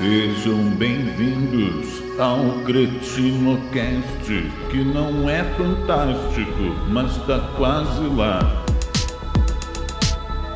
[0.00, 4.24] Sejam bem-vindos ao CretinoCast,
[4.70, 8.40] que não é fantástico, mas tá quase lá.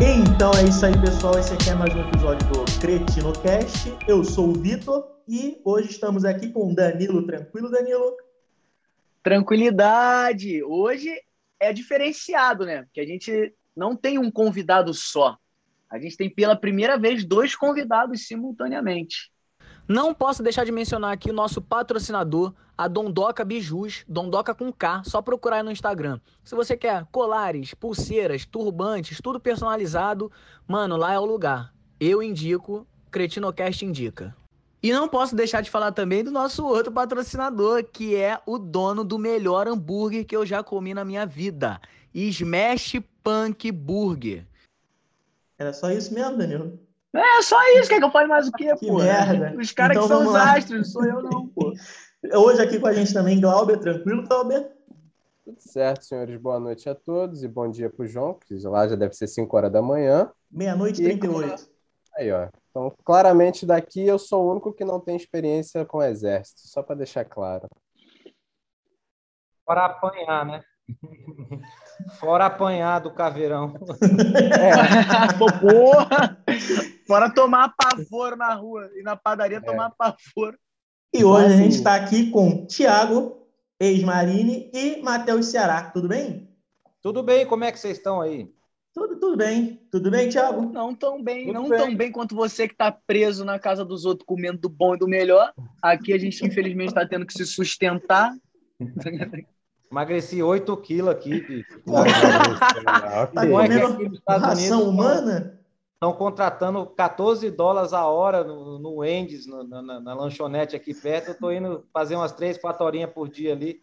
[0.01, 1.39] Então é isso aí, pessoal.
[1.39, 3.95] Esse aqui é mais um episódio do CretinoCast.
[4.09, 7.27] Eu sou o Vitor e hoje estamos aqui com o Danilo.
[7.27, 8.17] Tranquilo, Danilo?
[9.23, 10.65] Tranquilidade!
[10.65, 11.11] Hoje
[11.61, 12.85] é diferenciado, né?
[12.85, 15.37] Porque a gente não tem um convidado só.
[15.91, 19.34] A gente tem pela primeira vez dois convidados simultaneamente.
[19.87, 25.03] Não posso deixar de mencionar aqui o nosso patrocinador, a Dondoca Bijus, Dondoca com K,
[25.05, 26.19] só procurar aí no Instagram.
[26.43, 30.33] Se você quer colares, pulseiras, turbantes, tudo personalizado,
[30.67, 31.75] mano, lá é o lugar.
[32.01, 34.35] Eu indico, Cretinocast indica.
[34.83, 39.05] E não posso deixar de falar também do nosso outro patrocinador, que é o dono
[39.05, 41.79] do melhor hambúrguer que eu já comi na minha vida,
[42.15, 44.47] Smash Punk Burger.
[45.59, 46.79] Era só isso mesmo, Danilo?
[47.15, 48.99] É só isso, quer que eu fale mais o quê, Que pô?
[48.99, 49.55] merda.
[49.57, 50.55] Os caras Então que são os lá.
[50.57, 51.73] astros, não sou eu não, pô.
[52.35, 53.79] Hoje aqui com a gente também, Glauber.
[53.79, 54.73] Tranquilo, Glauber?
[55.45, 56.37] Tudo certo, senhores.
[56.41, 59.57] Boa noite a todos e bom dia pro João, que lá já deve ser 5
[59.57, 60.31] horas da manhã.
[60.51, 61.69] Meia-noite e E 38.
[62.17, 62.49] Aí, ó.
[62.71, 66.83] Então, claramente daqui eu sou o único que não tem experiência com o exército, só
[66.83, 67.69] para deixar claro.
[69.65, 70.63] Fora apanhar, né?
[72.19, 73.73] Fora apanhar do caveirão.
[75.39, 76.39] Pô, porra!
[77.09, 80.59] Bora tomar pavor na rua e na padaria tomar pavor.
[81.13, 81.57] E hoje a Assim.
[81.65, 83.47] gente está aqui com Thiago,
[83.79, 85.91] ex-Marine, e Matheus Ceará.
[85.91, 86.51] Tudo bem?
[87.01, 87.47] Tudo bem?
[87.47, 88.51] Como é que vocês estão aí?
[88.93, 89.81] Tudo, tudo bem.
[89.91, 90.63] Tudo bem, Thiago?
[90.73, 91.79] Não tão bem, Tudo não bem.
[91.79, 94.99] tão bem quanto você que tá preso na casa dos outros comendo do bom e
[94.99, 95.53] do melhor.
[95.83, 98.33] Aqui a gente, infelizmente, está tendo que se sustentar.
[99.99, 101.41] Emagreci 8 quilos aqui.
[101.41, 101.81] bicho.
[101.87, 105.61] Tá é comendo aqui nos Estados ração Unidos humana?
[105.95, 110.93] estão contratando 14 dólares a hora no, no Wendy's, no- na, na- na lanchonete aqui
[110.93, 111.29] perto.
[111.29, 113.81] Eu tô indo fazer umas 3, 4 horinhas por dia ali,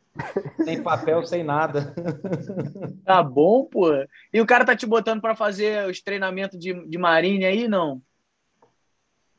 [0.66, 1.96] sem papel, sem nada.
[3.06, 3.90] Tá bom, pô.
[4.31, 8.02] E o cara tá te botando para fazer os treinamentos de, de marine aí, não?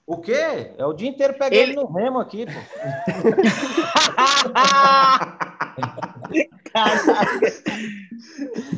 [0.06, 0.72] O quê?
[0.76, 2.52] É o dia inteiro pegando Ele- no remo aqui, pô.
[6.72, 7.53] Caraca.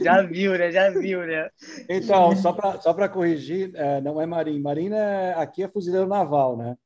[0.03, 0.71] Já viu, né?
[0.71, 1.49] Já viu, né?
[1.89, 4.61] Então, só para só para corrigir, é, não é marinha.
[4.61, 6.77] Marinha é- aqui é fuzileiro naval, né?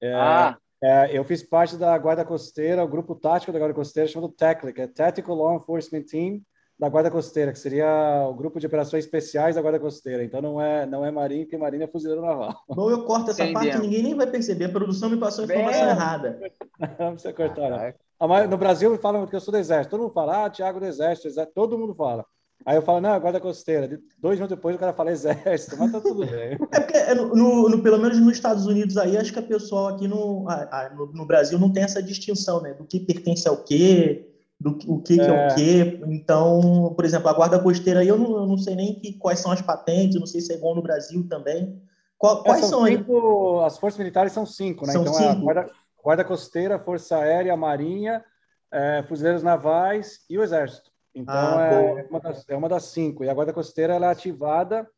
[0.00, 4.08] É, Ah, é, eu fiz parte da Guarda Costeira, o grupo tático da Guarda Costeira
[4.08, 6.40] chamado TACLIC, é Tactical Law Enforcement Team
[6.78, 10.22] da Guarda Costeira, que seria o grupo de operações especiais da Guarda Costeira.
[10.22, 12.54] Então não é não é marinha, porque marinha é fuzileiro naval.
[12.68, 13.68] Bom, eu corto essa Entendemos.
[13.70, 14.66] parte, ninguém nem vai perceber.
[14.66, 15.90] A produção me passou a informação É.
[15.90, 16.38] errada.
[17.00, 17.62] Não precisa cortar.
[17.70, 17.76] não.
[17.78, 17.98] Caraca.
[18.20, 19.90] A maioria- No Brasil falam que eu sou do Exército.
[19.90, 21.54] Todo mundo fala, ah, Tiago do Exército, Exército.
[21.54, 22.24] Todo mundo fala.
[22.66, 24.00] Aí eu falo, não, é Guarda Costeira.
[24.18, 26.56] Dois minutos depois o cara fala Exército, mas tá tudo bem.
[26.72, 29.88] É porque, é, no, no- pelo menos nos Estados Unidos aí, acho que a pessoal
[29.88, 32.74] aqui no, a- a- no, no Brasil não tem essa distinção, né?
[32.74, 34.27] Do que pertence ao quê,
[34.60, 35.46] do que- o que, que é É.
[35.46, 36.00] o quê.
[36.08, 39.38] Então, por exemplo, a guarda costeira aí, eu não, eu não sei nem que, quais
[39.38, 41.80] são as patentes, não sei se é igual no Brasil também.
[42.16, 42.96] Qual- quais É, são aí?
[42.96, 44.92] cinco, as forças militares são cinco, né?
[44.92, 45.42] São então é a cinco.
[45.44, 45.70] guarda,
[46.02, 48.24] guarda costeira, força aérea, marinha,
[48.72, 50.90] é, fuzileiros navais e o exército.
[51.14, 53.22] Então Ah, é, uma das, é uma das cinco.
[53.24, 54.88] E a guarda costeira ela é ativada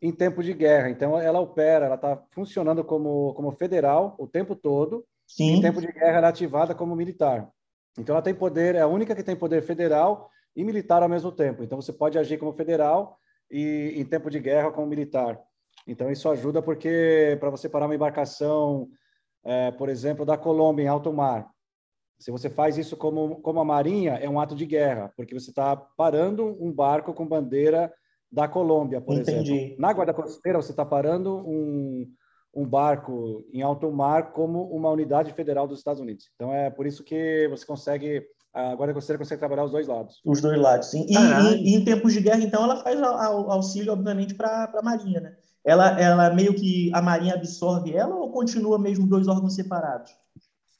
[0.00, 0.88] em tempo de guerra.
[0.90, 5.04] Então ela opera, ela está funcionando como como federal o tempo todo.
[5.26, 5.56] Sim.
[5.56, 7.48] em tempo de guerra ela é ativada como militar.
[7.98, 11.30] Então ela tem poder, é a única que tem poder federal e militar ao mesmo
[11.32, 11.62] tempo.
[11.62, 13.18] Então você pode agir como federal
[13.50, 15.38] e em tempo de guerra como militar.
[15.86, 18.88] Então isso ajuda porque para você parar uma embarcação,
[19.44, 21.50] é, por exemplo, da Colômbia em alto mar,
[22.18, 25.50] se você faz isso como como a marinha é um ato de guerra, porque você
[25.50, 27.92] está parando um barco com bandeira
[28.30, 29.52] da Colômbia, por Entendi.
[29.52, 29.80] exemplo.
[29.80, 32.06] Na guarda costeira você está parando um
[32.54, 36.30] um barco em alto mar como uma unidade federal dos Estados Unidos.
[36.34, 38.22] Então é por isso que você consegue
[38.54, 40.20] a guarda costeira consegue trabalhar os dois lados.
[40.26, 41.06] Os dois lados, sim.
[41.08, 44.70] E, e- e em tempos de guerra, então, ela faz au- au- auxílio, obviamente, para
[44.74, 45.36] a Marinha, né?
[45.64, 50.12] Ela, ela meio que a Marinha absorve ela ou continua mesmo dois órgãos separados?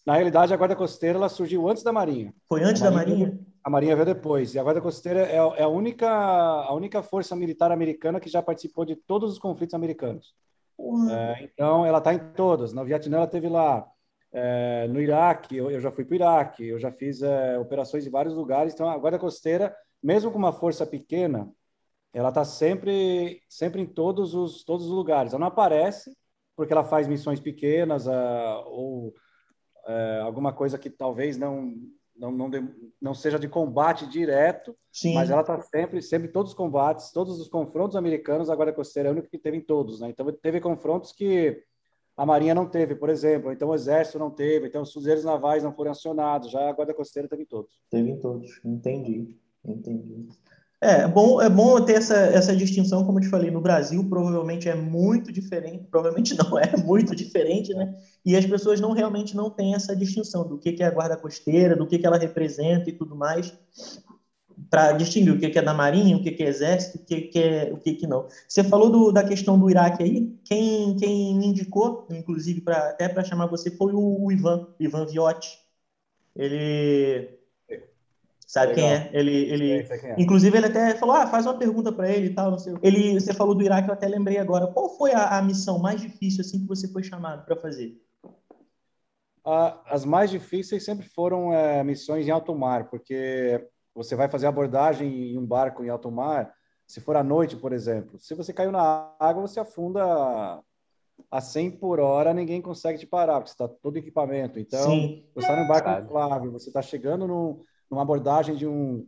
[0.05, 2.35] Na realidade, a guarda costeira ela surgiu antes da marinha.
[2.47, 3.47] Foi antes A da Marinha- Marinha?
[3.65, 4.55] A marinha veio depois.
[4.55, 8.43] E a guarda costeira é, é a única a única força militar americana que já
[8.43, 10.35] participou de todos os conflitos americanos.
[10.77, 11.13] Porra.
[11.13, 12.73] É, então, ela está em todos.
[12.73, 13.87] No Vietnã, ela teve lá.
[14.35, 16.67] É, no Iraque, eu, eu já fui para o Iraque.
[16.67, 18.73] Eu já fiz é, operações em vários lugares.
[18.73, 21.51] Então, a Guarda Costeira, mesmo com uma força pequena,
[22.13, 25.33] ela está sempre, sempre em todos os, todos os lugares.
[25.33, 26.17] Ela não aparece
[26.55, 29.15] porque ela faz missões pequenas ah, ou
[29.87, 31.75] é, alguma coisa que talvez não,
[32.17, 32.69] não, não, de-
[33.01, 35.15] não seja de combate direto, Sim.
[35.15, 38.73] mas ela está sempre, sempre em todos os combates, todos os confrontos americanos, a Guarda
[38.73, 40.09] Costeira é a única que teve em todos, né?
[40.11, 41.63] Então teve confrontos que
[42.17, 45.63] a Marinha não teve, por exemplo, então o Exército não teve, então os fuzileiros navais
[45.63, 47.81] não foram acionados, já a Guarda Costeira teve em todos.
[47.91, 50.29] Teve em todos, entendi, entendi.
[50.83, 54.05] É, é bom, é bom ter essa, essa distinção, como eu te falei, no Brasil
[54.09, 57.95] provavelmente é muito diferente, provavelmente não, é muito diferente, né?
[58.27, 61.17] E as pessoas não realmente não têm essa distinção do que, que é a guarda
[61.17, 63.57] costeira, do que, que ela representa e tudo mais,
[64.69, 67.21] para distinguir o que, que é da Marinha, o que, que é Exército, o que,
[67.23, 68.27] que é o que, que não.
[68.49, 73.09] Você falou do, da questão do Iraque aí, quem, quem me indicou, inclusive, pra, até
[73.09, 75.59] para chamar você, foi o, o Ivan, Ivan Viotti.
[76.35, 77.42] Ele
[78.53, 78.85] Sabe Legal.
[78.85, 79.11] quem é?
[79.15, 80.15] Ele, ele, quem é.
[80.19, 82.75] inclusive ele até falou, ah, faz uma pergunta para ele e tal, não sei.
[82.83, 84.67] Ele, você falou do Iraque, eu até lembrei agora.
[84.67, 87.99] Qual foi a, a missão mais difícil assim que você foi chamado para fazer?
[89.87, 95.33] as mais difíceis sempre foram é, missões em alto mar, porque você vai fazer abordagem
[95.33, 96.53] em um barco em alto mar,
[96.87, 98.21] se for à noite, por exemplo.
[98.21, 100.63] Se você caiu na água, você afunda
[101.31, 104.61] a 100 por hora, ninguém consegue te parar, porque você está todo equipamento.
[104.61, 105.25] Então, Sim.
[105.35, 109.07] você está no barco inflável, você está chegando num numa abordagem de um,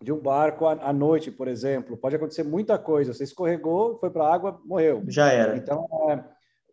[0.00, 1.98] de um barco à, à noite, por exemplo.
[1.98, 3.12] Pode acontecer muita coisa.
[3.12, 5.04] Você escorregou, foi para a água, morreu.
[5.06, 5.54] Já era.
[5.54, 6.24] Então, é,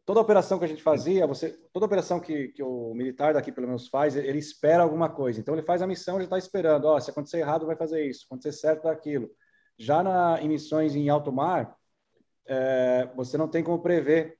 [0.06, 3.68] toda operação que a gente fazia, você, toda operação que, que o militar daqui, pelo
[3.68, 5.38] menos, faz, ele espera alguma coisa.
[5.38, 6.86] Então, ele faz a missão, já está esperando.
[6.86, 8.22] Ó, se acontecer errado, vai fazer isso.
[8.22, 9.30] Se acontecer certo, aquilo.
[9.78, 11.76] Já na, em missões em alto mar,
[12.48, 14.38] é, você não tem como prever.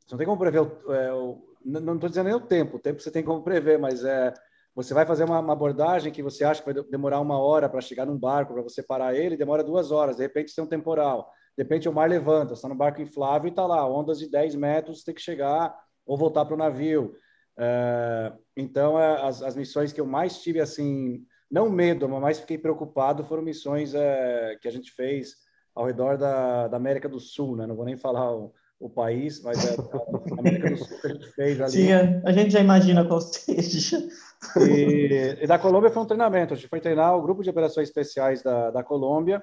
[0.00, 2.80] Você não tem como prever o, é, o não estou dizendo nem o tempo, o
[2.80, 4.32] tempo você tem como prever, mas é,
[4.78, 7.80] você vai fazer uma, uma, abordagem que você acha que vai demorar uma hora para
[7.80, 10.18] chegar num barco, para você parar ele, demora duas horas.
[10.18, 11.28] De repente, tem um temporal.
[11.56, 14.30] De repente, o mar levanta, você está no barco inflável e está lá, ondas de
[14.30, 15.76] 10 metros, tem que chegar
[16.06, 17.12] ou voltar para o navio.
[17.58, 22.38] É, então, é, as, as, missões que eu mais tive, assim, não medo, mas mais
[22.38, 25.34] fiquei preocupado, foram missões é, que a gente fez
[25.74, 27.66] ao redor da, da, América do Sul, né?
[27.66, 31.12] Não vou nem falar o, o país, mas é a América do Sul que a
[31.14, 31.70] gente fez ali.
[31.72, 31.92] Sim,
[32.24, 34.06] a gente já imagina qual seja.
[34.56, 36.54] E, e, da Colômbia foi um treinamento.
[36.54, 39.42] A gente foi treinar o grupo de operações especiais da, da Colômbia,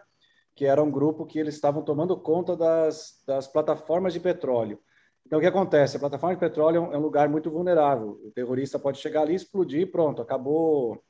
[0.56, 4.80] que era um grupo que eles estavam tomando conta das, das plataformas de petróleo.
[5.26, 5.98] Então, o que acontece?
[5.98, 8.20] A plataforma de petróleo é um, é lugar muito vulnerável.
[8.24, 11.04] O terrorista pode chegar ali, explodir, pronto, acabou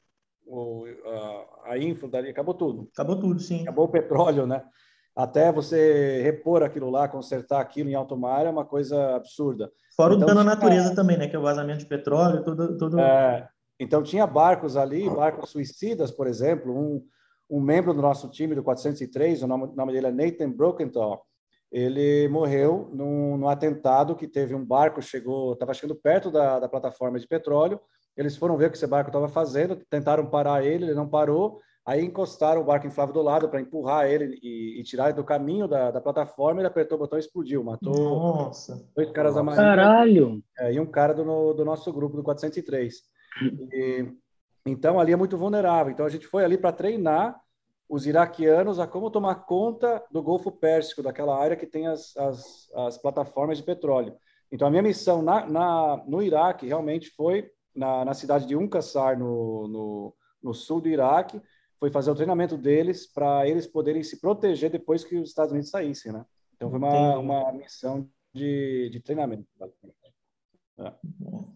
[0.45, 0.85] o,
[1.65, 2.89] a, a info dali, acabou tudo.
[2.93, 3.63] Acabou tudo, sim.
[3.63, 4.63] Acabou o petróleo, né?
[5.15, 9.71] Até você repor aquilo lá, consertar aquilo em alto mar é uma coisa absurda.
[9.95, 11.27] Fora então, o dano à natureza também, né?
[11.27, 12.77] Que é o vazamento de petróleo, tudo.
[12.77, 12.99] tudo...
[12.99, 13.47] É,
[13.79, 16.73] então, tinha barcos ali, barcos suicidas, por exemplo.
[16.73, 17.05] Um,
[17.49, 21.23] um membro do nosso time, do 403, o nome, nome dele é Nathan Brokenthal,
[21.71, 26.69] ele morreu num, num, atentado que teve um barco, chegou, estava chegando perto da, da,
[26.69, 27.79] plataforma de petróleo.
[28.15, 31.59] Eles foram ver o que esse barco estava fazendo, tentaram parar ele, ele não parou.
[31.85, 35.23] Aí encostaram o barco inflável do lado para empurrar ele e, e, tirar ele do
[35.23, 36.61] caminho da, da, plataforma.
[36.61, 38.89] Ele apertou o botão e explodiu, matou Nossa.
[38.95, 39.69] dois caras amarelos.
[39.69, 40.43] Caralho!
[40.57, 43.03] É, e um cara do, do nosso grupo, do 403.
[43.71, 44.11] E,
[44.65, 45.91] então, ali é muito vulnerável.
[45.91, 47.39] Então, a gente foi ali para treinar
[47.87, 52.71] os iraquianos a como tomar conta do Golfo Pérsico, daquela área que tem as, as,
[52.73, 54.17] as plataformas de petróleo.
[54.51, 59.19] Então, a minha missão na, na, no Iraque realmente foi na, na cidade de Unqasar,
[59.19, 61.41] no, no, no sul do Iraque,
[61.79, 65.69] foi fazer o treinamento deles para eles poderem se proteger depois que os Estados Unidos
[65.69, 66.25] saíssem, né?
[66.55, 69.45] Então, foi uma, uma missão de, de treinamento.
[69.61, 70.04] É.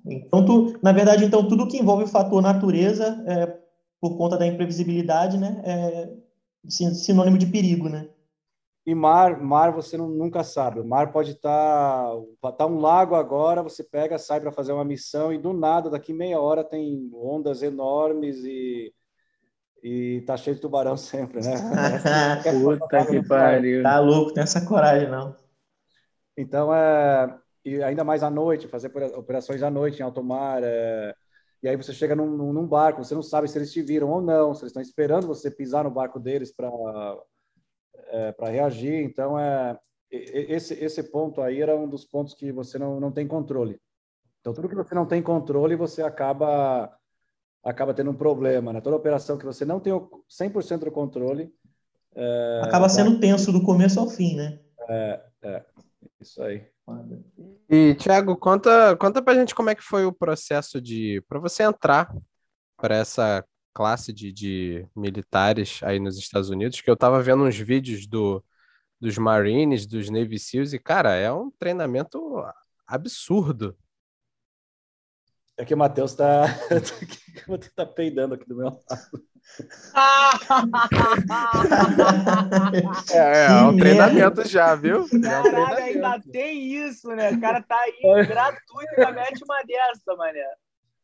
[0.05, 3.47] Então, tu, na verdade, então, tudo que envolve o fator natureza, é,
[3.99, 6.09] por conta da imprevisibilidade, né, é
[6.69, 8.09] sinônimo de perigo, né?
[8.85, 10.79] E mar, mar você não, nunca sabe.
[10.79, 12.11] O mar pode estar
[12.41, 15.89] tá, tá um lago agora, você pega, sai para fazer uma missão e do nada,
[15.89, 18.93] daqui meia hora tem ondas enormes e
[19.81, 21.53] e tá cheio de tubarão sempre, né?
[22.63, 23.83] Puta que pariu.
[23.83, 25.35] Tá louco, tem essa coragem não.
[26.35, 30.61] Então é e ainda mais à noite, fazer operações à noite em alto mar.
[30.63, 31.13] É...
[31.61, 34.21] E aí você chega num, num, barco, você não sabe se eles te viram ou
[34.21, 36.69] não, se eles estão esperando você pisar no barco deles para
[38.09, 39.03] é, para reagir.
[39.03, 39.77] Então, é,
[40.11, 43.79] esse, esse ponto aí era um dos pontos que você não, não tem controle.
[44.39, 46.91] Então, tudo que você não tem controle, você acaba
[47.63, 48.71] acaba tendo um problema.
[48.71, 48.81] Né?
[48.81, 51.53] Toda operação que você não tem 100% do controle...
[52.15, 54.59] É, acaba sendo tenso do começo ao fim, né?
[54.89, 55.65] É, é
[56.19, 56.65] isso aí.
[57.69, 61.63] E, Thiago, conta, conta pra gente como é que foi o processo de para você
[61.63, 62.11] entrar
[62.75, 67.57] para essa classe de, de militares aí nos Estados Unidos, que eu tava vendo uns
[67.57, 68.43] vídeos do,
[68.99, 72.19] dos Marines, dos Navy SEALs, e, cara, é um treinamento
[72.87, 73.77] absurdo.
[75.57, 76.45] É que o Matheus tá.
[77.75, 78.79] tá peidando aqui do meu lado.
[83.11, 84.97] É, é, é um treinamento já, viu?
[84.97, 86.05] É um Caralho, treinamento.
[86.05, 87.31] ainda tem isso, né?
[87.31, 90.45] O cara tá aí gratuito e mete uma dessa, mané.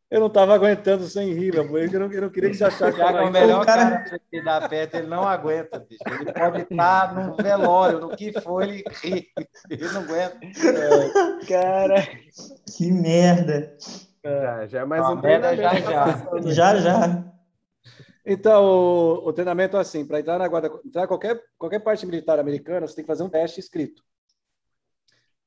[0.10, 1.80] Eu não estava aguentando sem rir, meu amor.
[1.82, 4.70] eu não, eu não queria que você achasse é o melhor cara- cara que dá
[4.70, 6.04] peta, ele não aguenta, bicho.
[6.08, 9.28] Ele pode estar no velório, no que for, ele ri.
[9.70, 10.40] Ele não aguenta.
[11.48, 12.08] Cara,
[12.78, 13.75] Que merda.
[14.24, 15.92] Já, já é mais um merda já, treinamento.
[15.92, 16.06] já.
[16.06, 16.52] tá aí.
[16.54, 17.24] Já, já.
[18.25, 22.39] Então, o, o treinamento é assim: para entrar na guarda, entrar qualquer, qualquer parte militar
[22.39, 24.03] americana, você tem que fazer um teste escrito.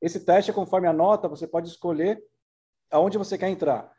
[0.00, 2.22] Esse teste, conforme a nota, você pode escolher
[2.90, 3.90] aonde você quer entrar.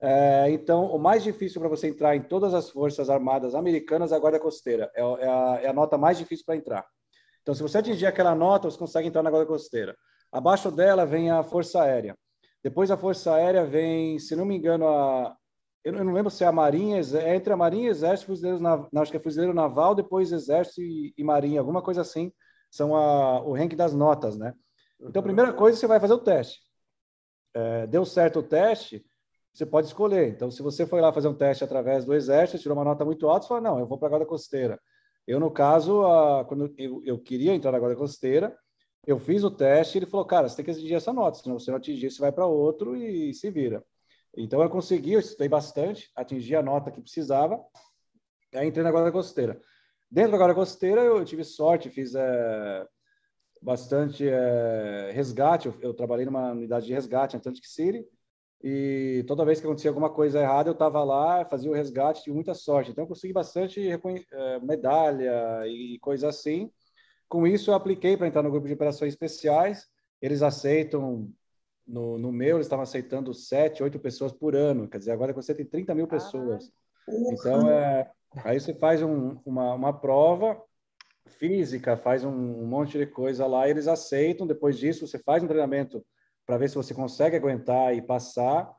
[0.00, 4.16] É, então, o mais difícil para você entrar em todas as forças armadas americanas é
[4.16, 4.90] a guarda costeira.
[4.94, 6.86] É, é a, é a nota mais difícil para entrar.
[7.42, 9.94] Então, se você atingir aquela nota, você consegue entrar na guarda costeira.
[10.32, 12.16] Abaixo dela vem a força aérea.
[12.62, 15.36] Depois da força aérea vem, se não me engano, a
[15.84, 19.10] eu não lembro se é a Marinha, é entre a Marinha, Exército, Fuzileiro Naval, acho
[19.10, 22.32] que é Fuzileiro Naval, depois Exército e, e Marinha, alguma coisa assim,
[22.70, 24.54] são a, o ranking das notas, né?
[25.00, 26.60] Então, a primeira coisa, você vai fazer o teste.
[27.52, 29.04] É, deu certo o teste,
[29.52, 30.28] você pode escolher.
[30.28, 33.28] Então, se você foi lá fazer um teste através do Exército, tirou uma nota muito
[33.28, 34.80] alta, você fala, não, eu vou para a Guarda Costeira.
[35.26, 38.56] Eu, no caso, a, quando eu, eu queria entrar na Guarda Costeira,
[39.06, 41.58] eu fiz o teste e ele falou, cara, você tem que atingir essa nota, senão
[41.58, 43.84] você não atingir, você vai para outro e se vira.
[44.36, 47.62] Então eu consegui, eu estudei bastante, atingi a nota que precisava,
[48.54, 49.60] aí entrei na Guarda Costeira.
[50.10, 52.86] Dentro da Guarda Costeira eu tive sorte, fiz eh,
[53.62, 58.06] bastante eh, resgate, eu, eu trabalhei numa unidade de resgate em Atlantic City,
[58.66, 62.34] e toda vez que acontecia alguma coisa errada, eu estava lá, fazia o resgate, tive
[62.34, 62.90] muita sorte.
[62.90, 66.72] Então eu consegui bastante eh, medalha e coisa assim.
[67.28, 69.86] Com isso eu apliquei para entrar no grupo de operações especiais,
[70.20, 71.30] eles aceitam
[71.86, 74.88] no, no meu, eles estavam aceitando sete, oito pessoas por ano.
[74.88, 76.72] Quer dizer, agora você tem 30 mil pessoas.
[77.32, 78.10] Então, é,
[78.44, 80.60] aí você faz um- uma, uma prova
[81.26, 84.46] física, faz um, um monte de coisa lá, eles aceitam.
[84.46, 86.04] Depois disso, você faz um treinamento
[86.46, 88.70] para ver se você consegue aguentar e passar.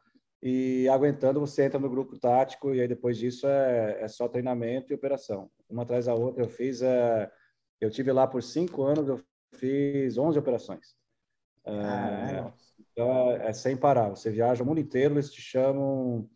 [0.42, 4.92] E aguentando, você entra no grupo tático, e aí depois disso é, é só treinamento
[4.92, 5.50] e operação.
[5.68, 6.44] Uma atrás da outra.
[6.44, 7.32] Eu fiz, é,
[7.82, 9.20] eu tive lá por cinco anos, eu
[9.56, 10.96] fiz 11 operações.
[11.62, 12.54] Então é,
[12.98, 14.10] é sem parar.
[14.10, 16.30] Você viaja o mundo inteiro, eles te chamam.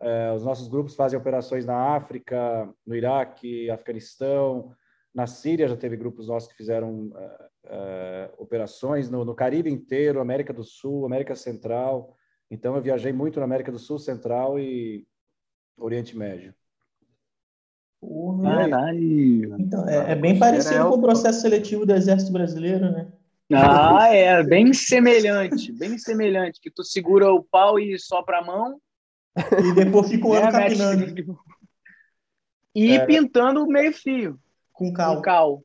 [0.00, 4.74] é, os nossos grupos fazem operações na África, no Iraque, Afeganistão,
[5.14, 10.20] na Síria já teve grupos nossos que fizeram é, é, operações no, no Caribe inteiro,
[10.20, 12.16] América do Sul, América Central.
[12.50, 15.06] Então eu viajei muito na América do Sul, Central e
[15.76, 16.54] Oriente Médio.
[18.42, 19.60] Caralho.
[19.60, 23.12] Então, é, é bem parecido com o processo seletivo do Exército Brasileiro, né?
[23.52, 26.60] Ah, é, bem semelhante, bem semelhante.
[26.60, 28.80] Que tu segura o pau e sopra a mão.
[29.36, 31.38] E depois fica ano né, mete- capinando
[32.74, 33.04] E É.
[33.06, 34.38] pintando o meio-fio,
[34.72, 35.22] com com cal.
[35.22, 35.62] cal.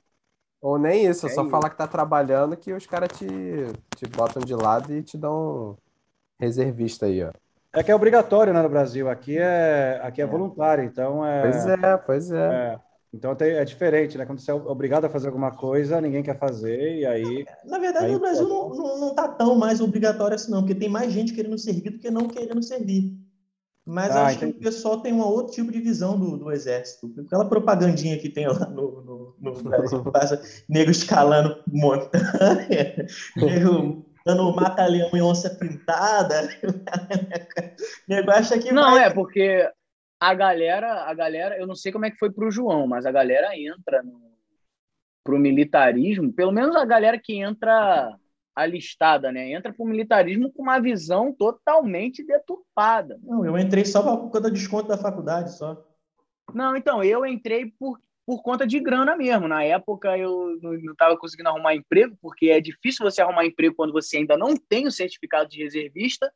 [0.62, 1.52] Ou nem isso, É só isso.
[1.52, 3.28] falar que tá trabalhando que os caras te,
[3.96, 5.78] te botam de lado e te dão
[6.40, 7.32] reservista aí, ó.
[7.72, 9.10] É que é obrigatório né, no Brasil.
[9.10, 11.42] Aqui é, aqui é voluntário, então é.
[11.42, 12.80] Pois é, pois é.
[13.16, 14.26] É, então é diferente, né?
[14.26, 17.46] Quando você é obrigado a fazer alguma coisa, ninguém quer fazer, e aí.
[17.66, 20.76] Na verdade, Aí no Brasil não, não, não tá tão mais obrigatório assim, não, porque
[20.76, 23.18] tem mais gente querendo servir do que não querendo servir.
[23.86, 24.60] Mas Ah, acho que entendi.
[24.60, 27.14] o pessoal tem um outro tipo de visão do, do exército.
[27.20, 33.06] Aquela propagandinha que tem lá no, no, no Brasil, que passa nego escalando montanha,
[33.38, 36.50] nego dando mata-leão em onça pintada.
[38.10, 39.06] nego acha que Não, vai...
[39.06, 39.70] é porque
[40.30, 43.12] a galera, a galera, eu não sei como é que foi pro João, mas a
[43.12, 44.20] galera entra no,
[45.24, 48.18] pro militarismo, pelo menos a galera que entra
[48.56, 49.52] alistada, né?
[49.52, 53.20] Entra pro militarismo com uma visão totalmente deturpada.
[53.22, 55.86] Não, eu entrei só por conta do desconto da faculdade, só.
[56.52, 59.48] Não, então, eu entrei por, por conta de grana mesmo.
[59.48, 63.94] Na época eu não estava conseguindo arrumar emprego, porque é difícil você arrumar emprego quando
[63.94, 66.32] você ainda não tem o certificado de reservista.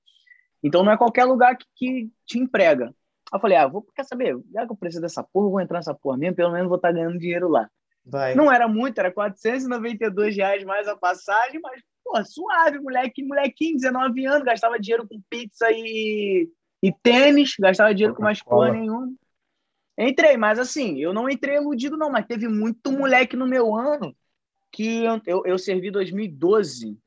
[0.62, 2.94] Então não é qualquer lugar que, que te emprega.
[3.32, 4.38] Aí eu falei, ah, vou, quer saber?
[4.52, 6.92] Já que eu preciso dessa porra, vou entrar nessa porra mesmo, pelo menos vou estar
[6.92, 7.70] ganhando dinheiro lá.
[8.06, 8.34] Vai.
[8.34, 14.26] Não era muito, era 492 reais mais a passagem, mas, pô, suave, moleque, molequinho, 19
[14.26, 16.50] anos, gastava dinheiro com pizza e,
[16.82, 19.14] e tênis, gastava dinheiro com mais porra nenhuma.
[19.98, 24.16] Entrei, mas assim, eu não entrei iludido, não, mas teve muito moleque no meu ano
[24.72, 26.98] que eu, eu, eu servi 2012.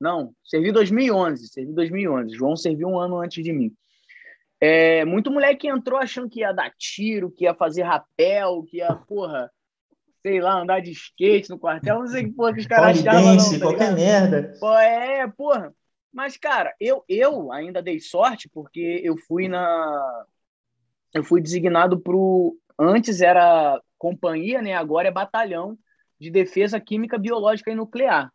[0.00, 2.34] Não, servi 2011, servi 2011.
[2.34, 3.72] João serviu um ano antes de mim.
[4.64, 8.94] É, muito moleque entrou achando que ia dar tiro, que ia fazer rapel, que ia,
[8.94, 9.50] porra,
[10.22, 13.34] sei lá, andar de skate no quartel, não sei que porra que os caras achavam,
[13.34, 14.54] não, tá qualquer merda.
[14.60, 15.74] Pô, é, porra.
[16.12, 20.24] Mas, cara, eu, eu ainda dei sorte porque eu fui na.
[21.12, 24.74] Eu fui designado pro antes era companhia, né?
[24.74, 25.76] Agora é batalhão
[26.20, 28.32] de defesa química, biológica e nuclear,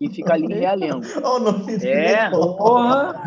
[0.00, 1.02] que fica ali em Realengo.
[1.22, 2.56] Olha o nome dele, É, pô.
[2.56, 3.22] porra!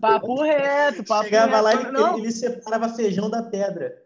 [0.00, 1.64] Papo reto, papo Chegava reto.
[1.64, 4.00] lá e ele, não, ele separava feijão da pedra.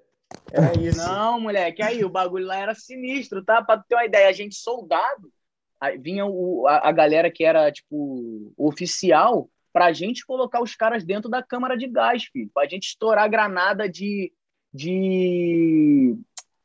[0.51, 0.99] Era isso.
[0.99, 3.63] Não, moleque, aí o bagulho lá era sinistro, tá?
[3.63, 5.31] Pra ter uma ideia, a gente soldado,
[5.79, 11.05] aí vinha o, a, a galera que era, tipo, oficial, pra gente colocar os caras
[11.05, 12.51] dentro da câmara de gás, filho.
[12.55, 14.33] Pra gente estourar granada de,
[14.73, 16.17] de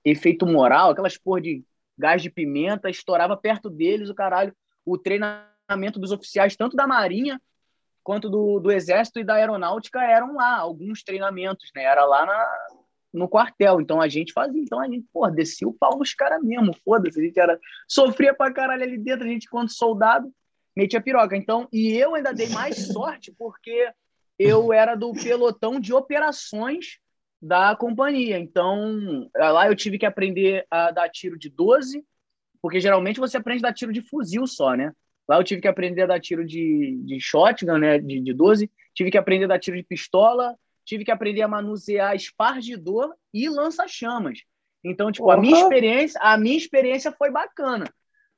[0.06, 1.64] efeito moral, aquelas porra de
[1.98, 4.54] gás de pimenta, estourava perto deles, o caralho.
[4.86, 7.42] O treinamento dos oficiais, tanto da Marinha
[8.04, 11.84] quanto do, do Exército e da Aeronáutica, eram lá, alguns treinamentos, né?
[11.84, 12.58] Era lá na,
[13.14, 13.82] no quartel.
[13.82, 14.62] Então a gente fazia.
[14.62, 16.76] Então a gente, pô, descia o pau nos caras mesmo.
[16.84, 17.20] Foda-se.
[17.20, 17.60] A gente era.
[17.88, 19.26] Sofria pra caralho ali dentro.
[19.26, 20.32] A gente, quanto soldado,
[20.76, 21.36] metia piroca.
[21.36, 23.92] Então, e eu ainda dei mais sorte porque
[24.40, 27.00] eu era do pelotão de operações
[27.42, 28.38] da companhia.
[28.38, 32.04] Então, lá eu tive que aprender a dar tiro de 12,
[32.62, 34.92] porque geralmente você aprende a dar tiro de fuzil só, né?
[35.28, 38.00] Lá eu tive que aprender a dar tiro de, de shotgun, né?
[38.00, 38.70] De, de 12.
[38.94, 43.50] Tive que aprender a dar tiro de pistola, tive que aprender a manusear espargidor e
[43.50, 44.40] lança-chamas.
[44.84, 47.86] Então, tipo, a minha experiência, a minha experiência foi bacana.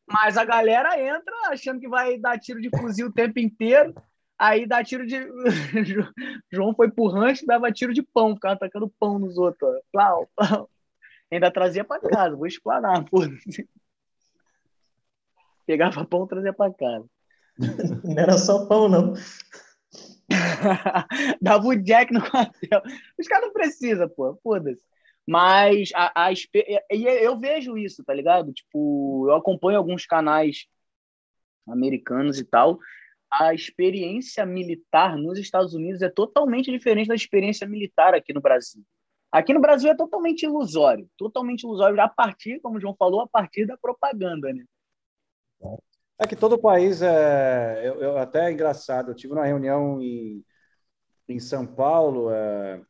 [0.05, 3.95] Mas a galera entra achando que vai dar tiro de fuzil o tempo inteiro.
[4.37, 5.15] Aí dá tiro de.
[6.51, 9.79] João foi pro rancho, dava tiro de pão, ficava atacando pão nos outros.
[9.91, 10.69] Plau, plau.
[11.31, 13.67] Ainda trazia pra casa, vou explanar, foda-se.
[15.65, 17.05] Pegava pão e trazia pra casa.
[18.03, 19.13] Não era só pão, não.
[21.41, 22.81] Dava o jack no quartel.
[23.19, 24.83] Os caras não precisam, pô, foda-se.
[25.27, 28.51] Mas a, a e eu vejo isso, tá ligado?
[28.51, 30.65] Tipo, eu acompanho alguns canais
[31.67, 32.79] americanos e tal.
[33.31, 38.83] A experiência militar nos Estados Unidos é totalmente diferente da experiência militar aqui no Brasil.
[39.31, 43.27] Aqui no Brasil é totalmente ilusório, totalmente ilusório a partir, como o João falou, a
[43.27, 44.63] partir da propaganda, né?
[46.19, 47.87] É que todo país é.
[47.87, 49.11] Eu, eu- até é engraçado.
[49.11, 50.43] Eu tive uma reunião em,
[51.29, 52.31] em São Paulo.
[52.31, 52.81] é,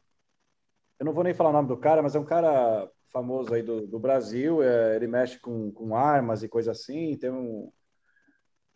[1.00, 3.62] eu não vou nem falar o nome do cara, mas é um cara famoso aí
[3.62, 4.62] do, do Brasil.
[4.64, 7.18] é, ele mexe com, com armas e coisa assim.
[7.18, 7.72] Tem um.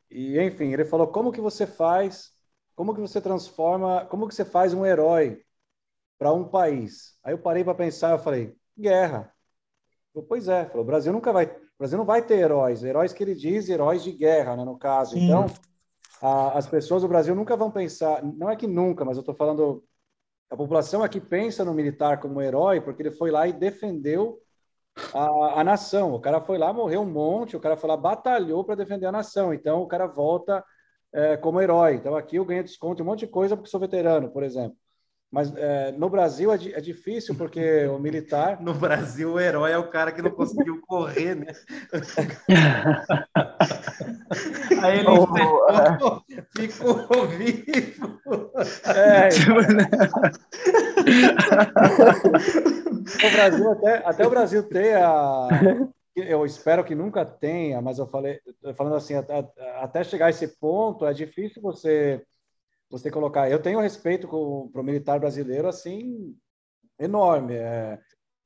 [0.09, 2.31] E enfim, ele falou como que você faz,
[2.75, 5.43] como que você transforma, como que você faz um herói
[6.19, 7.17] para um país.
[7.23, 9.33] Aí eu parei para pensar, eu falei, guerra.
[10.15, 13.13] Eu, pois é, falou, o Brasil nunca vai, o Brasil não vai ter heróis, heróis
[13.13, 15.13] que ele diz, heróis de guerra, né, no caso.
[15.13, 15.21] Sim.
[15.23, 15.45] Então,
[16.21, 19.35] a- as pessoas do Brasil nunca vão pensar, não é que nunca, mas eu estou
[19.35, 19.83] falando,
[20.49, 24.39] a população aqui pensa no militar como herói porque ele foi lá e defendeu
[25.13, 26.13] a, a nação.
[26.13, 29.11] O cara foi lá, morreu um monte, o cara foi lá, batalhou para defender a
[29.11, 29.53] nação.
[29.53, 30.63] Então, o cara volta
[31.13, 31.95] é, como herói.
[31.95, 34.77] Então, aqui eu ganho desconto em um monte de coisa porque sou veterano, por exemplo.
[35.31, 38.59] Mas é, no Brasil é, é difícil porque o militar.
[38.61, 41.53] No Brasil, o herói é o cara que não conseguiu correr, né?
[44.81, 45.67] Aí ele Oh, ficou,
[46.55, 48.19] ficou vivo.
[48.95, 49.29] É,
[53.25, 55.47] o Brasil até, até o Brasil tem a.
[56.15, 58.39] Eu espero que nunca tenha, mas eu falei,
[58.75, 59.47] falando assim, até,
[59.79, 62.21] até chegar a esse ponto, é difícil você
[62.89, 63.49] você colocar.
[63.49, 66.35] Eu tenho respeito para o militar brasileiro assim
[66.99, 67.55] enorme.
[67.55, 67.99] É,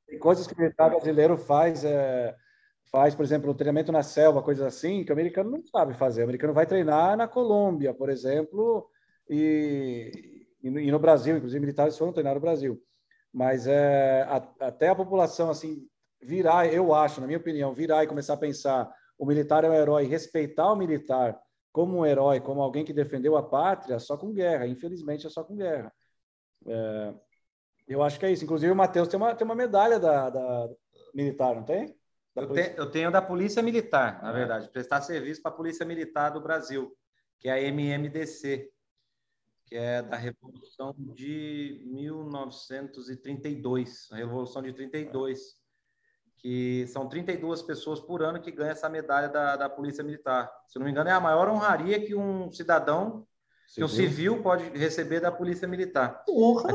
[0.06, 2.34] tem coisas que o militar brasileiro faz, é,
[2.90, 6.22] faz, por exemplo, o treinamento na selva, coisas assim, que o americano não sabe fazer.
[6.22, 8.88] O americano vai treinar na Colômbia, por exemplo,
[9.28, 12.80] e, e no- Brasil, inclusive militares foram treinar no Brasil.
[13.32, 15.86] Mas é, a- até a população assim
[16.20, 19.74] virar, eu acho, na minha opinião, virar e começar a pensar o militar é um
[19.74, 21.38] herói, respeitar o militar
[21.72, 24.66] como um herói, como alguém que defendeu a pátria, só com guerra.
[24.66, 25.92] Infelizmente, é só com guerra.
[26.66, 27.14] É,
[27.88, 28.44] eu acho que é isso.
[28.44, 30.68] Inclusive, o Matheus tem uma, tem uma medalha da, da
[31.14, 31.94] militar, não tem?
[32.34, 35.84] Da Eu, te- eu tenho da Polícia Militar, na verdade, prestar serviço para a Polícia
[35.84, 36.96] Militar do Brasil,
[37.38, 38.70] que é a MMDC,
[39.66, 45.56] que é da Revolução de 1932, a Revolução de 32,
[46.42, 50.50] que são 32 pessoas por ano que ganham essa medalha da, da Polícia Militar.
[50.66, 53.24] Se eu não me engano, é a maior honraria que um cidadão,
[53.72, 56.24] que um civil pode receber da Polícia Militar.
[56.26, 56.32] Ter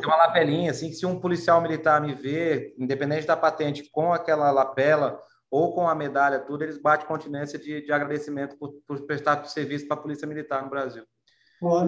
[0.08, 4.50] uma lapelinha, assim, que se um policial militar me ver, independente da patente, com aquela
[4.52, 5.20] lapela
[5.52, 9.86] ou com a medalha, tudo, eles batem continência de, de agradecimento por, por prestar serviço
[9.88, 11.04] para a Polícia Militar no Brasil.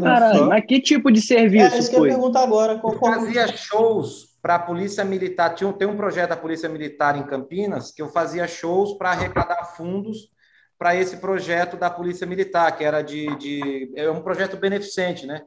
[0.02, 2.10] Caralho, mas que tipo de É, serviço isso que eu foi?
[2.10, 2.78] ia perguntar agora.
[2.80, 5.54] Qual, Eu qual- fazia shows para a Polícia Militar.
[5.56, 9.64] Tinha, tem um projeto da Polícia Militar em Campinas que eu fazia shows para arrecadar
[9.76, 10.32] fundos
[10.78, 13.92] para esse projeto da Polícia Militar, que era de, de.
[13.96, 15.44] É um projeto beneficente, né?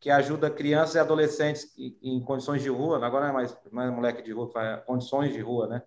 [0.00, 3.90] que ajuda crianças e adolescentes em, condições de rua, agora não é mais, não é
[3.90, 4.48] moleque de rua,
[4.86, 5.82] condições de rua, né?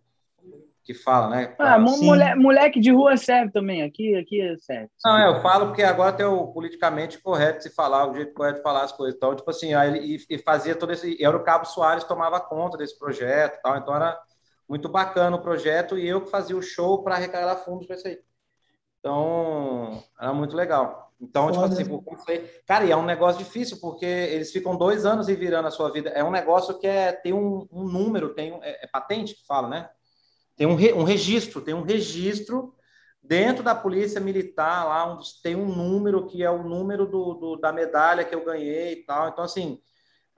[0.89, 1.55] Que fala, né?
[1.59, 4.89] Ah, mulher, moleque de rua serve também, aqui, aqui serve.
[5.05, 8.57] Não, é, eu falo porque agora tem o politicamente correto se falar, o jeito correto
[8.57, 9.15] de falar as coisas.
[9.15, 11.23] Então, tipo assim, aí ele e fazia todo esse.
[11.23, 14.19] Era o Cabo Soares tomava conta desse projeto tal, então era
[14.67, 18.07] muito bacana o projeto e eu que fazia o show para arrecadar fundos para isso
[18.07, 18.17] aí.
[18.99, 21.13] Então, era muito legal.
[21.21, 25.35] Então, tipo assim, cara, e é um negócio difícil, porque eles ficam dois anos e
[25.35, 26.09] virando a sua vida.
[26.09, 29.45] É um negócio que é, tem um, um número, tem um, é, é, patente que
[29.45, 29.89] fala, né?
[30.59, 32.75] Tem um, re, um registro, tem um registro
[33.23, 37.55] dentro da polícia militar lá, um, tem um número que é o número do, do,
[37.55, 39.29] da medalha que eu ganhei e tal.
[39.29, 39.79] Então, assim,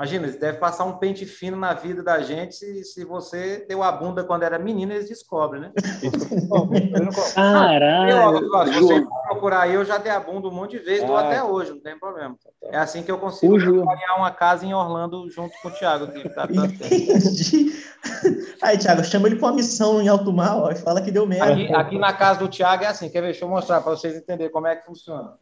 [0.01, 3.83] Imagina, eles devem passar um pente fino na vida da gente se, se você deu
[3.83, 5.71] a bunda quando era menina, eles descobrem, né?
[7.35, 8.39] Caralho!
[8.65, 11.43] se você procurar aí, eu já dei a bunda um monte de vezes, dou até
[11.43, 12.35] hoje, não tem problema.
[12.63, 16.07] É assim que eu consigo ganhar uma casa em Orlando junto com o Thiago.
[16.07, 17.71] Que tá Entendi.
[18.61, 21.25] Aí, Thiago, chama ele para uma missão em alto mar ó, e fala que deu
[21.27, 21.53] merda.
[21.53, 23.27] Aqui, aqui, na casa do Thiago é assim, quer ver?
[23.27, 25.33] Deixa eu mostrar para vocês entenderem como é que funciona.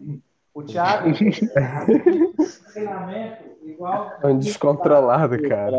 [0.54, 1.12] O Thiago
[2.74, 4.12] treinamento igual.
[4.22, 5.78] É um descontrolado, cara.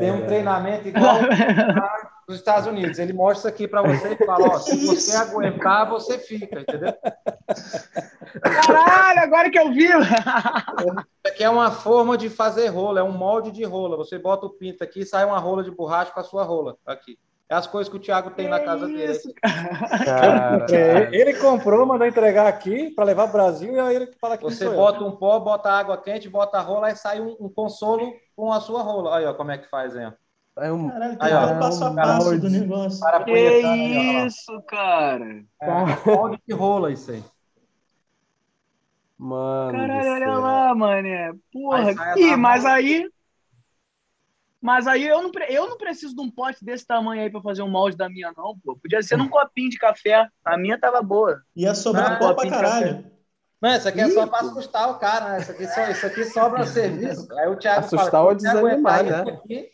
[0.00, 1.18] Tem um treinamento igual
[2.28, 2.98] nos Estados Unidos.
[2.98, 6.92] Ele mostra isso aqui para você e fala: ó, se você aguentar, você fica, entendeu?
[8.66, 9.86] Caralho, agora que eu vi!
[9.86, 13.96] Isso aqui é uma forma de fazer rola, é um molde de rola.
[13.96, 16.76] Você bota o pinto aqui e sai uma rola de borracha com a sua rola
[16.84, 17.18] aqui.
[17.50, 19.18] É as coisas que o Thiago tem que na casa dele.
[20.70, 24.36] É, ele comprou, mandou entregar aqui para levar para o Brasil e aí ele fala
[24.36, 27.48] que Você bota um pó, bota água quente, bota a rola e sai um, um
[27.48, 29.16] consolo com a sua rola.
[29.16, 30.12] Aí, ó, como é que faz, hein?
[30.58, 30.90] É um...
[30.90, 33.00] Caralho, aí, ó, um passo a passo do negócio.
[33.00, 35.42] Para que isso, cara?
[35.62, 35.66] É,
[36.46, 37.24] de rola isso aí.
[39.16, 39.72] Mano.
[39.72, 41.32] Caralho, olha lá, mané.
[41.50, 43.08] Porra, Ih, mas aí
[44.60, 47.62] mas aí eu não, eu não preciso de um pote desse tamanho aí para fazer
[47.62, 48.76] um molde da minha, não, pô.
[48.76, 50.28] Podia ser num copinho de café.
[50.44, 51.42] A minha tava boa.
[51.54, 53.06] Ia sobrar ah, pó pra caralho.
[53.60, 55.40] Não, isso aqui é só para assustar o cara, né?
[55.40, 57.26] Isso aqui, só, isso aqui sobra serviço.
[57.38, 59.20] Aí o Thiago assustar fala, ou desanimar, né?
[59.20, 59.70] Aqui,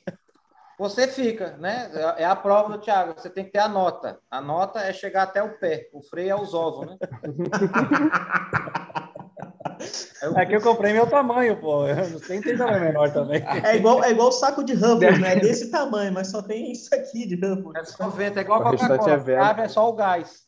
[0.78, 1.90] você fica, né?
[2.16, 3.14] É a prova do Thiago.
[3.16, 4.18] Você tem que ter a nota.
[4.30, 5.88] A nota é chegar até o pé.
[5.92, 6.96] O freio é os ovos, né?
[10.36, 11.86] É que eu comprei meu tamanho, pô.
[11.86, 13.42] Eu tem tamanho menor também.
[13.62, 15.34] É igual, é igual o saco de Ruffles, né?
[15.34, 17.74] É desse tamanho, mas só tem isso aqui de Ruffles.
[17.76, 19.24] É só vento, é igual a Coca-Cola.
[19.60, 20.44] É, é só o gás.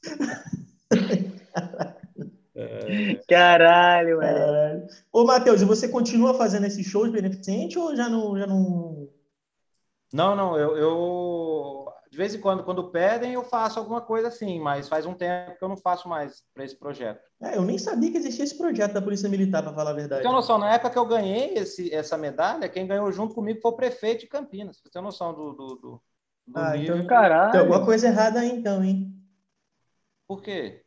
[3.29, 4.87] Caralho, velho.
[5.13, 8.39] Ô, Matheus, você continua fazendo esses shows beneficentes ou já não.
[8.39, 9.09] Já não...
[10.13, 14.61] Não, não, eu, eu de vez em quando, quando pedem, eu faço alguma coisa assim,
[14.61, 17.21] mas faz um tempo que eu não faço mais para esse projeto.
[17.43, 20.23] É, eu nem sabia que existia esse projeto da Polícia Militar, para falar a verdade.
[20.23, 23.71] Tem noção, na época que eu ganhei esse, essa medalha, quem ganhou junto comigo foi
[23.71, 24.79] o prefeito de Campinas.
[24.79, 25.53] Você tem noção do.
[25.53, 26.03] do, do,
[26.47, 26.97] do ah, nível.
[26.97, 27.53] então, caralho.
[27.53, 29.13] Tem alguma coisa errada aí, então, hein?
[30.29, 30.83] Por quê?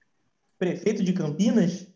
[0.57, 1.87] Prefeito de Campinas?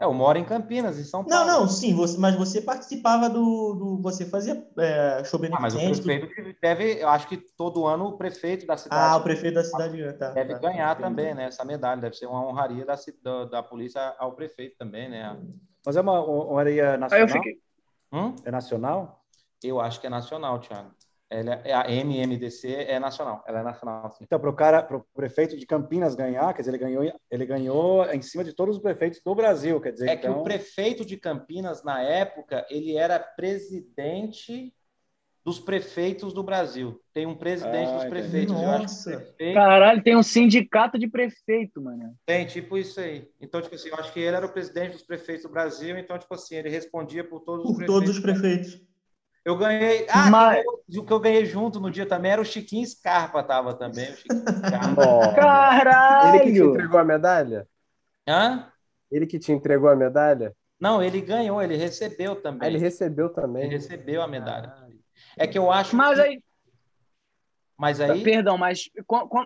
[0.00, 1.46] É, eu moro em Campinas, em São Paulo.
[1.46, 3.74] Não, não, sim, você, mas você participava do.
[3.74, 5.84] do você fazia é, show beneficente.
[5.84, 7.02] Ah, mas o prefeito deve.
[7.02, 9.14] Eu acho que todo ano o prefeito da cidade.
[9.14, 10.12] Ah, o prefeito da cidade.
[10.14, 11.44] Tá, deve tá, ganhar tá, também, né?
[11.44, 12.00] Essa medalha.
[12.00, 15.38] Deve ser uma honraria da, da, da polícia ao prefeito também, né?
[15.84, 17.10] Mas é uma honraria nacional?
[17.12, 17.60] Ah, eu fiquei...
[18.10, 18.34] Hum?
[18.44, 19.22] É nacional?
[19.62, 20.92] Eu acho que é nacional, Thiago.
[21.30, 24.10] Ela é, a MMDC é nacional, ela é nacional.
[24.10, 24.24] Sim.
[24.24, 27.46] Então, para o cara, para o prefeito de Campinas ganhar, quer dizer, ele ganhou, ele
[27.46, 30.08] ganhou em cima de todos os prefeitos do Brasil, quer dizer.
[30.08, 30.34] É então...
[30.34, 34.74] que o prefeito de Campinas na época ele era presidente
[35.44, 37.00] dos prefeitos do Brasil.
[37.14, 38.54] Tem um presidente ah, dos prefeitos.
[38.54, 39.10] Nossa.
[39.10, 39.54] Prefeito...
[39.54, 42.14] Caralho, tem um sindicato de prefeito, mano.
[42.26, 43.28] Tem, tipo isso aí.
[43.40, 46.18] Então, tipo assim, eu acho que ele era o presidente dos prefeitos do Brasil, então,
[46.18, 47.94] tipo assim, ele respondia por todos por os prefeitos.
[47.94, 48.89] todos os prefeitos.
[49.44, 50.06] Eu ganhei.
[50.10, 50.64] Ah, Mas...
[50.96, 54.10] o que eu ganhei junto no dia também era o Chiquinho Scarpa, tava também.
[54.10, 55.34] O Chiquinho Scarpa.
[55.34, 56.34] Caralho!
[56.34, 57.68] Ele que te entregou a medalha?
[58.28, 58.72] Hã?
[59.10, 60.54] Ele que te entregou a medalha?
[60.78, 62.66] Não, ele ganhou, ele recebeu também.
[62.66, 63.64] Ah, ele recebeu também.
[63.64, 64.74] Ele recebeu a medalha.
[64.76, 64.88] Ah.
[65.36, 65.96] É que eu acho.
[65.96, 66.24] Mas que...
[66.24, 66.42] aí.
[67.76, 68.22] Mas aí.
[68.22, 68.90] Perdão, mas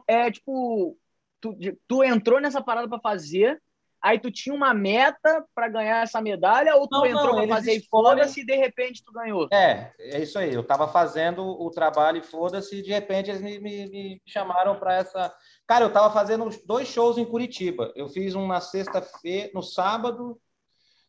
[0.08, 0.98] é tipo.
[1.40, 3.62] Tu, tu entrou nessa parada para fazer,
[4.04, 7.72] aí tu tinha uma meta para ganhar essa medalha ou tu não, entrou para fazer
[7.72, 9.48] e foda-se e de repente tu ganhou?
[9.50, 10.52] É, é isso aí.
[10.52, 14.78] Eu estava fazendo o trabalho e foda-se e de repente eles me, me, me chamaram
[14.78, 15.34] para essa.
[15.66, 17.90] Cara, eu estava fazendo dois shows em Curitiba.
[17.96, 20.38] Eu fiz um na sexta-feira, no sábado,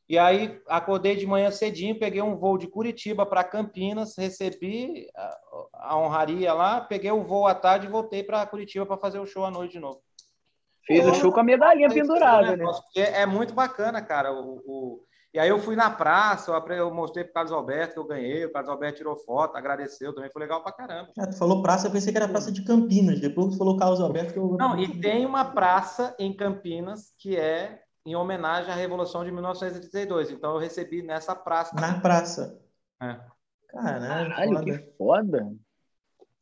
[0.08, 5.40] e aí acordei de manhã cedinho, peguei um voo de Curitiba para Campinas, recebi a,
[5.74, 9.26] a honraria lá, peguei o voo à tarde e voltei para Curitiba para fazer o
[9.26, 10.05] show à noite de novo.
[10.86, 12.65] Fez o show com a medalhinha pendurada, né?
[12.95, 14.32] É, é, muito bacana, cara.
[14.32, 18.08] O, o, E aí eu fui na praça, eu, mostrei pro Carlos Alberto que eu
[18.08, 21.10] ganhei, o Carlos Alberto tirou foto, agradeceu também, foi legal pra caramba.
[21.17, 24.00] Ah, tu falou praça, eu pensei que era praça de Campinas, depois tu falou Carlos
[24.00, 24.56] Alberto que eu...
[24.58, 30.30] Não, e tem uma praça em Campinas que é em homenagem à Revolução de 1932,
[30.30, 31.76] então eu recebi nessa praça.
[31.76, 32.62] Na praça.
[33.02, 33.19] É.
[33.69, 34.63] Caralho, Caralho, foda.
[34.63, 35.56] que foda.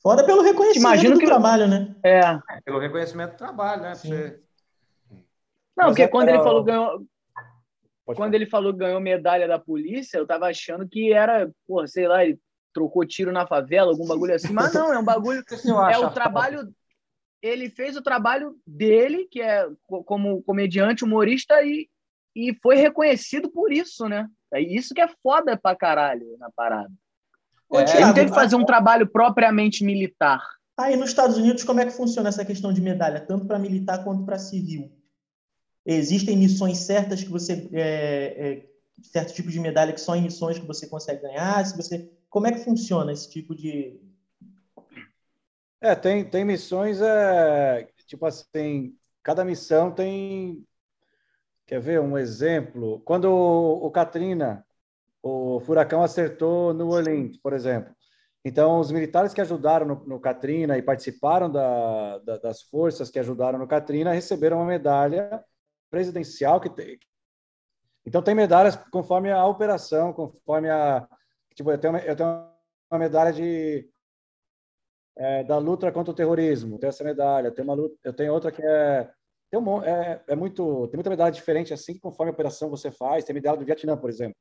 [0.03, 1.95] Foda pelo reconhecimento Imagino do que- trabalho, né?
[2.03, 2.19] É.
[2.19, 3.95] É, Pelo reconhecimento do trabalho, né?
[3.95, 4.39] Você...
[5.75, 6.89] Não, Mas porque é quando pra- ele falou que ganhou,
[8.05, 8.35] Pode quando falar.
[8.35, 12.23] ele falou que ganhou medalha da polícia, eu tava achando que era, pô, sei lá,
[12.23, 12.37] ele
[12.73, 14.51] trocou tiro na favela, algum bagulho assim.
[14.51, 15.41] Mas não, é um bagulho.
[15.93, 16.67] É o trabalho.
[17.41, 21.89] Ele fez o trabalho dele, que é co- como comediante, humorista, e,
[22.35, 24.27] e foi reconhecido por isso, né?
[24.53, 26.91] É isso que é foda pra caralho na parada.
[27.73, 30.39] Ô, É, Ele Thiago, não teve que fazer um trabalho propriamente militar.
[30.77, 34.03] Aí nos Estados Unidos, como é que funciona essa questão de medalha, tanto para militar
[34.03, 34.91] quanto para civil?
[35.83, 37.67] Existem missões certas que você.
[37.73, 37.83] É,
[38.37, 41.65] é, certo tipo de medalha que só em missões que você consegue ganhar?
[41.65, 43.99] Se você, como é que funciona esse tipo de.
[45.81, 50.63] É, tem, tem missões, é, tipo assim, cada missão tem.
[51.65, 53.01] Quer ver um exemplo?
[53.03, 54.63] Quando o, o Katrina,
[55.23, 57.95] o furacão acertou no Orleans, por exemplo.
[58.45, 63.17] Então, os militares que ajudaram no, no Katrina e participaram da, da- das forças que
[63.19, 65.43] ajudaram no Katrina receberam uma medalha
[65.89, 66.99] presidencial que tem.
[68.05, 71.07] Então, tem medalhas conforme a operação, conforme a.
[71.55, 72.29] Tipo, eu tenho, uma- eu tenho
[72.91, 73.89] uma medalha de
[75.15, 76.79] é, da luta contra o terrorismo.
[76.79, 77.51] Tem essa medalha.
[77.51, 79.09] Tem uma luta, eu tenho outra que é
[79.49, 83.23] tem um, é, é muito tem muita medalha diferente assim conforme a operação você faz.
[83.23, 84.35] Tem medalha do Vietnã, por exemplo.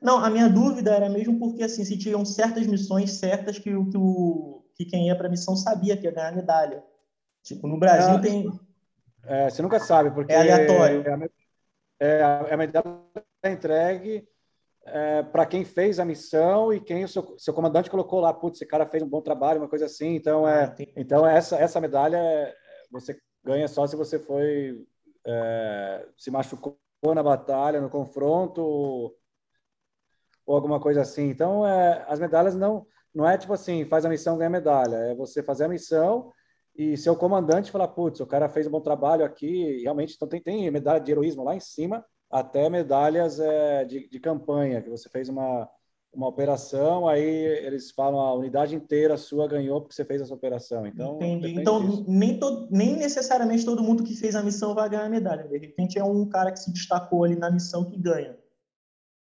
[0.00, 3.96] Não, a minha dúvida era mesmo porque assim, se tinham certas missões certas que, que,
[3.96, 6.82] o, que quem ia para a missão sabia que ia ganhar medalha.
[7.42, 8.60] Tipo, no Brasil Ah, tem.
[9.24, 11.02] É, você nunca sabe porque É aleatório.
[11.06, 12.84] É, a é, a- é medalha
[13.42, 14.26] é entregue
[15.32, 18.66] para quem fez a missão e quem o seu, seu comandante colocou lá, putz, esse
[18.66, 20.14] cara fez um bom trabalho, uma coisa assim.
[20.14, 22.54] Então é Tem- Então, essa, essa medalha é-
[22.90, 24.86] você ganha só se você foi
[25.26, 26.78] é, se machucou
[27.14, 29.14] na batalha, no confronto,
[30.46, 31.28] ou, alguma coisa assim.
[31.28, 34.96] Então, é, as medalhas não, não é tipo assim, faz a missão, ganha medalha.
[34.96, 36.32] É você fazer a missão
[36.76, 39.80] e seu comandante falar, putz, o cara fez um bom trabalho aqui.
[39.82, 44.20] Realmente, então tem, tem medalha de heroísmo lá em cima, até medalhas é, de, de
[44.20, 45.68] campanha, que você fez uma,
[46.14, 50.86] uma operação, aí eles falam a unidade inteira sua ganhou porque você fez essa operação.
[50.86, 51.18] Então,
[51.60, 52.04] Então, disso.
[52.08, 55.46] nem, todo, nem necessariamente todo mundo que fez a missão vai ganhar medalha.
[55.48, 58.36] De repente, é um cara que se destacou ali na missão que ganha.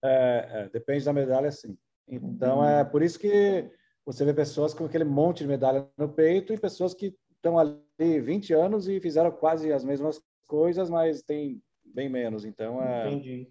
[0.03, 1.77] É, é, depende da medalha, sim.
[2.07, 3.71] Então, é por isso que
[4.05, 7.79] você vê pessoas com aquele monte de medalha no peito e pessoas que estão ali
[7.97, 12.43] 20 anos e fizeram quase as mesmas coisas, mas tem bem menos.
[12.43, 13.47] Então, é, Entendi.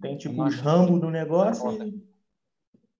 [0.00, 2.02] Tem tipo os Rambo do negócio e...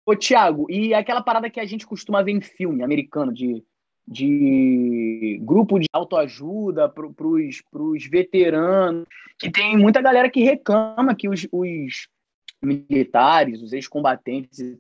[0.05, 3.65] Ô, Thiago, e aquela parada que a gente costuma ver em filme americano, de,
[4.11, 9.07] de grupo de autoajuda para os veteranos,
[9.39, 12.09] que tem muita galera que reclama que os, os
[12.61, 14.79] militares, os ex-combatentes e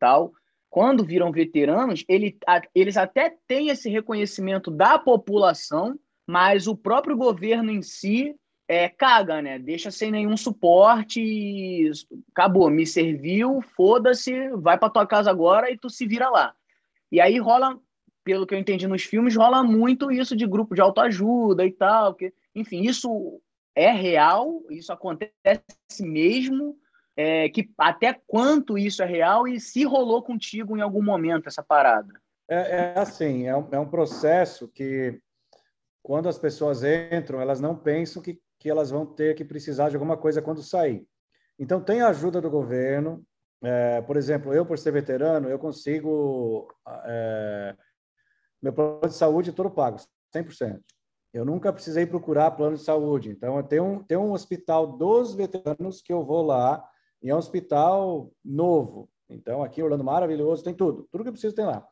[0.00, 0.32] tal,
[0.68, 7.16] quando viram veteranos, ele, a- eles até têm esse reconhecimento da população, mas o próprio
[7.16, 8.34] governo em si
[8.68, 9.60] é, caga, né?
[9.60, 11.88] Deixa sem nenhum suporte e
[12.32, 16.52] acabou, me serviu, foda-se, vai pra tua casa agora e tu se vira lá.
[17.12, 17.78] E aí rola,
[18.26, 22.12] pelo que eu entendi nos filmes, rola muito isso de grupo de autoajuda e tal.
[22.12, 23.40] Que, enfim, isso
[23.72, 25.62] é real, isso acontece
[26.00, 26.76] mesmo.
[27.16, 31.62] é, que até quanto isso é real e se rolou contigo em algum momento essa
[31.62, 32.12] parada.
[32.48, 35.18] É, é assim, é um, é um processo que,
[36.02, 39.96] quando as pessoas entram, elas não pensam que, que elas vão ter que precisar de
[39.96, 41.06] alguma coisa quando sair.
[41.58, 43.24] Então, tem a ajuda do governo.
[43.64, 46.68] É, por exemplo, eu, por ser veterano, eu consigo...
[48.62, 49.98] é, meu plano de saúde todo pago,
[50.34, 50.80] 100%.
[51.32, 53.30] Eu nunca precisei procurar plano de saúde.
[53.30, 56.82] Então, tem um, tem um hospital dos veteranos que eu vou lá,
[57.22, 59.08] e é um hospital novo.
[59.28, 61.08] Então, aqui, Orlando maravilhoso, tem tudo.
[61.10, 61.86] Tudo que eu preciso tem lá.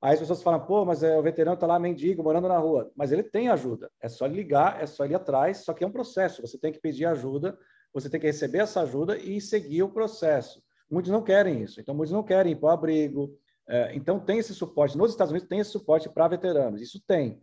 [0.00, 2.90] Aí as pessoas falam, pô, mas é, o veterano está lá mendigo, morando na rua.
[2.94, 3.90] Mas ele tem ajuda.
[4.00, 6.40] É só ligar, é só ir atrás, só que é um processo.
[6.42, 7.58] Você tem que pedir ajuda,
[7.92, 10.62] você tem que receber essa ajuda e seguir o processo.
[10.90, 11.80] Muitos não querem isso.
[11.80, 13.36] Então, muitos não querem ir para o abrigo.
[13.68, 14.96] É, então, tem esse suporte.
[14.96, 16.80] Nos Estados Unidos, tem esse suporte para veteranos.
[16.80, 17.40] Isso tem.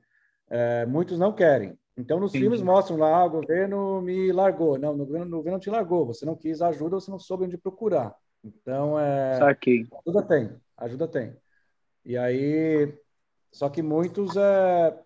[0.50, 1.78] É, muitos não querem.
[1.96, 2.44] Então, nos Entendi.
[2.44, 4.78] filmes mostram lá, "Ah, o governo me largou.
[4.78, 6.06] Não, no governo, no governo não te largou.
[6.08, 8.16] Você não quis ajuda, você não soube onde procurar.
[8.44, 9.88] Então, é, Saquei.
[10.06, 11.38] Ajuda tem, ajuda tem.
[12.04, 12.94] E aí,
[13.52, 15.00] só que muitos é,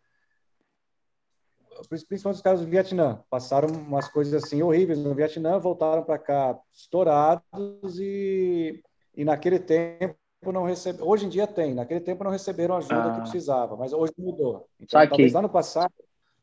[1.87, 6.59] principalmente os caras do Vietnã, passaram umas coisas assim horríveis no Vietnã, voltaram para cá
[6.73, 8.83] estourados e,
[9.15, 11.07] e naquele tempo não receberam.
[11.07, 13.13] Hoje em dia tem, naquele tempo não receberam a ajuda ah.
[13.15, 14.67] que precisava, mas hoje mudou.
[14.79, 15.93] Então, talvez lá no passado,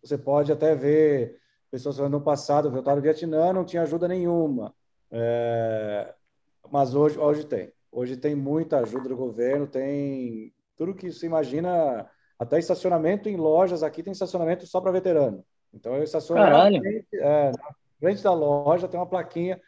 [0.03, 1.39] você pode até ver
[1.71, 4.75] pessoas falando no passado, voltaram do Vietnã, não tinha ajuda nenhuma.
[5.11, 6.15] É,
[6.71, 7.73] mas hoje, hoje tem.
[7.91, 13.83] Hoje tem muita ajuda do governo, tem tudo que se imagina, até estacionamento em lojas
[13.83, 15.43] aqui tem estacionamento só para veterano.
[15.73, 16.83] Então eu estaciono Caralho.
[17.15, 19.61] É, na frente da loja tem uma plaquinha.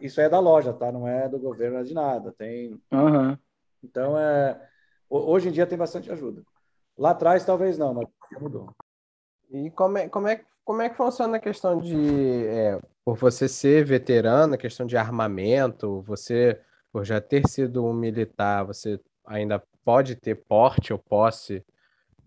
[0.00, 0.92] Isso é da loja, tá?
[0.92, 2.32] Não é do governo, não é de nada.
[2.38, 2.80] Tem.
[2.92, 3.36] Uhum.
[3.82, 4.60] Então é.
[5.08, 6.42] Hoje em dia tem bastante ajuda.
[6.98, 8.06] Lá atrás talvez não, mas
[8.40, 8.74] mudou.
[9.50, 13.48] E como é, como é, como é que funciona a questão de, é, por você
[13.48, 16.60] ser veterano, a questão de armamento, você,
[16.90, 21.64] por já ter sido um militar, você ainda pode ter porte ou posse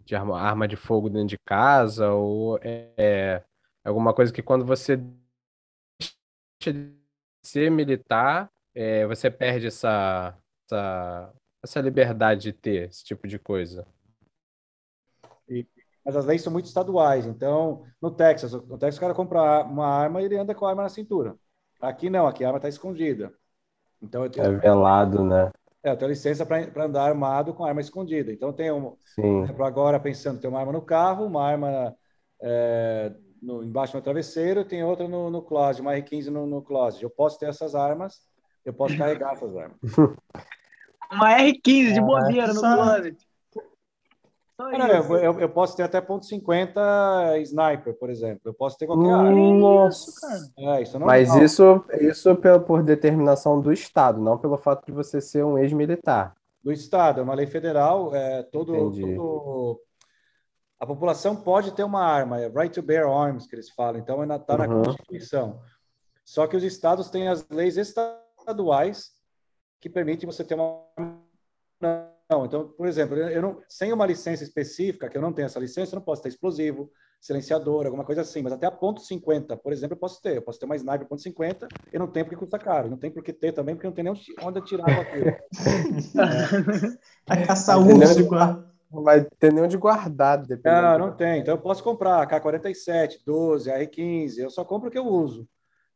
[0.06, 3.44] de arma, arma de fogo dentro de casa, ou é, é
[3.84, 4.96] alguma coisa que quando você
[6.60, 6.96] deixa de
[7.44, 10.34] ser militar, é, você perde essa,
[10.66, 13.86] essa, essa liberdade de ter esse tipo de coisa?
[16.06, 17.26] mas as leis são muito estaduais.
[17.26, 20.70] Então, no Texas, no Texas o cara compra uma arma e ele anda com a
[20.70, 21.36] arma na cintura.
[21.80, 23.32] Aqui não, aqui a arma está escondida.
[24.02, 25.52] Então, eu tenho, é velado, né?
[25.84, 28.32] É, eu tenho licença para andar armado com arma escondida.
[28.32, 29.44] Então, tem um, Sim.
[29.44, 31.96] exemplo, agora pensando, tem uma arma no carro, uma arma
[32.42, 37.04] é, no, embaixo do travesseiro, tem outra no, no closet, uma R15 no, no closet.
[37.04, 38.20] Eu posso ter essas armas,
[38.66, 39.78] eu posso carregar essas armas.
[41.12, 43.30] uma R15 de bobeira no closet.
[44.60, 48.42] Não, eu, eu, eu, posso ter até ponto .50 sniper, por exemplo.
[48.44, 49.32] Eu posso ter qualquer arma.
[49.32, 50.78] Nossa, cara.
[50.78, 54.86] É, isso não é Mas isso, isso por, por determinação do Estado, não pelo fato
[54.86, 56.36] de você ser um ex-militar.
[56.62, 58.14] Do Estado, é uma lei federal.
[58.14, 59.82] É, todo, todo,
[60.78, 64.02] A população pode ter uma arma, é right to bear arms, que eles falam.
[64.02, 64.84] Então, está na uhum.
[64.84, 65.62] Constituição.
[66.26, 69.19] Só que os estados têm as leis estaduais
[69.80, 70.84] que permitem você ter uma
[72.30, 75.60] não, então, por exemplo, eu não, sem uma licença específica, que eu não tenho essa
[75.60, 79.58] licença, eu não posso ter explosivo, silenciador, alguma coisa assim, mas até a ponto .50,
[79.58, 80.38] por exemplo, eu posso ter.
[80.38, 82.88] Eu posso ter uma sniper ponto .50 e não tem porque custa caro.
[82.88, 84.14] Não tem porque ter também, porque não tem nem
[84.44, 85.28] onde tirar aquilo.
[85.28, 85.40] é.
[87.28, 87.76] A caça.
[88.92, 90.44] Não vai ter nem onde guardar.
[90.64, 91.42] Não, não tem.
[91.42, 94.38] Então eu posso comprar K-47, 12, R-15.
[94.38, 95.48] Eu só compro o que eu uso.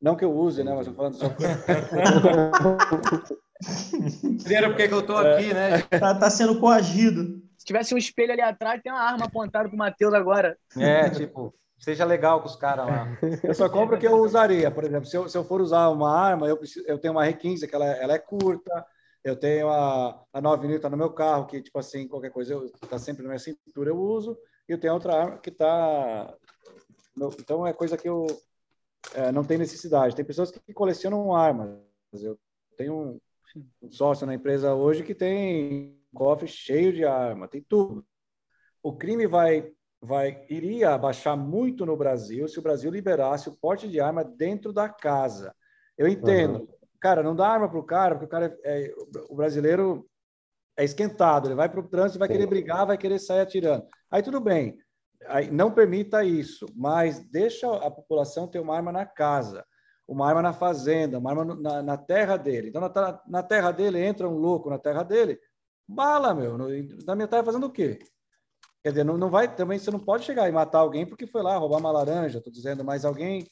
[0.01, 0.73] Não que eu use, né?
[0.75, 1.27] Mas eu falando só.
[4.43, 5.53] Primeiro porque que eu tô aqui, é.
[5.53, 5.81] né?
[5.99, 7.41] Tá, tá sendo coagido.
[7.57, 10.57] Se tivesse um espelho ali atrás, tem uma arma apontada pro Matheus agora.
[10.77, 13.07] É, tipo, seja legal com os caras lá.
[13.43, 14.69] Eu só compro o que eu usaria.
[14.69, 17.25] Por exemplo, se eu, se eu for usar uma arma, eu, preciso, eu tenho uma
[17.25, 18.85] R15, que ela, é, ela é curta.
[19.23, 22.69] Eu tenho a, a 9 tá no meu carro, que, tipo assim, qualquer coisa eu,
[22.89, 24.37] tá sempre na minha cintura, eu uso.
[24.67, 26.33] E eu tenho outra arma que tá...
[27.39, 28.27] Então, é coisa que eu
[29.13, 30.15] é, não tem necessidade.
[30.15, 31.77] Tem pessoas que colecionam armas.
[32.13, 32.37] Eu
[32.77, 33.21] tenho
[33.55, 38.05] um, um sócio na empresa hoje que tem um cofre cheio de arma, tem tudo.
[38.81, 43.87] O crime vai, vai iria abaixar muito no Brasil se o Brasil liberasse o porte
[43.87, 45.55] de arma dentro da casa.
[45.97, 46.59] Eu entendo.
[46.59, 46.67] Uhum.
[46.99, 48.93] Cara, não dá arma para o cara, porque o cara é, é,
[49.29, 50.09] o brasileiro
[50.77, 53.85] é esquentado, ele vai para o trânsito, vai querer brigar, vai querer sair atirando.
[54.09, 54.75] Aí tudo bem,
[55.27, 59.63] aí, não permita isso, mas deixa a população ter uma arma na casa
[60.07, 62.69] uma arma na fazenda, uma arma na, na terra dele.
[62.69, 65.39] Então, na, na, terra dele, entra um louco na terra dele,
[65.87, 66.57] bala, meu.
[66.57, 66.67] No,
[67.05, 67.99] na minha terra fazendo o quê?
[68.83, 71.41] Quer dizer, não, não vai, também você não pode chegar e matar alguém porque foi
[71.41, 73.47] lá roubar uma laranja, estou dizendo, mas alguém,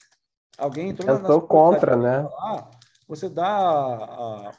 [0.58, 2.28] alguém entrou Eu estou contra, né?
[2.40, 2.70] Ah,
[3.08, 4.52] você dá,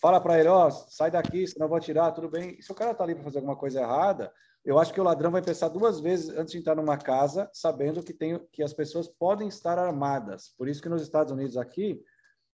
[0.00, 2.56] fala para ele, ó, sai daqui, senão eu vou atirar, tudo bem.
[2.58, 4.32] E se o cara tá ali para fazer alguma coisa errada,
[4.66, 8.02] eu acho que o ladrão vai pensar duas vezes antes de entrar numa casa, sabendo
[8.02, 10.52] que tem que as pessoas podem estar armadas.
[10.58, 12.02] Por isso que nos Estados Unidos aqui,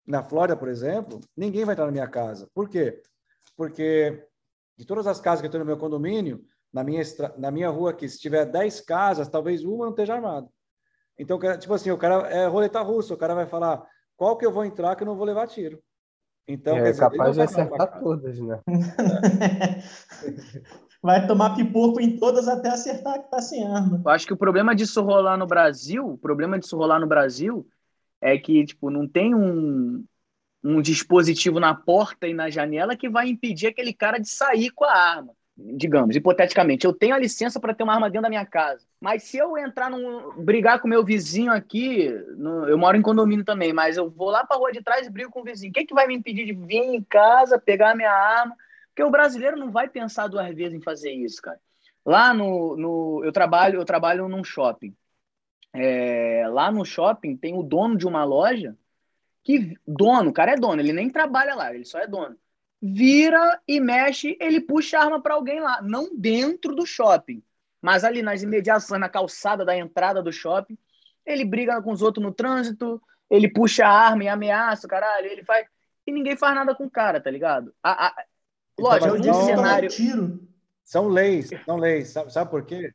[0.04, 2.50] na Flórida, por exemplo, ninguém vai entrar na minha casa.
[2.52, 3.00] Por quê?
[3.56, 4.26] Porque
[4.76, 7.00] de todas as casas que eu tenho no meu condomínio, na minha
[7.38, 10.48] na minha rua aqui, se tiver 10 casas, talvez uma não esteja armada.
[11.16, 14.50] Então, tipo assim, o cara é roleta russa, o cara vai falar qual que eu
[14.50, 15.80] vou entrar que eu não vou levar tiro.
[16.48, 18.60] Então, é dizer, capaz de acertar todas, né?
[21.02, 24.02] vai tomar pipoco em todas até acertar que tá sem arma.
[24.04, 27.66] Eu acho que o problema disso rolar no Brasil, o problema disso rolar no Brasil
[28.20, 30.04] é que, tipo, não tem um,
[30.62, 34.84] um dispositivo na porta e na janela que vai impedir aquele cara de sair com
[34.84, 35.32] a arma.
[35.56, 38.86] Digamos, hipoteticamente, eu tenho a licença para ter uma arma dentro da minha casa.
[38.98, 40.42] Mas se eu entrar num.
[40.42, 44.44] brigar com meu vizinho aqui, no, eu moro em condomínio também, mas eu vou lá
[44.44, 45.70] para rua de trás e brigo com o vizinho.
[45.70, 48.56] O que, é que vai me impedir de vir em casa, pegar a minha arma?
[49.00, 51.58] Porque o brasileiro não vai pensar duas vezes em fazer isso, cara.
[52.04, 54.94] Lá no, no eu trabalho, eu trabalho num shopping.
[55.72, 58.76] é, lá no shopping tem o dono de uma loja
[59.42, 62.36] que dono, o cara é dono, ele nem trabalha lá, ele só é dono.
[62.82, 67.42] Vira e mexe, ele puxa arma para alguém lá, não dentro do shopping,
[67.80, 70.76] mas ali nas imediações, na calçada da entrada do shopping,
[71.24, 75.42] ele briga com os outros no trânsito, ele puxa a arma e ameaça, caralho, ele
[75.42, 75.66] faz
[76.06, 77.74] e ninguém faz nada com o cara, tá ligado?
[77.82, 78.24] A, a...
[78.80, 79.88] Então, Lógico, mas um não- cenário.
[79.88, 80.40] Tiro.
[80.84, 82.08] São leis, são leis.
[82.10, 82.92] Sabe, sabe por quê?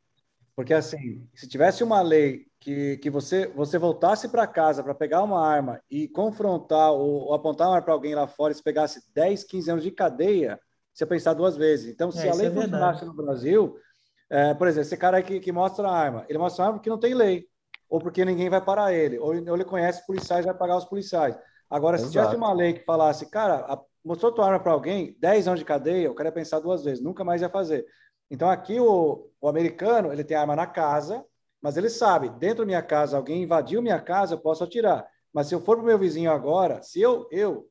[0.54, 5.22] Porque assim, se tivesse uma lei que, que você você voltasse para casa para pegar
[5.22, 8.62] uma arma e confrontar ou, ou apontar uma arma para alguém lá fora e se
[8.62, 10.60] pegasse 10, 15 anos de cadeia,
[10.94, 11.92] você ia pensar duas vezes.
[11.92, 13.76] Então, se É, a lei é funcionasse no Brasil,
[14.30, 16.78] é, por exemplo, esse cara aí que, que mostra a arma, ele mostra a arma
[16.78, 17.46] porque não tem lei,
[17.88, 20.84] ou porque ninguém vai parar ele, ou, ou ele conhece policiais e vai pagar os
[20.84, 21.38] policiais.
[21.70, 22.12] Agora, se Exato.
[22.12, 25.66] tivesse uma lei que falasse, cara, a- mostrou tua arma para alguém, 10 anos de
[25.66, 27.84] cadeia, o cara ia pensar duas vezes, nunca mais ia fazer.
[28.30, 31.24] Então, aqui o, o americano, ele tem arma na casa,
[31.60, 35.04] mas ele sabe, dentro da minha casa, alguém invadiu minha casa, eu posso atirar.
[35.32, 37.68] Mas se eu for pro meu vizinho agora, se eu, eu,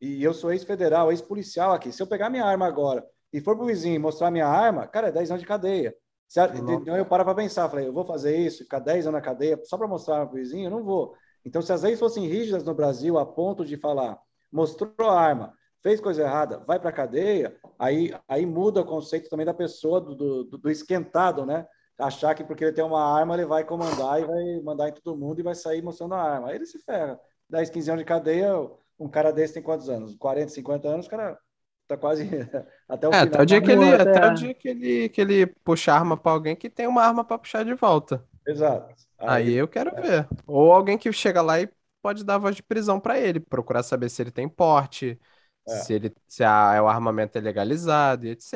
[0.00, 3.66] e eu sou ex-federal, ex-policial aqui, se eu pegar minha arma agora e for pro
[3.66, 5.94] vizinho e mostrar minha arma, cara, é 10 anos de cadeia.
[6.28, 9.20] Se então eu paro para pensar, falei, eu vou fazer isso, ficar 10 anos na
[9.20, 10.66] cadeia só para mostrar a arma pro vizinho?
[10.66, 11.14] Eu não vou.
[11.44, 14.18] Então, se as leis fossem rígidas no Brasil a ponto de falar,
[14.50, 15.52] mostrou a arma,
[15.82, 20.00] fez coisa errada, vai para a cadeia, aí, aí muda o conceito também da pessoa,
[20.00, 21.66] do, do, do esquentado, né?
[21.98, 25.16] Achar que porque ele tem uma arma, ele vai comandar e vai mandar em todo
[25.16, 26.48] mundo e vai sair mostrando a arma.
[26.48, 27.20] Aí ele se ferra.
[27.48, 28.50] 10, 15 anos de cadeia,
[28.98, 30.14] um cara desse tem quantos anos?
[30.16, 31.38] 40, 50 anos, o cara
[31.86, 32.24] tá quase
[32.88, 33.40] até o É, final.
[33.40, 34.26] até o dia que ele, até até.
[34.26, 37.38] o dia que ele, que ele puxa arma pra alguém que tem uma arma pra
[37.38, 38.26] puxar de volta.
[38.46, 38.94] Exato.
[39.24, 40.28] Aí eu quero ver.
[40.46, 41.68] Ou alguém que chega lá e
[42.02, 45.20] pode dar voz de prisão pra ele, procurar saber se ele tem porte,
[45.68, 45.70] É.
[45.76, 48.54] se ele se a- o armamento é legalizado e etc.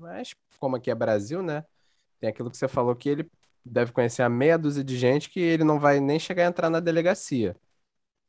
[0.00, 1.64] Mas como aqui é Brasil, né?
[2.20, 3.30] Tem aquilo que você falou que ele
[3.64, 6.70] deve conhecer a meia dúzia de gente que ele não vai nem chegar a entrar
[6.70, 7.54] na delegacia.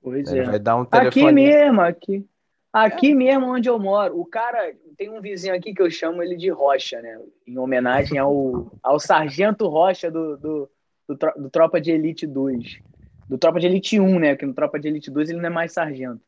[0.02, 0.44] Pois Ele é.
[0.44, 1.34] vai dar um Aqui telefone.
[1.34, 2.26] mesmo, aqui.
[2.72, 6.38] Aqui mesmo onde eu moro, o cara tem um vizinho aqui que eu chamo ele
[6.38, 7.20] de Rocha, né?
[7.48, 10.70] Em homenagem ao, ao Sargento Rocha do, do,
[11.08, 12.80] do, do Tropa de Elite 2.
[13.28, 14.36] Do Tropa de Elite 1, né?
[14.36, 16.22] Que no Tropa de Elite 2 ele não é mais sargento.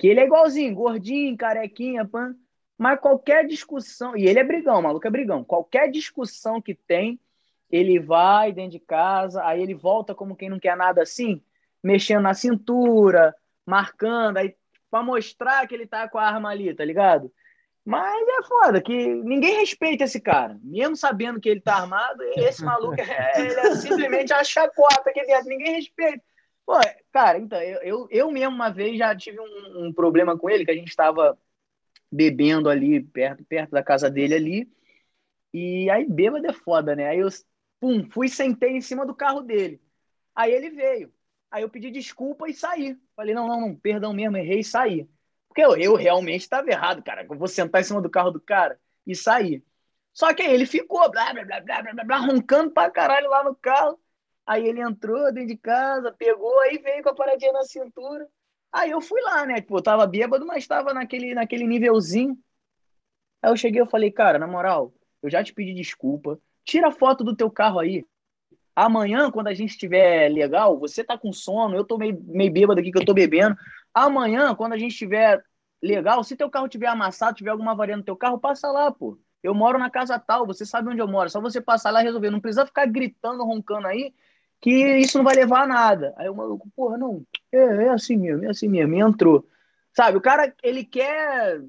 [0.00, 2.34] Que ele é igualzinho, gordinho, carequinha, pan.
[2.78, 4.16] Mas qualquer discussão.
[4.16, 5.44] E ele é brigão, maluco é brigão.
[5.44, 7.20] Qualquer discussão que tem,
[7.70, 11.42] ele vai dentro de casa, aí ele volta como quem não quer nada assim,
[11.82, 13.36] mexendo na cintura,
[13.66, 14.56] marcando, aí
[14.90, 17.30] pra mostrar que ele tá com a arma ali, tá ligado?
[17.84, 20.58] Mas é foda, que ninguém respeita esse cara.
[20.62, 25.26] Mesmo sabendo que ele tá armado, esse maluco é, ele é simplesmente a chacota aqui
[25.26, 26.24] dentro, ninguém respeita.
[26.70, 26.78] Pô,
[27.12, 30.64] cara, então, eu, eu, eu mesmo uma vez já tive um, um problema com ele,
[30.64, 31.36] que a gente estava
[32.12, 34.72] bebendo ali perto, perto da casa dele ali.
[35.52, 37.08] E aí bêbado é foda, né?
[37.08, 37.28] Aí eu
[37.80, 39.82] pum, fui sentei em cima do carro dele.
[40.32, 41.12] Aí ele veio.
[41.50, 42.96] Aí eu pedi desculpa e saí.
[43.16, 45.10] Falei, não, não, não, perdão mesmo, errei e saí.
[45.48, 47.26] Porque eu, eu realmente estava errado, cara.
[47.28, 49.64] Eu vou sentar em cima do carro do cara e sair.
[50.12, 53.42] Só que aí ele ficou, blá, blá, blá, blá, blá, blá, roncando pra caralho lá
[53.42, 53.99] no carro.
[54.50, 58.26] Aí ele entrou dentro de casa, pegou, aí veio com a paradinha na cintura.
[58.72, 59.60] Aí eu fui lá, né?
[59.60, 62.36] Tipo, eu tava bêbado, mas tava naquele, naquele nívelzinho.
[63.40, 64.92] Aí eu cheguei e falei, cara, na moral,
[65.22, 66.36] eu já te pedi desculpa.
[66.64, 68.04] Tira foto do teu carro aí.
[68.74, 72.80] Amanhã, quando a gente estiver legal, você tá com sono, eu tô meio, meio bêbado
[72.80, 73.56] aqui que eu tô bebendo.
[73.94, 75.40] Amanhã, quando a gente estiver
[75.80, 79.16] legal, se teu carro tiver amassado, tiver alguma avaria no teu carro, passa lá, pô.
[79.44, 81.30] Eu moro na casa tal, você sabe onde eu moro.
[81.30, 82.30] Só você passar lá e resolver.
[82.30, 84.12] Não precisa ficar gritando, roncando aí,
[84.60, 86.14] que isso não vai levar a nada.
[86.16, 88.94] Aí o maluco, porra, não, é, é assim mesmo, é assim mesmo.
[88.94, 89.46] E entrou.
[89.92, 91.60] Sabe, o cara, ele quer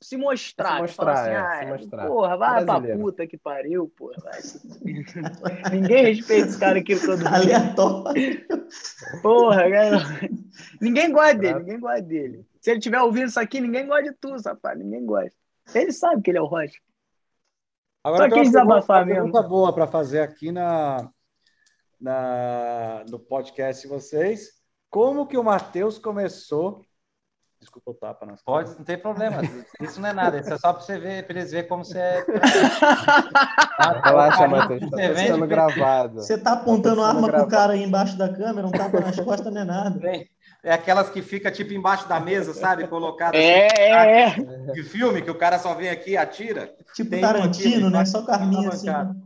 [0.00, 0.76] se mostrar.
[0.76, 2.06] Se mostrar, assim, é, ah, se mostrar.
[2.06, 3.00] Porra, vai pra Brasileiro.
[3.00, 4.14] puta que pariu, porra.
[4.22, 4.40] vai.
[5.72, 7.26] Ninguém respeita esse cara aqui todo.
[7.26, 8.46] Aleatório.
[9.22, 9.98] Porra, cara.
[10.80, 12.46] Ninguém gosta dele, ninguém gosta dele.
[12.60, 14.80] Se ele estiver ouvindo isso aqui, ninguém gosta de tu, safado.
[14.80, 15.32] Ninguém gosta.
[15.74, 16.78] Ele sabe que ele é o Rocha.
[18.04, 21.10] Agora Só quis uma pergunta- desabafar uma pergunta boa para fazer aqui na,
[22.00, 24.50] na, no podcast de vocês.
[24.90, 26.82] Como que o Matheus começou?
[27.58, 29.40] Desculpa o tapa nas Pode, não tem problema.
[29.80, 30.38] Isso não é nada.
[30.38, 32.24] Isso é só para você ver, para eles verem como você é.
[34.04, 36.14] Relaxa, Matheus, tá Você sendo gravado.
[36.16, 39.52] Você tá apontando Tá arma pro cara aí embaixo da câmera, um tapa nas costas
[39.52, 40.00] não é nada.
[40.62, 42.86] É aquelas que fica tipo embaixo da mesa, sabe?
[42.88, 44.24] Colocada É, é, é.
[44.26, 46.74] assim, de filme, que o cara só vem aqui e atira.
[46.94, 47.88] Tipo Tem um aqui, Tarantino, né?
[47.88, 48.86] embaixo Só carminha da assim.
[48.86, 49.25] bancada.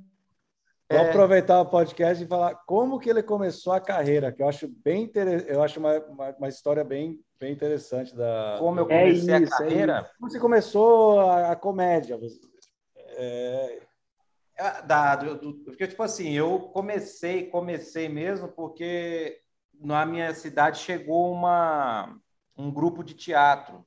[0.91, 1.09] Vou É.
[1.11, 5.05] aproveitar o podcast e falar como que ele começou a carreira, que eu acho bem
[5.05, 5.47] inter...
[5.47, 8.57] eu acho uma, uma, uma história bem, bem interessante da.
[8.59, 12.17] Como eu É comecei isso, a é carreira, Como você começou a, a comédia?
[12.19, 12.41] Você-
[13.17, 13.81] É,
[14.57, 19.41] É, da, do, do, porque, tipo assim, eu comecei, comecei mesmo porque
[19.81, 22.15] na minha cidade chegou uma,
[22.57, 23.87] um grupo de teatro.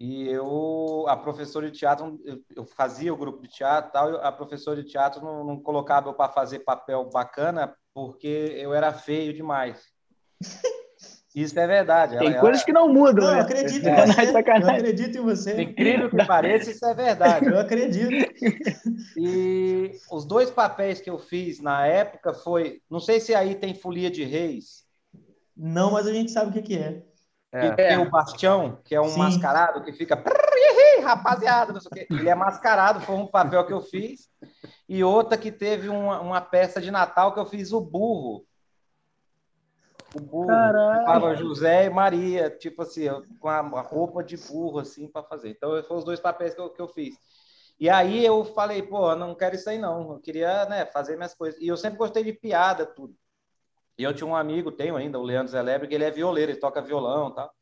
[0.00, 2.18] E eu, a professora de teatro,
[2.56, 6.14] eu, fazia o grupo de teatro tal, a professora de teatro não, não colocava eu
[6.14, 9.78] para fazer papel bacana porque eu era feio demais.
[11.34, 12.18] Isso é verdade.
[12.18, 12.66] Tem ela, coisas ela...
[12.66, 13.24] que não mudam.
[13.24, 13.38] Não, né?
[13.38, 14.20] eu acredito em você.
[14.64, 15.62] Eu acredito em você.
[15.62, 17.46] Incrível que pareça, isso é verdade.
[17.46, 18.10] Eu acredito.
[19.16, 22.80] E os dois papéis que eu fiz na época foi.
[22.90, 24.84] Não sei se aí tem Folia de Reis.
[25.56, 27.04] Não, mas a gente sabe o que, que é.
[27.52, 27.70] É.
[27.72, 29.18] tem o Bastião, que é um Sim.
[29.18, 30.22] mascarado que fica.
[31.02, 32.06] Rapaziada, não sei o quê.
[32.10, 34.28] Ele é mascarado, foi um papel que eu fiz.
[34.88, 38.46] E outra que teve uma, uma peça de Natal que eu fiz o burro
[40.14, 40.46] o burro.
[40.46, 41.36] Caralho.
[41.36, 43.06] José e Maria, tipo assim,
[43.38, 45.50] com a roupa de burro, assim, para fazer.
[45.50, 47.14] Então, foram os dois papéis que eu, que eu fiz.
[47.78, 50.12] E aí eu falei, pô, não quero isso aí não.
[50.12, 51.60] Eu queria, né, fazer minhas coisas.
[51.60, 53.14] E eu sempre gostei de piada, tudo.
[54.00, 56.58] E eu tinha um amigo, tenho ainda, o Leandro Zelebre, que ele é violeiro, ele
[56.58, 57.52] toca violão tal.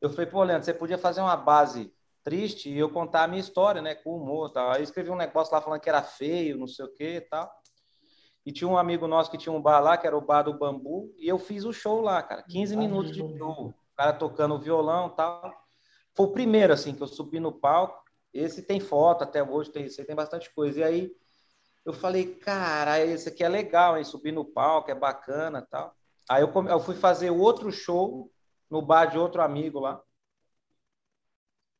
[0.00, 1.92] Eu falei, pô, Leandro, você podia fazer uma base
[2.22, 4.70] triste e eu contar a minha história, né, com humor tal.
[4.70, 7.20] Aí eu escrevi um negócio lá falando que era feio, não sei o que e
[7.20, 7.50] tal.
[8.44, 10.56] E tinha um amigo nosso que tinha um bar lá, que era o Bar do
[10.56, 12.44] Bambu, e eu fiz o show lá, cara.
[12.44, 13.70] 15 minutos de show.
[13.70, 15.52] O cara tocando violão tal.
[16.14, 18.04] Foi o primeiro, assim, que eu subi no palco.
[18.32, 20.78] Esse tem foto até hoje, tem, tem bastante coisa.
[20.78, 21.12] E aí
[21.86, 24.02] eu falei, cara, esse aqui é legal, hein?
[24.02, 25.94] Subir no palco, é bacana tal.
[26.28, 28.28] Aí eu, eu fui fazer outro show
[28.68, 30.02] no bar de outro amigo lá.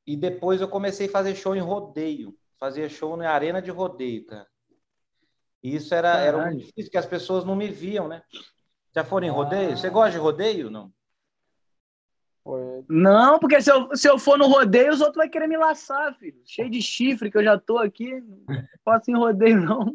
[0.07, 2.39] E depois eu comecei a fazer show em rodeio.
[2.57, 4.47] Fazia show na arena de rodeio, cara.
[5.61, 8.23] E isso era, era muito difícil, porque as pessoas não me viam, né?
[8.95, 9.77] Já foram em rodeio?
[9.77, 10.93] Você gosta de rodeio, não?
[12.89, 16.15] Não, porque se eu, se eu for no rodeio, os outros vão querer me laçar,
[16.15, 16.41] filho.
[16.45, 18.21] Cheio de chifre que eu já tô aqui.
[18.49, 19.93] Não posso ir em rodeio, não.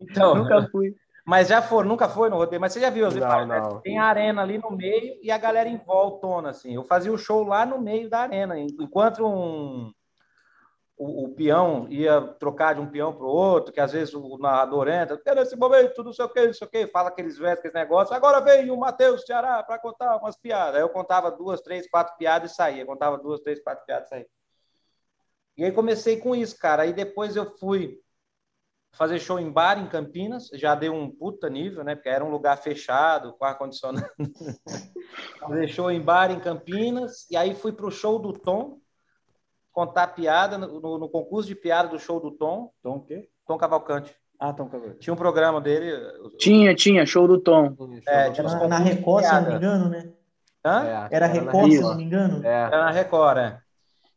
[0.00, 0.94] Então, nunca fui.
[1.24, 2.60] Mas já foram, nunca foi no rodeio.
[2.60, 3.80] Mas você já viu, não, não.
[3.80, 6.74] tem a arena ali no meio e a galera em voltona, assim.
[6.74, 8.58] Eu fazia o show lá no meio da arena.
[8.58, 9.92] Enquanto um,
[11.00, 14.36] o, o, peão ia trocar de um peão para o outro, que às vezes o
[14.36, 17.60] narrador entra, nesse momento, não sei o que, não sei o que, fala aqueles versos,
[17.60, 18.14] aqueles negócios.
[18.14, 20.74] Agora vem o Matheus Ceará para contar umas piadas.
[20.74, 22.84] Aí eu contava duas, três, quatro piadas e saía.
[22.84, 24.26] Contava duas, três, quatro piadas e saía.
[25.56, 26.82] E aí comecei com isso, cara.
[26.82, 27.98] Aí depois eu fui
[28.92, 31.94] fazer show em bar em Campinas, já deu um puta nível, né?
[31.94, 34.06] Porque era um lugar fechado, com ar-condicionado.
[35.40, 38.79] fazer show em bar em Campinas, e aí fui para o show do Tom,
[39.72, 42.72] contar piada no, no, no, concurso de piada do show do Tom.
[42.82, 43.28] Tom o quê?
[43.46, 44.14] Tom Cavalcante.
[44.38, 45.00] Ah, Tom Cavalcante.
[45.00, 45.92] Tinha um programa dele.
[46.38, 47.74] Tinha, tinha, show do Tom.
[48.06, 50.12] É, tinha na, na Record, se não me engano, né?
[50.64, 50.84] Hã?
[50.84, 52.46] É, era Record, se não me engano?
[52.46, 52.48] É.
[52.48, 53.60] Era na Record, é.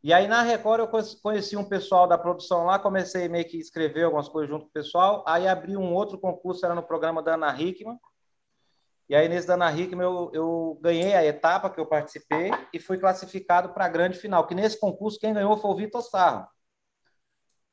[0.04, 4.04] E aí na Record eu conheci um pessoal da produção lá, comecei meio que escrever
[4.04, 7.36] algumas coisas junto com o pessoal, aí abri um outro concurso, era no programa da
[7.36, 7.98] Ana Hickman,
[9.08, 12.80] e aí, nesse da Ana Hickman, eu, eu ganhei a etapa que eu participei e
[12.80, 14.46] fui classificado para a grande final.
[14.46, 16.46] Que nesse concurso, quem ganhou foi o Vitor Sarro.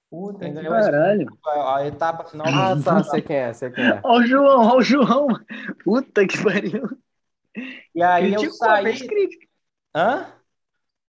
[0.09, 1.21] Puta quem ganhou caralho.
[1.21, 2.45] Esse, a etapa final.
[2.47, 4.01] Ah, tá, sei quem é, sei quem é.
[4.03, 5.27] Ó o João, ó o João.
[5.86, 6.84] Puta que pariu.
[7.95, 9.07] E aí criticou, eu saí...
[9.07, 9.47] crítica.
[9.95, 10.27] Hã?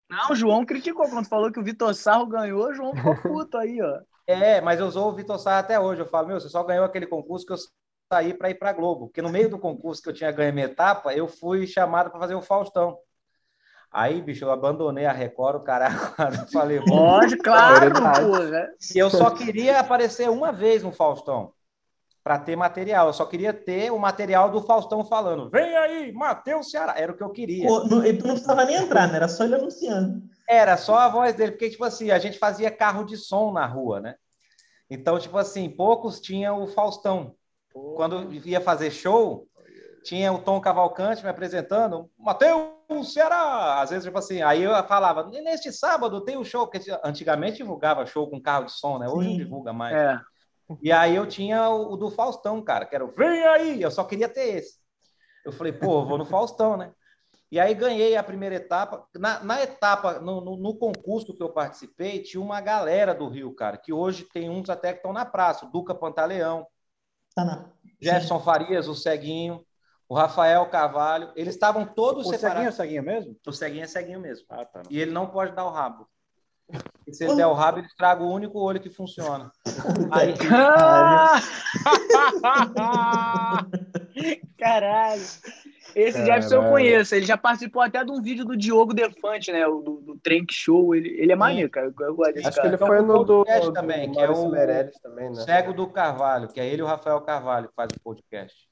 [0.09, 1.07] Não, o João criticou.
[1.09, 3.99] Quando falou que o Vitor Sarro ganhou, o João ficou puto aí, ó.
[4.25, 6.01] É, mas eu sou o Vitor Sarro até hoje.
[6.01, 7.57] Eu falo, meu, você só ganhou aquele concurso que eu
[8.11, 10.53] sair para ir para a Globo, porque no meio do concurso que eu tinha ganho
[10.53, 12.97] minha etapa, eu fui chamado para fazer o Faustão.
[13.91, 15.89] Aí, bicho, eu abandonei a Record, o cara
[16.51, 18.69] falei, pode, claro, porra.
[18.93, 21.53] E eu só queria aparecer uma vez no Faustão
[22.23, 23.07] para ter material.
[23.07, 26.93] Eu só queria ter o material do Faustão falando: "Vem aí, Matheus Ceará".
[26.97, 27.65] Era o que eu queria.
[27.65, 29.15] Pô, não, ele não precisava nem entrar, né?
[29.15, 30.21] Era só ele anunciando.
[30.47, 33.65] Era só a voz dele, porque tipo assim, a gente fazia carro de som na
[33.65, 34.15] rua, né?
[34.89, 37.36] Então, tipo assim, poucos tinham o Faustão.
[37.95, 39.47] Quando ia fazer show,
[40.03, 45.29] tinha o Tom Cavalcante me apresentando, Matheus Ceará, às vezes, tipo assim, aí eu falava,
[45.29, 49.09] neste sábado tem o um show, porque antigamente divulgava show com carro de som, né?
[49.09, 49.37] Hoje Sim.
[49.37, 49.95] não divulga mais.
[49.95, 50.19] É.
[50.81, 53.81] E aí eu tinha o, o, do Faustão, cara, que era o Vem aí!
[53.81, 54.79] Eu só queria ter esse.
[55.45, 56.91] Eu falei, pô, vou no Faustão, né?
[57.49, 59.07] E aí ganhei a primeira etapa.
[59.15, 63.55] Na, na etapa, no, no, no, concurso que eu participei, tinha uma galera do Rio,
[63.55, 66.67] cara, que hoje tem uns até que estão na praça, o Duca Pantaleão,
[67.37, 67.69] Tá na...
[68.01, 69.63] Jefferson Farias, o Ceguinho,
[70.09, 72.73] o Rafael Carvalho, eles estavam todos o separados.
[72.73, 73.39] O Ceguinho é Ceguinho mesmo?
[73.45, 74.45] O Ceguinho é Ceguinho mesmo.
[74.49, 74.81] Ah, tá.
[74.89, 76.09] E ele não pode dar o rabo.
[77.07, 79.51] E se ele der o rabo, ele estraga o único olho que funciona.
[80.11, 80.33] Aí...
[84.59, 85.21] Caralho!
[85.95, 86.25] Esse Caralho.
[86.25, 87.15] Jefferson eu conheço.
[87.15, 89.65] Ele já participou até de um vídeo do Diogo Defante, né?
[89.65, 91.87] O, do, do Trank Show, ele, ele é maneiro, cara.
[91.87, 92.75] Eu, eu gosto desse Acho que cara.
[92.75, 95.35] ele foi no do, podcast do também, que é o- Meirelles também, né?
[95.35, 98.66] Cego do Carvalho, que é ele e o Rafael Carvalho que faz o podcast.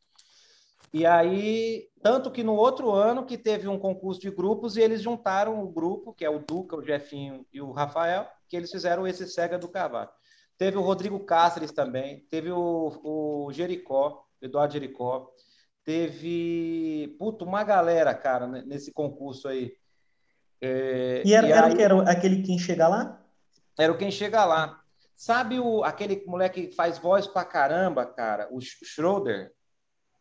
[0.97, 5.01] E aí, tanto que no outro ano que teve um concurso de grupos e eles
[5.01, 9.05] juntaram o grupo, que é o Duca, o Jefinho e o Rafael, que eles fizeram
[9.05, 10.09] esse Cega do Carvalho.
[10.57, 15.29] Teve o Rodrigo Cáceres também, teve o, o Jericó, Eduardo Jericó,
[15.83, 19.73] teve, puto, uma galera, cara, ne- nesse concurso aí.
[20.61, 21.81] É, E era, e era aí- o que?
[21.83, 23.21] Era aquele quem chega lá?
[23.77, 24.81] era o quem chega lá.
[25.13, 28.47] Sabe o, aquele moleque que faz voz pra caramba, cara?
[28.51, 29.51] O Sch- Schroeder?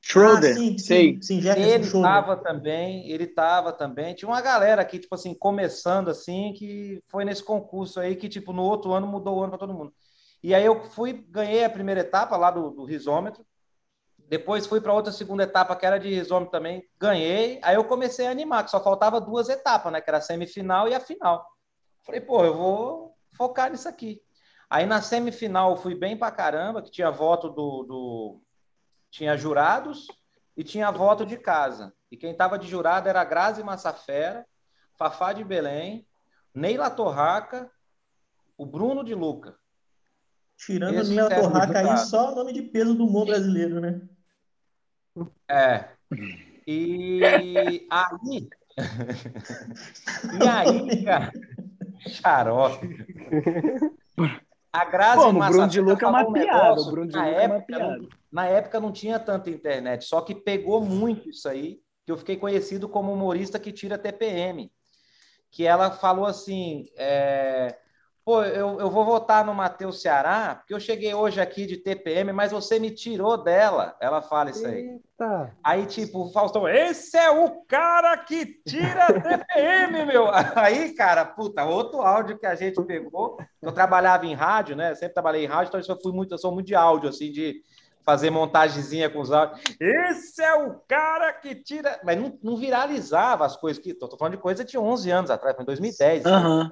[0.06, 1.18] Schroeder, Ah, sim, sei.
[1.20, 2.00] sim, Ele Schroeder.
[2.00, 4.14] tava também, ele tava também.
[4.14, 8.52] Tinha uma galera aqui, tipo assim, começando assim, que foi nesse concurso aí, que, tipo,
[8.52, 9.92] no outro ano mudou o ano para todo mundo.
[10.42, 13.44] E aí eu fui, ganhei a primeira etapa lá do, do risômetro.
[14.28, 17.60] Depois fui para outra segunda etapa, que era de risômetro também, ganhei.
[17.62, 20.00] Aí eu comecei a animar, que só faltava duas etapas, né?
[20.00, 21.46] Que era a semifinal e a final.
[22.04, 24.20] Falei, pô, eu vou focar nisso aqui.
[24.70, 28.42] Aí na semifinal eu fui bem pra caramba, que tinha voto do, do-
[29.14, 30.08] tinha jurados
[30.56, 31.94] e tinha voto de casa.
[32.10, 34.44] E quem estava de jurado era Grazi Massafera,
[34.96, 36.04] Fafá de Belém,
[36.52, 37.70] Neila Torraca,
[38.58, 39.56] o Bruno de Luca.
[40.56, 44.00] Tirando Esse Nila é Torraca aí, só nome de peso do humor brasileiro, né?
[45.48, 45.90] É.
[46.66, 47.86] E aí.
[50.42, 51.32] e aí, cara.
[52.08, 53.14] Xarope.
[54.74, 57.24] A Grazi Pô, o Bruno de Luca é uma um piada, o Bruno de na
[57.28, 57.96] Luca é uma época, piada.
[57.96, 62.16] não- Na época não tinha tanta internet, só que pegou muito isso aí, que eu
[62.18, 64.68] fiquei conhecido como humorista que tira TPM.
[65.48, 67.78] Que ela falou assim: é,
[68.24, 72.32] pô, eu, eu vou votar no Matheus Ceará, porque eu cheguei hoje aqui de TPM,
[72.32, 73.94] mas você me tirou dela.
[74.00, 74.88] Ela fala isso aí.
[74.88, 75.54] Eita.
[75.62, 80.28] Aí, tipo, o Faustão, esse é o cara que tira TPM, meu.
[80.56, 83.36] Aí, cara, puta, outro áudio que a gente pegou.
[83.60, 84.94] Eu trabalhava em rádio, né?
[84.94, 87.62] Sempre trabalhei em rádio, então eu fui muito, eu sou muito de áudio, assim, de
[88.04, 89.60] fazer montagenzinha com os áudios.
[89.80, 92.00] Esse é o cara que tira.
[92.02, 93.92] Mas não, não viralizava as coisas que.
[93.92, 96.24] Tô, tô falando de coisa de 11 anos atrás, foi em 2010.
[96.24, 96.70] né?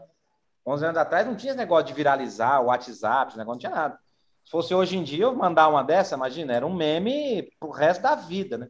[0.66, 0.74] Aham.
[0.74, 3.74] 11 anos atrás não tinha esse negócio de viralizar o WhatsApp, esse negócio não tinha
[3.74, 3.98] nada.
[4.44, 8.02] Se fosse hoje em dia, eu mandar uma dessa, imagina, era um meme pro resto
[8.02, 8.68] da vida, né?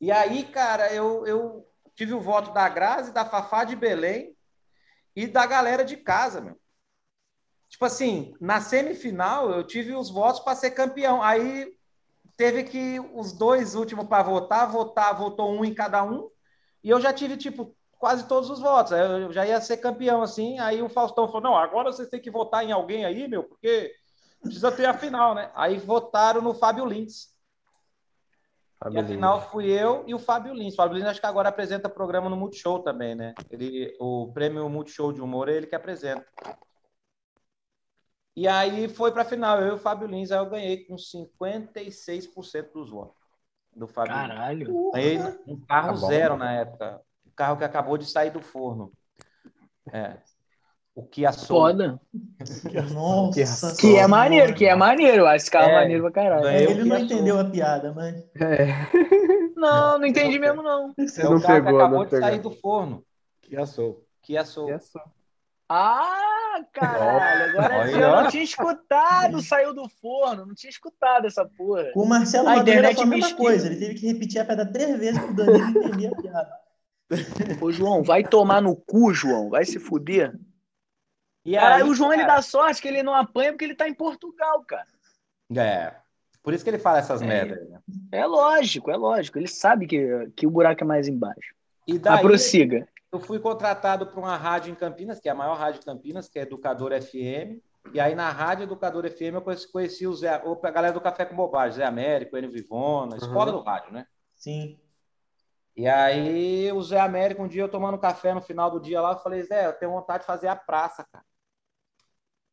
[0.00, 4.36] E aí, cara, eu, eu tive o voto da Grazi, da Fafá de Belém
[5.14, 6.60] e da galera de casa, meu.
[7.68, 11.22] Tipo assim, na semifinal eu tive os votos para ser campeão.
[11.22, 11.74] Aí
[12.36, 16.28] teve que os dois últimos para votar, votar, votou um em cada um.
[16.84, 18.90] E eu já tive, tipo, quase todos os votos.
[18.90, 20.58] Eu já ia ser campeão, assim.
[20.58, 23.94] Aí o Faustão falou: não, agora vocês têm que votar em alguém aí, meu, porque
[24.42, 25.52] precisa ter a final, né?
[25.54, 27.30] Aí votaram no Fábio Lins.
[28.90, 30.74] E a final fui eu e o Fábio Lins.
[30.74, 33.34] O Fábio Lins acho que agora apresenta programa no Multishow também, né?
[33.48, 36.26] Ele, o prêmio Multishow de Humor é ele que apresenta.
[38.34, 40.96] E aí foi para a final, eu e o Fábio Lins, aí eu ganhei com
[40.96, 43.22] 56% dos votos
[43.72, 44.26] do Fábio Lins.
[44.26, 44.90] Caralho.
[44.92, 46.08] Ganhei um carro Tá bom.
[46.08, 47.00] zero na época.
[47.34, 48.92] Carro que acabou de sair do forno.
[49.92, 50.16] É.
[50.94, 51.60] O Kia Soul.
[51.60, 52.00] Foda.
[52.92, 53.74] Nossa.
[53.80, 55.26] Que é maneiro, que é maneiro.
[55.28, 55.80] Esse carro é É.
[55.80, 56.46] maneiro pra caralho.
[56.48, 58.14] Ele não entendeu a piada, mas.
[59.56, 60.92] Não, não entendi mesmo, não.
[60.98, 62.28] É Não o carro pegou, que acabou não de pegou.
[62.28, 63.04] sair do forno.
[63.40, 64.04] Que assou.
[64.22, 64.70] Kia Soul.
[65.68, 67.58] Ah, caralho.
[67.58, 67.90] Agora Olha.
[67.90, 70.44] eu não tinha escutado, saiu do forno.
[70.44, 71.90] Não tinha escutado essa porra.
[71.94, 73.66] Com o Marcelo A Madureira internet foi a me mesma coisa.
[73.68, 76.61] Ele teve que repetir a piada três vezes pro Danilo entender a piada.
[77.60, 79.50] Ô, João, vai tomar no cu, João.
[79.50, 80.34] Vai se fuder.
[81.44, 83.88] E aí, o João ele cara, dá sorte que ele não apanha porque ele tá
[83.88, 84.86] em Portugal, cara.
[85.56, 85.94] É.
[86.42, 87.26] Por isso que ele fala essas É.
[87.26, 87.68] merdas.
[87.68, 87.80] Né?
[88.12, 89.38] É lógico, é lógico.
[89.38, 91.54] Ele sabe que, que o buraco é mais embaixo.
[91.86, 92.88] E Mas daí prossiga.
[93.12, 96.28] eu fui contratado para uma rádio em Campinas, que é a maior rádio de Campinas,
[96.28, 97.60] que é Educador FM.
[97.92, 101.24] E aí na rádio Educador FM eu conheci, conheci o Zé, a galera do Café
[101.24, 104.06] com Bobagem, Zé Américo, Enio Vivona, escola do rádio, né?
[104.36, 104.78] Sim.
[105.76, 109.12] E aí o Zé Américo, um dia eu tomando café no final do dia lá,
[109.12, 111.24] eu falei, Zé, eu tenho vontade de fazer a praça, cara.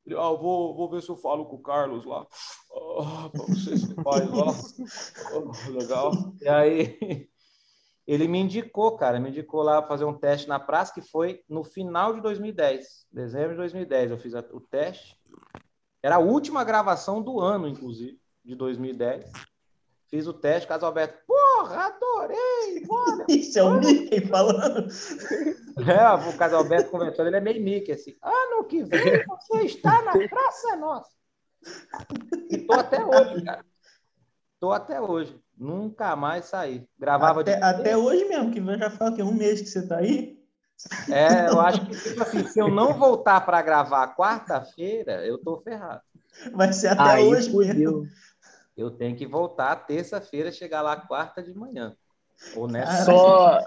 [0.05, 2.25] Ele, ah, vou, vou ver se eu falo com o Carlos lá.
[2.71, 4.45] Ah, pra você se faz lá.
[5.27, 6.11] Ah, legal.
[6.41, 6.97] E aí
[8.07, 11.63] ele me indicou, cara, me indicou lá fazer um teste na praça, que foi no
[11.63, 14.11] final de 2010, dezembro de 2010.
[14.11, 15.15] Eu fiz o teste.
[16.01, 19.31] Era a última gravação do ano, inclusive, de 2010.
[20.09, 22.83] Fiz o teste, Caso Alberto, porra, adorei!
[22.89, 24.87] Olha, Isso é o Mickey falando.
[25.87, 28.15] é, o Caso Alberto conversando, ele é meio Mickey, assim.
[28.23, 31.11] Ano que vem você está na Praça Nossa.
[32.49, 33.65] E tô até hoje, cara.
[34.59, 35.39] Tô até hoje.
[35.57, 36.87] Nunca mais saí.
[36.97, 37.63] Gravava Até, de...
[37.63, 40.39] até hoje mesmo, que já fala que é um mês que você tá aí.
[41.09, 45.59] É, eu acho que, tipo assim, se eu não voltar para gravar quarta-feira, eu tô
[45.61, 46.01] ferrado.
[46.53, 47.75] Vai ser até Aí hoje fudeu.
[47.75, 48.07] mesmo.
[48.79, 51.97] Eu tenho que voltar terça-feira, chegar lá quarta de manhã.
[52.55, 53.03] Ou nessa.
[53.03, 53.59] Só.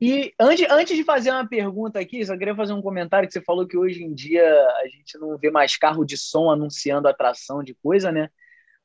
[0.00, 3.40] E antes, antes de fazer uma pergunta aqui, só queria fazer um comentário que você
[3.40, 4.44] falou que hoje em dia
[4.76, 8.28] a gente não vê mais carro de som anunciando atração de coisa, né?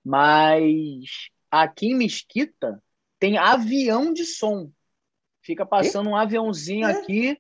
[0.04, 2.82] Mas aqui em Mesquita
[3.20, 4.72] tem avião de som.
[5.44, 6.92] Fica passando um aviãozinho É?
[6.92, 7.38] aqui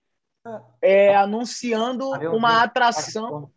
[0.81, 3.51] é, anunciando uma atração.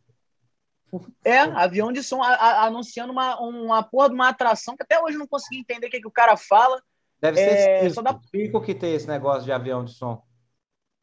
[1.25, 5.01] É, avião de som a- a- anunciando uma, uma porra de uma atração que até
[5.01, 6.83] hoje eu não consegui entender o que, que o cara fala.
[7.21, 7.95] Deve É, ser circo.
[7.95, 10.23] só dá- circo que tem esse negócio de avião de som.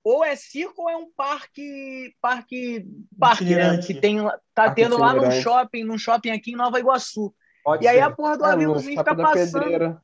[0.03, 2.85] ou é circo ou é um parque parque
[3.19, 3.77] parque né?
[3.79, 5.43] Que tem lá- tá Parque tendo lá no itinerante.
[5.43, 7.33] shopping num shopping aqui em Nova Iguaçu
[7.63, 8.01] Pode e aí ser.
[8.03, 10.01] a porra do É, aviãozinho fica da passando Pedreira.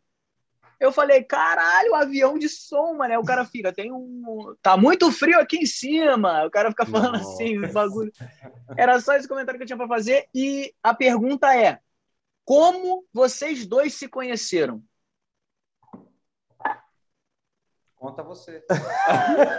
[0.86, 5.12] Eu falei caralho avião de som mano Aí o cara fica tem um tá muito
[5.12, 7.34] frio aqui em cima o cara fica falando Nossa.
[7.34, 8.12] assim o bagulho
[8.78, 11.80] era só esse comentário que eu tinha para fazer e a pergunta é
[12.44, 14.82] como vocês dois se conheceram
[17.98, 18.64] Conta você.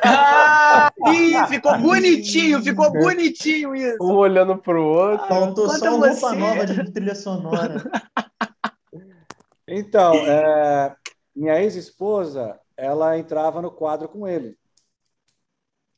[0.05, 5.27] ah, ih, ficou bonitinho ficou bonitinho isso Um olhando pro outro.
[5.27, 7.83] Faltou Conta só uma roupa nova de trilha sonora.
[9.69, 10.95] Então, é,
[11.37, 14.57] minha ex-esposa, ela entrava no quadro com ele.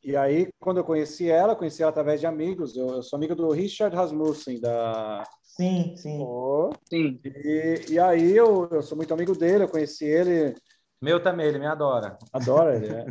[0.03, 2.76] E aí, quando eu conheci ela, conheci ela através de amigos.
[2.76, 5.24] Eu, eu sou amigo do Richard Rasmussen, da...
[5.43, 6.18] Sim, sim.
[6.18, 10.55] Pô, sim E, e aí eu, eu sou muito amigo dele, eu conheci ele,
[11.01, 12.18] Meu também, ele me adora.
[12.32, 12.88] adoro ele.
[12.88, 13.07] é.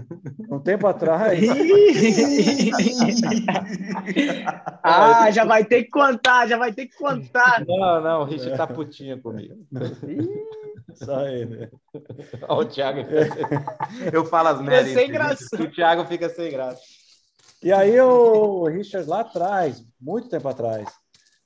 [0.49, 1.39] Um tempo atrás,
[4.83, 7.63] ah, já vai ter que contar, já vai ter que contar.
[7.65, 9.55] Não, não, o Richard tá putinha comigo.
[10.95, 11.69] só ele.
[12.49, 12.99] Olha o Thiago.
[14.11, 14.93] Eu falo as merdas.
[14.93, 15.55] sem em graça.
[15.55, 16.81] O Thiago fica sem graça.
[17.63, 20.89] E aí o Richard lá atrás, muito tempo atrás,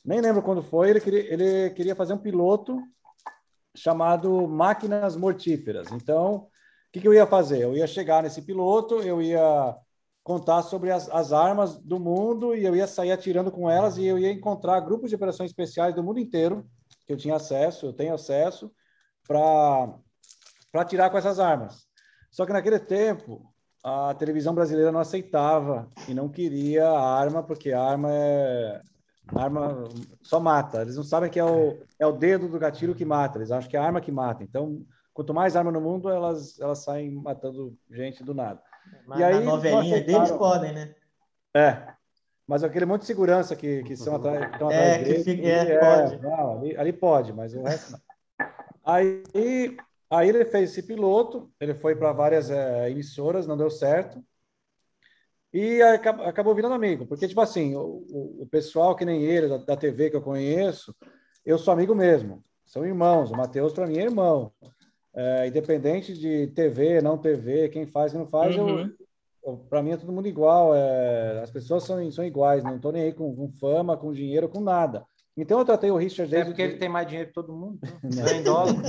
[0.03, 2.81] nem lembro quando foi, ele queria, ele queria fazer um piloto
[3.75, 5.91] chamado Máquinas Mortíferas.
[5.91, 6.47] Então, o
[6.91, 7.61] que, que eu ia fazer?
[7.63, 9.75] Eu ia chegar nesse piloto, eu ia
[10.23, 14.05] contar sobre as, as armas do mundo e eu ia sair atirando com elas e
[14.05, 16.65] eu ia encontrar grupos de operações especiais do mundo inteiro,
[17.07, 18.71] que eu tinha acesso, eu tenho acesso,
[19.27, 19.95] para
[20.73, 21.87] atirar com essas armas.
[22.29, 23.51] Só que naquele tempo,
[23.83, 28.81] a televisão brasileira não aceitava e não queria a arma, porque a arma é.
[29.27, 29.87] A arma
[30.21, 30.81] só mata.
[30.81, 33.69] Eles não sabem que é o, é o dedo do gatilho que mata, eles acham
[33.69, 34.43] que é a arma que mata.
[34.43, 38.61] Então, quanto mais arma no mundo, elas, elas saem matando gente do nada.
[39.05, 40.95] Mas E aí, na novelinha não deles podem, né?
[41.55, 41.93] É.
[42.47, 45.47] Mas aquele monte de segurança que, que são atrás, que estão É, atrás que fica-
[45.47, 46.21] é, ele pode.
[46.21, 47.99] não, ali, ali pode, mas o resto não.
[48.83, 49.23] Aí,
[50.09, 54.21] aí ele fez esse piloto, ele foi para várias eh, emissoras, não deu certo.
[55.53, 58.05] E aí acab- acabou virando amigo, porque, tipo assim, o,
[58.41, 60.95] o- pessoal que nem ele, da, da TV que eu conheço,
[61.45, 62.41] eu sou amigo mesmo.
[62.65, 63.31] São irmãos.
[63.31, 64.51] O Matheus, para mim, é irmão.
[65.13, 68.89] É, independente de TV, não TV, quem faz, quem não faz, Uhum.
[69.69, 70.73] para mim é todo mundo igual.
[70.73, 74.47] é, as pessoas são, são iguais, não estou nem aí com, com fama, com dinheiro,
[74.47, 75.05] com nada.
[75.37, 77.79] Então eu tratei o Richard É desde porque ele tem mais dinheiro que todo mundo.
[78.03, 78.09] Não.
[78.23, 78.73] Ganha em dólar.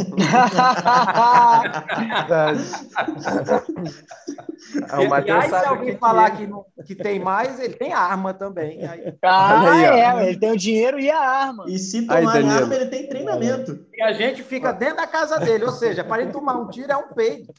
[4.89, 7.93] Ah, o E- aí, se alguém que- falar que, não- que tem mais, ele tem
[7.93, 8.87] arma também.
[8.87, 11.65] Aí- Ah, aí, é, ele tem o dinheiro e a arma.
[11.69, 12.51] E se Aí, tomar Danilo.
[12.53, 13.87] arma, ele tem treinamento.
[13.93, 16.91] E a gente fica dentro da casa dele, ou seja, para ele tomar um tiro
[16.93, 17.53] é um peido.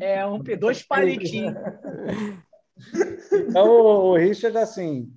[0.00, 1.54] É, um, dois palitinhos.
[3.32, 5.10] Então, o Richard, assim,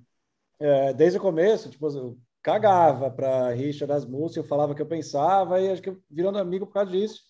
[0.58, 1.86] é, desde o começo, tipo,
[2.42, 6.38] cagava para Richard as músicas, eu falava o que eu pensava, e acho que virando
[6.38, 7.22] amigo por causa disso.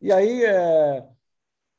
[0.00, 1.06] E aí, é,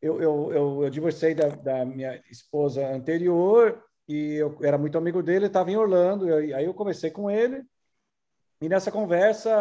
[0.01, 5.21] eu, eu, eu, eu divorciei da, da minha esposa anterior, e eu era muito amigo
[5.23, 7.63] dele, estava em Orlando, e aí eu conversei com ele,
[8.61, 9.51] e nessa conversa,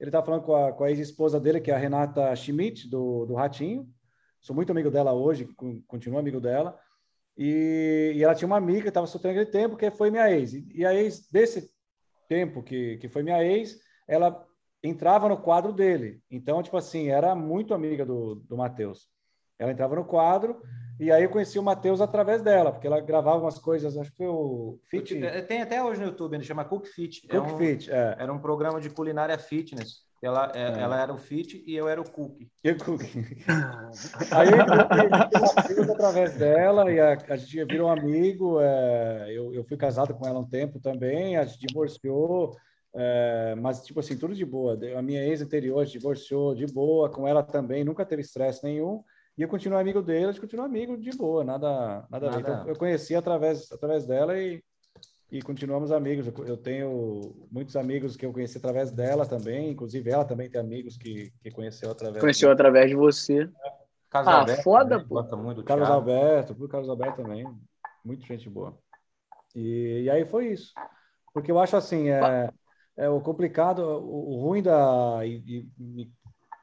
[0.00, 3.26] ele estava falando com a, com a ex-esposa dele, que é a Renata Schmidt, do,
[3.26, 3.88] do Ratinho,
[4.40, 6.78] sou muito amigo dela hoje, con- continuo amigo dela,
[7.36, 10.52] e, e ela tinha uma amiga que estava solteira naquele tempo, que foi minha ex.
[10.54, 11.73] E, e a ex, desse
[12.34, 13.78] tempo que, que foi minha ex,
[14.08, 14.44] ela
[14.82, 16.20] entrava no quadro dele.
[16.28, 19.08] Então, tipo assim, era muito amiga do, do Matheus.
[19.56, 20.60] Ela entrava no quadro,
[20.98, 24.16] e aí eu conheci o Matheus através dela, porque ela gravava umas coisas, acho que
[24.16, 25.14] foi o Fit,
[25.46, 27.24] Tem até hoje no YouTube, ele chama Cook Fit.
[27.28, 28.16] É Cook um- Fit, é.
[28.18, 30.03] Era um programa de culinária fitness.
[30.24, 30.80] Ela, é- É.
[30.80, 32.48] ela era o fit e eu era o cook.
[32.64, 33.02] E o Cook.
[34.32, 38.58] Aí eu Matheus através dela e a, a gente virou amigo.
[38.60, 42.56] é, eu, eu fui casado com ela um tempo também, a gente divorciou,
[42.94, 44.78] é, mas tipo assim, tudo de boa.
[44.96, 49.02] A minha ex anterior divorciou de boa, com ela também, nunca teve estresse nenhum.
[49.36, 52.40] E eu continuo amigo dele, a gente continua amigo de boa, nada, nada, nada.
[52.40, 54.62] Então, eu conheci através, através dela e,
[55.34, 56.28] e continuamos amigos.
[56.46, 60.96] Eu, tenho muitos amigos que eu conheci através dela também, inclusive ela também tem amigos
[60.96, 62.52] que, que conheceu através Conheceu de...
[62.52, 63.50] através de você.
[64.08, 65.64] Carlos ah, Alberto, foda, também, pô.
[65.64, 65.92] Carlos Thiago.
[65.92, 67.44] Alberto, o Carlos Alberto também,
[68.04, 68.78] muito gente boa.
[69.56, 70.72] E, e aí foi isso.
[71.32, 72.48] Porque eu acho assim, é,
[72.96, 75.18] é o complicado, o, o ruim da.
[75.26, 76.12] E, e, me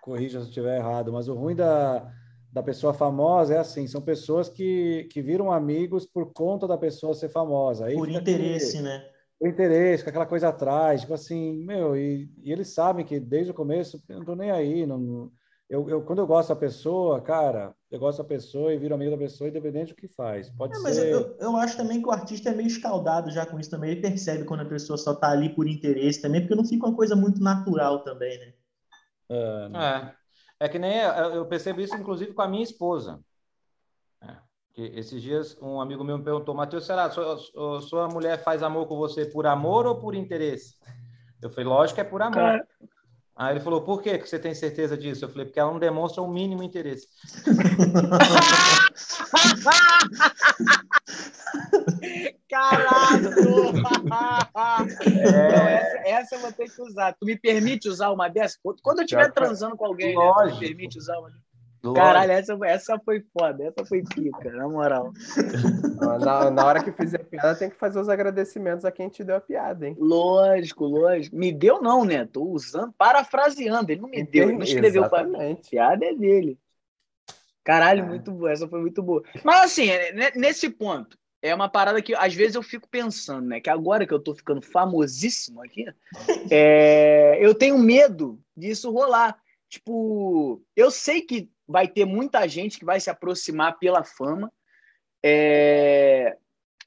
[0.01, 2.09] corrija se eu estiver errado, mas o ruim da,
[2.51, 7.13] da pessoa famosa é assim: são pessoas que, que viram amigos por conta da pessoa
[7.13, 7.85] ser famosa.
[7.85, 9.05] Aí por interesse, aquele, né?
[9.39, 13.51] Por interesse, com aquela coisa atrás, tipo assim, meu, e, e eles sabem que desde
[13.51, 15.31] o começo eu não tô nem aí, não,
[15.71, 19.11] eu, eu, quando eu gosto da pessoa, cara, eu gosto da pessoa e viro amigo
[19.11, 20.49] da pessoa, independente do que faz.
[20.49, 21.09] Pode é, mas ser.
[21.09, 23.91] Eu, eu acho também que o artista é meio escaldado já com isso também.
[23.91, 26.95] Ele percebe quando a pessoa só tá ali por interesse também, porque não fica uma
[26.95, 28.53] coisa muito natural também, né?
[29.29, 30.15] É, é,
[30.61, 30.99] é que nem
[31.33, 33.19] eu percebo isso, inclusive, com a minha esposa.
[34.21, 34.37] É,
[34.73, 38.85] que esses dias um amigo meu me perguntou, Matheus, será sua, sua mulher faz amor
[38.85, 40.75] com você por amor ou por interesse?
[41.41, 42.35] Eu falei, lógico que é por amor.
[42.35, 42.67] Cara,
[43.35, 45.25] Aí ele falou, por que você tem certeza disso?
[45.25, 47.07] Eu falei, porque ela não demonstra o mínimo interesse.
[52.49, 53.31] Caralho!
[55.01, 55.55] É...
[55.55, 57.13] Não, essa, essa, eu vou ter que usar.
[57.13, 58.57] Tu me permite usar uma dessa?
[58.81, 61.50] Quando eu estiver transando com alguém, né, tu me permite usar uma dessa?
[61.95, 65.11] Caralho, essa, essa foi foda, essa foi pica, na moral.
[66.01, 69.23] Na, na hora que fizer a piada, tem que fazer os agradecimentos a quem te
[69.23, 69.95] deu a piada, hein?
[69.99, 71.35] Lógico, lógico.
[71.35, 72.25] Me deu não, né?
[72.25, 73.91] Tô usando, parafraseando.
[73.91, 75.55] Ele não me deu, ele não escreveu para mim.
[75.69, 76.57] Piada é dele.
[77.63, 78.07] Caralho, é.
[78.07, 79.23] muito boa, essa foi muito boa.
[79.43, 83.47] Mas assim, é, né, nesse ponto, é uma parada que às vezes eu fico pensando,
[83.47, 83.59] né?
[83.59, 85.85] Que agora que eu tô ficando famosíssimo aqui,
[86.51, 89.37] é, eu tenho medo disso rolar.
[89.69, 94.51] Tipo, eu sei que vai ter muita gente que vai se aproximar pela fama,
[95.23, 96.37] é...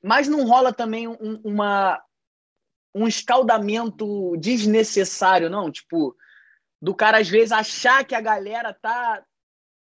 [0.03, 2.03] mas não rola também um, uma,
[2.95, 5.71] um escaldamento desnecessário, não?
[5.71, 6.15] Tipo,
[6.81, 9.25] do cara às vezes achar que a galera tá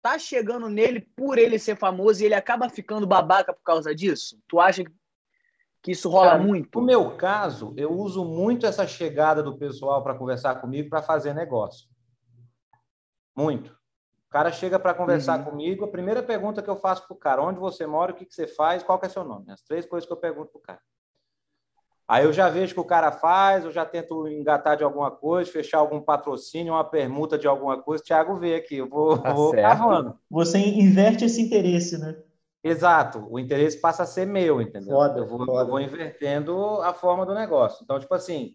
[0.07, 4.41] tá chegando nele por ele ser famoso e ele acaba ficando babaca por causa disso?
[4.47, 4.84] Tu acha
[5.82, 6.78] que isso rola Cara, muito?
[6.78, 11.34] No meu caso, eu uso muito essa chegada do pessoal para conversar comigo para fazer
[11.34, 11.89] negócio.
[13.37, 13.76] Muito.
[14.37, 15.47] O cara chega para conversar uhum.
[15.47, 18.26] comigo, a primeira pergunta que eu faço para o cara, onde você mora, o que,
[18.26, 19.51] que você faz, qual que é seu nome?
[19.51, 20.80] As três coisas que eu pergunto para o cara.
[22.07, 25.51] Aí eu já vejo que o cara faz, eu já tento engatar de alguma coisa,
[25.51, 28.05] fechar algum patrocínio, uma permuta de alguma coisa.
[28.05, 30.18] Thiago vê aqui, eu vou, tá vou cavando.
[30.28, 32.14] Você inverte esse interesse, né?
[32.62, 34.91] Exato, o interesse passa a ser meu, entendeu?
[34.91, 35.62] Foda, eu, vou, foda.
[35.62, 37.82] eu vou invertendo a forma do negócio.
[37.82, 38.55] Então, tipo assim,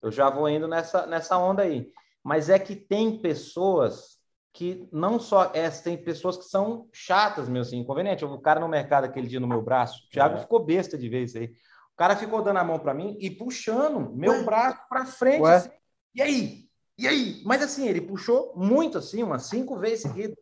[0.00, 1.92] eu já vou indo nessa, nessa onda aí.
[2.24, 4.17] Mas é que tem pessoas
[4.52, 8.24] que não só é, tem pessoas que são chatas, meu, assim, inconveniente.
[8.24, 10.40] O cara no mercado aquele dia no meu braço, o Thiago é.
[10.40, 11.46] ficou besta de vez aí.
[11.92, 14.42] O cara ficou dando a mão para mim e puxando meu Ué?
[14.44, 15.44] braço para frente.
[15.46, 15.70] Assim.
[16.14, 16.68] E aí?
[16.96, 17.42] E aí?
[17.44, 20.36] Mas assim, ele puxou muito assim, umas cinco vezes seguidas.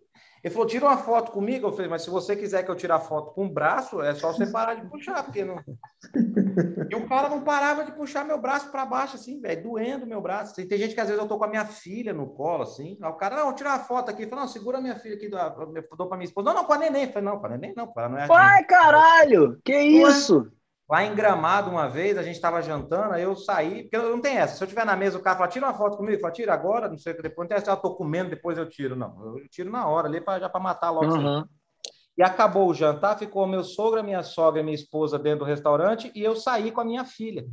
[0.47, 1.67] Ele falou, tira uma foto comigo.
[1.67, 4.15] Eu falei, mas se você quiser que eu tire a foto com o braço, é
[4.15, 5.57] só você parar de puxar, porque não.
[6.89, 10.23] e o cara não parava de puxar meu braço para baixo, assim, velho, doendo meu
[10.23, 10.61] braço.
[10.61, 12.97] E tem gente que às vezes eu tô com a minha filha no colo, assim.
[13.03, 14.25] Aí o cara, não, tirar a foto aqui.
[14.25, 16.51] Falei, não, segura a minha filha aqui, eu dou para minha esposa.
[16.51, 17.07] Não, não, com a neném.
[17.07, 18.27] Eu falei, não, com a neném não, ela não é.
[18.29, 19.61] Vai, caralho!
[19.65, 20.49] Que isso?
[20.89, 24.37] Lá em Gramado, uma vez, a gente estava jantando, aí eu saí, porque não tem
[24.37, 24.57] essa.
[24.57, 26.89] Se eu estiver na mesa, o cara fala, tira uma foto comigo, fala, tira agora,
[26.89, 28.95] não sei o que depois, não tem essa, eu tô comendo, depois eu tiro.
[28.95, 31.13] Não, eu tiro na hora ali, pra, já para matar logo.
[31.13, 31.39] Uhum.
[31.39, 31.49] Assim.
[32.17, 36.11] E acabou o jantar, ficou meu sogro, minha sogra e minha esposa dentro do restaurante,
[36.15, 37.45] e eu saí com a minha filha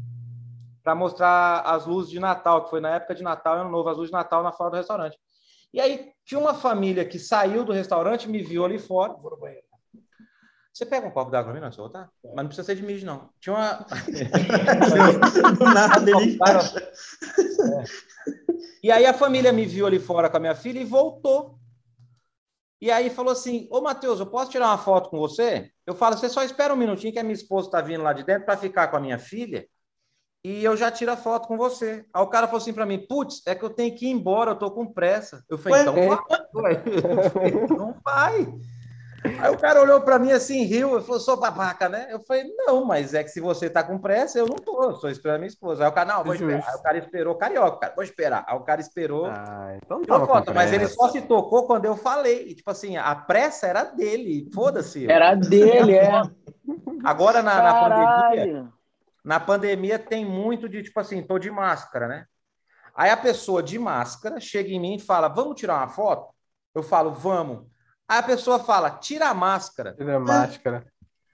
[0.83, 3.97] para mostrar as luzes de Natal, que foi na época de Natal, ano novo, as
[3.97, 5.17] luzes de Natal na fora do restaurante.
[5.73, 9.37] E aí tinha uma família que saiu do restaurante, me viu ali fora, vou no
[9.37, 9.65] banheiro.
[10.73, 12.09] Você pega um copo d'água pra mim, não, se eu botar?
[12.23, 13.29] Mas não precisa ser de mijo, não.
[13.39, 13.85] Tinha uma.
[15.53, 16.39] Do nada dele.
[16.41, 17.83] É.
[18.81, 21.59] E aí a família me viu ali fora com a minha filha e voltou.
[22.81, 25.69] E aí falou assim: Ô Matheus, eu posso tirar uma foto com você?
[25.85, 28.23] Eu falo, você só espera um minutinho que a minha esposa está vindo lá de
[28.23, 29.67] dentro para ficar com a minha filha
[30.43, 32.05] e eu já tiro a foto com você.
[32.13, 34.51] Aí o cara falou assim para mim: Putz, é que eu tenho que ir embora,
[34.51, 35.43] eu tô com pressa.
[35.49, 35.95] Eu falei: Então
[36.53, 36.83] vai.
[37.77, 38.53] Não vai.
[39.39, 42.07] Aí o cara olhou para mim assim, riu, e falou, sou babaca, né?
[42.09, 44.95] Eu falei, não, mas é que se você tá com pressa, eu não tô, eu
[44.95, 45.83] sou esperando minha esposa.
[45.83, 46.67] Aí o cara, não, vou esperar.
[46.67, 48.45] Aí o cara esperou, carioca, cara, vou esperar.
[48.47, 49.27] Aí o cara esperou.
[49.27, 52.49] Ah, então não foto, mas ele só se tocou quando eu falei.
[52.49, 55.09] E, tipo assim, a pressa era dele, foda-se.
[55.09, 56.21] Era dele, é.
[57.03, 58.73] Agora na, na pandemia,
[59.23, 62.25] na pandemia tem muito de, tipo assim, tô de máscara, né?
[62.95, 66.33] Aí a pessoa de máscara chega em mim e fala, vamos tirar uma foto?
[66.75, 67.72] Eu falo, vamos.
[68.07, 69.93] Aí a pessoa fala, tira a máscara.
[69.93, 70.85] Tira a máscara.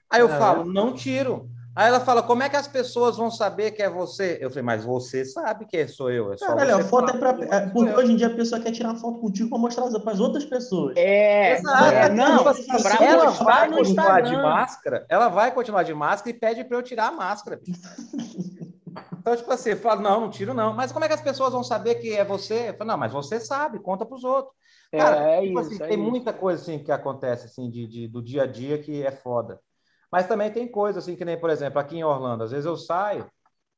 [0.09, 1.49] Aí eu É, falo, não tiro.
[1.76, 4.38] Aí ela fala, como é que as pessoas vão saber que é você?
[4.41, 6.34] Eu falei, mas você sabe que sou eu.
[6.34, 7.30] É só Caralho, você a foto é pra.
[7.30, 10.20] é, Porque hoje em dia a pessoa quer tirar foto contigo pra mostrar para as
[10.20, 10.97] outras pessoas.
[10.97, 11.84] É, Exato.
[11.86, 16.63] é, não, pra ela vai continuar de máscara, ela vai continuar de máscara e pede
[16.65, 17.59] para eu tirar a máscara.
[19.20, 20.74] Então, tipo assim, eu falo, não, não tiro não.
[20.74, 22.70] Mas como é que as pessoas vão saber que é você?
[22.70, 24.55] Eu falo, não, mas você sabe, conta para os outros.
[24.96, 26.20] Cara, é tipo isso, assim, é tem isso.
[26.20, 29.60] muita coisa assim que acontece assim de, de- do dia a dia que é foda.
[30.12, 32.76] Mas também tem coisa assim que nem, por exemplo, aqui em Orlando, às vezes eu
[32.78, 33.30] saio,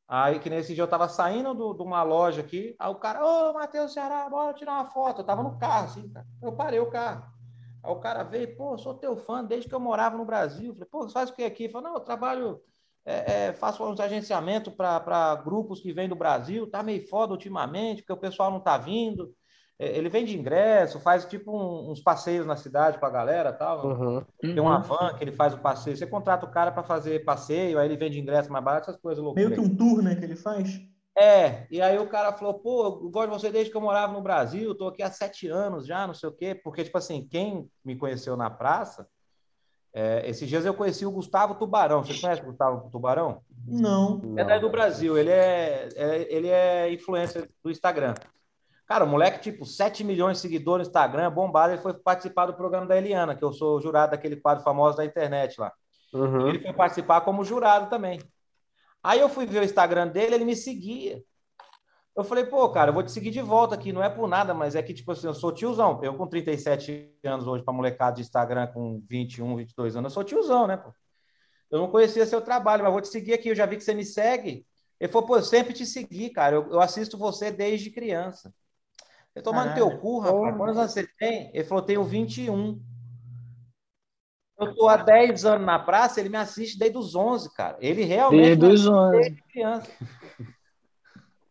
[0.08, 3.26] aí que nesse dia eu tava saindo do- de uma loja aqui, aí o cara,
[3.26, 5.22] ô, Matheus Ceará, bora tirar uma foto.
[5.22, 6.28] Eu tava no carro, assim, cara.
[6.42, 7.26] Eu parei o carro.
[7.84, 10.70] Aí o cara veio, pô, sou teu fã desde que eu morava no Brasil.
[10.72, 11.70] Eu falei, pô, você faz o que aqui?
[11.70, 12.62] Falou, não, eu trabalho,
[13.06, 18.02] é, é, faço uns agenciamentos para grupos que vêm do Brasil, tá meio foda ultimamente,
[18.04, 19.36] porque o pessoal não tá vindo.
[19.82, 23.54] É, Ele vende ingresso, faz tipo um- uns passeios na cidade com a galera e
[23.54, 23.86] tal.
[23.88, 24.24] Uhum.
[24.40, 25.98] Tem uma van que ele faz o passeio.
[25.98, 29.24] Você contrata o cara para fazer passeio, aí ele vende ingresso mais barato, essas coisas
[29.24, 29.50] loucuras.
[29.50, 30.80] Meio que um tour, né, que ele faz.
[31.18, 34.14] É, e aí o cara falou, pô, eu gosto de você desde que eu morava
[34.14, 36.54] no Brasil, tô aqui há sete anos já, não sei o quê.
[36.56, 39.08] Porque, tipo assim, quem me conheceu na praça,
[39.94, 42.04] é, esses dias eu conheci o Gustavo Tubarão.
[42.04, 43.42] Vocês conhecem o Gustavo Tubarão?
[43.68, 44.22] Não.
[44.38, 48.14] É daí do Brasil, ele é, é- ele é influencer do Instagram.
[48.92, 52.54] Cara, o moleque, tipo, 7 milhões de seguidores no Instagram, bombado, ele foi participar do
[52.54, 55.72] programa da Eliana, que eu sou jurado daquele quadro famoso da internet lá.
[56.14, 56.50] Uhum.
[56.50, 58.20] Ele foi participar como jurado também.
[59.02, 61.24] Aí eu fui ver o Instagram dele, ele me seguia.
[62.14, 64.54] Eu falei, pô, cara, eu vou te seguir de volta aqui, não é por nada,
[64.54, 65.98] mas é que, tipo assim, eu sou tiozão.
[66.04, 70.24] Eu com 37 anos hoje, pra molecada de Instagram com 21, 22 anos, eu sou
[70.26, 70.94] tiozão, né, pô?
[71.72, 73.94] Eu não conhecia seu trabalho, mas vou te seguir aqui, eu já vi que você
[73.94, 74.68] me segue.
[75.00, 78.54] Ele falou, pô, eu sempre te segui, cara, eu, eu assisto você desde criança.
[79.34, 79.90] Eu tô tomando Caralho.
[79.90, 81.52] teu cu, rapaz, quantos anos você tem?
[81.54, 82.82] Ele falou, tenho 21.
[84.60, 87.78] Eu tô há 10 anos na praça, ele me assiste desde os 11, cara.
[87.80, 89.18] Ele realmente Desde os 11.
[89.18, 89.92] desde criança.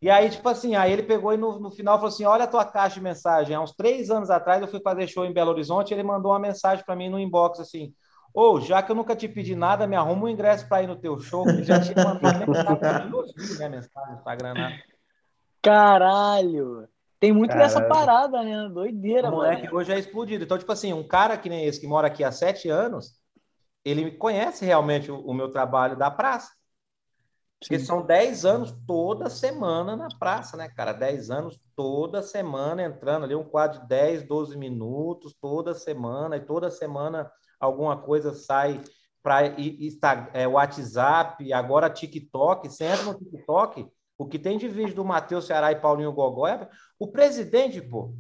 [0.03, 2.49] E aí, tipo assim, aí ele pegou e no, no final falou assim: Olha a
[2.49, 3.55] tua caixa de mensagem.
[3.55, 6.39] Há uns três anos atrás eu fui fazer show em Belo Horizonte ele mandou uma
[6.39, 7.93] mensagem para mim no inbox assim:
[8.33, 10.97] Ô, já que eu nunca te pedi nada, me arruma um ingresso para ir no
[10.97, 11.47] teu show.
[11.51, 14.55] Ele já tinha mandado mensagem, duas vezes, né, mensagem no Instagram.
[14.55, 14.81] Né?
[15.61, 16.89] Caralho!
[17.21, 17.68] Tem muito Caralho.
[17.68, 18.68] dessa parada, né?
[18.73, 19.43] Doideira, O mano.
[19.43, 20.43] moleque hoje é explodido.
[20.43, 23.21] Então, tipo assim, um cara que nem esse, que mora aqui há sete anos,
[23.85, 26.51] ele conhece realmente o, o meu trabalho da praça.
[27.61, 27.85] Porque Sim.
[27.85, 30.95] são 10 anos toda semana na praça, né, cara?
[30.95, 36.41] 10 anos toda semana entrando ali, um quadro de 10, 12 minutos toda semana, e
[36.41, 38.81] toda semana alguma coisa sai
[39.23, 39.43] para
[40.33, 42.66] é, WhatsApp, agora TikTok.
[42.66, 43.87] Você entra no TikTok,
[44.21, 46.68] o que tem de vídeo do Matheus Ceará e Paulinho Gogó é
[46.99, 48.14] o presidente, pô.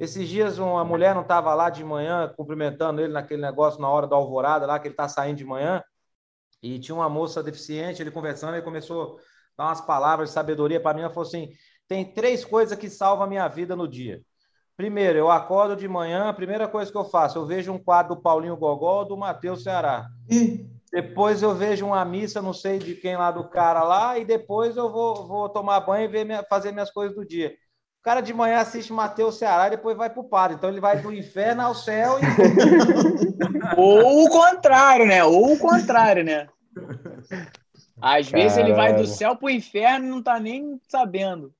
[0.00, 4.06] Esses dias uma mulher não estava lá de manhã cumprimentando ele naquele negócio na hora
[4.06, 5.84] da alvorada lá, que ele está saindo de manhã.
[6.62, 9.18] E tinha uma moça deficiente, ele conversando, ele começou
[9.58, 11.02] a dar umas palavras de sabedoria para mim.
[11.02, 11.50] Ela falou assim:
[11.86, 14.22] tem três coisas que salvam a minha vida no dia.
[14.74, 18.14] Primeiro, eu acordo de manhã, a primeira coisa que eu faço, eu vejo um quadro
[18.14, 20.08] do Paulinho Gogó ou do Matheus Ceará.
[20.92, 24.76] Depois eu vejo uma missa, não sei de quem lá do cara lá, e depois
[24.76, 27.54] eu vou, vou tomar banho e ver minha- fazer minhas coisas do dia.
[28.00, 30.56] O cara de manhã assiste Matheus Ceará e depois vai para o padre.
[30.56, 32.22] Então ele vai do inferno ao céu e
[33.76, 35.24] Ou o contrário, né?
[35.24, 36.46] Ou o contrário, né?
[38.00, 41.52] Às vezes ele vai do céu pro inferno e não tá nem sabendo.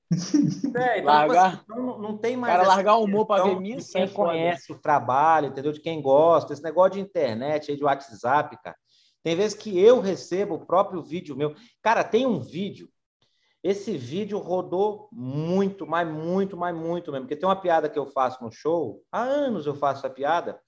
[0.77, 3.55] É, então, Largar- tipo assim, não, não tem mais cara largar o humor pra questão
[3.59, 5.73] ver de missa quem é conhece o trabalho, entendeu?
[5.73, 8.77] De quem gosta, esse negócio de internet aí, de WhatsApp, cara.
[9.27, 11.53] Tem vezes que eu recebo o próprio vídeo meu.
[11.83, 12.89] Cara, tem um vídeo.
[13.61, 17.27] Esse vídeo rodou muito, mas muito, mas muito mesmo.
[17.27, 20.61] Porque tem uma piada que eu faço no show, há anos eu faço essa piada,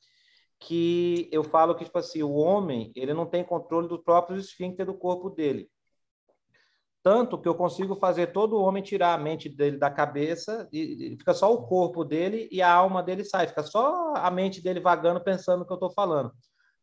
[0.59, 4.85] que eu falo que, tipo assim, o homem, ele não tem controle do próprio esfíncter
[4.85, 5.71] do corpo dele.
[7.01, 11.33] Tanto que eu consigo fazer todo homem tirar a mente dele da cabeça e fica
[11.33, 13.47] só o corpo dele e a alma dele sai.
[13.47, 16.33] Fica só a mente dele vagando pensando o que eu estou falando.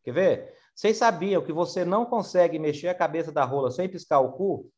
[0.06, 0.65] Quer ver?
[0.76, 4.70] Vocês sabiam que você não consegue mexer a cabeça da rola sem piscar o cu?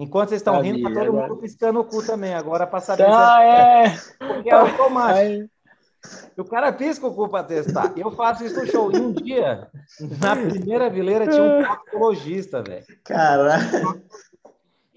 [0.00, 1.28] Enquanto vocês estão Sabia, rindo, tá todo agora.
[1.28, 2.32] mundo piscando o cu também.
[2.32, 3.90] Agora para saber Ah, é.
[3.90, 5.18] se é porque é automático.
[5.18, 5.48] Aí,
[6.38, 7.92] O cara pisca o cu para testar.
[7.98, 8.92] Eu faço isso no show.
[8.92, 9.68] E um dia,
[10.22, 12.86] na primeira vileira, tinha um proctologista, velho.
[13.04, 14.02] caralho.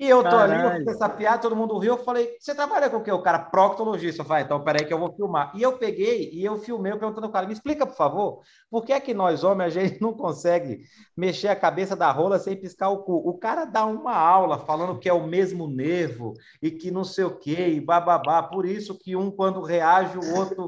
[0.01, 0.83] E eu tô ali, eu Caralho.
[0.83, 1.93] fiz essa piada, todo mundo riu.
[1.93, 3.11] Eu falei, você trabalha com o quê?
[3.11, 4.23] O cara, proctologista.
[4.23, 5.51] Eu falei, então peraí que eu vou filmar.
[5.53, 8.83] E eu peguei e eu filmei, eu perguntando ao cara, me explica, por favor, por
[8.83, 10.81] que é que nós, homens, a gente não consegue
[11.15, 13.13] mexer a cabeça da rola sem piscar o cu?
[13.13, 17.25] O cara dá uma aula falando que é o mesmo nervo e que não sei
[17.25, 18.41] o quê, e bababá.
[18.41, 20.65] Por isso que um, quando reage, o outro.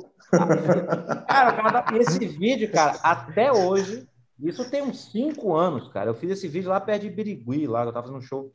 [1.27, 4.07] Cara, esse vídeo, cara, até hoje,
[4.39, 6.11] isso tem uns cinco anos, cara.
[6.11, 8.53] Eu fiz esse vídeo lá perto de Birigui, lá, eu tava fazendo um show.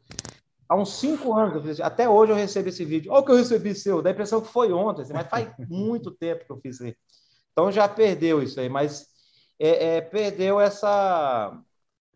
[0.68, 3.10] Há uns cinco anos, eu fiz esse- até hoje eu recebo esse vídeo.
[3.12, 5.50] Olha o que eu recebi seu, dá a impressão que foi ontem, assim, mas faz
[5.68, 6.96] muito tempo que eu fiz isso aí.
[7.52, 9.06] Então já perdeu isso aí, mas
[9.58, 11.60] é, é, perdeu essa,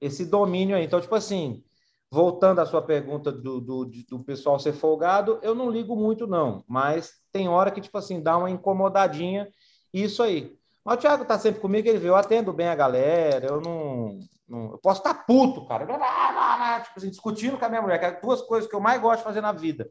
[0.00, 0.84] esse domínio aí.
[0.84, 1.62] Então, tipo assim,
[2.11, 6.64] voltando à sua pergunta do, do, do pessoal ser folgado, eu não ligo muito, não,
[6.68, 9.48] mas tem hora que, tipo assim, dá uma incomodadinha,
[9.92, 10.57] isso aí.
[10.84, 14.18] Mas o Thiago tá sempre comigo, ele vê, eu atendo bem a galera, eu não.
[14.53, 15.86] Não- eu posso estar puto, cara.
[15.86, 19.18] Tipo assim, discutindo com a minha mulher, que é duas coisas que eu mais gosto
[19.18, 19.90] de fazer na vida: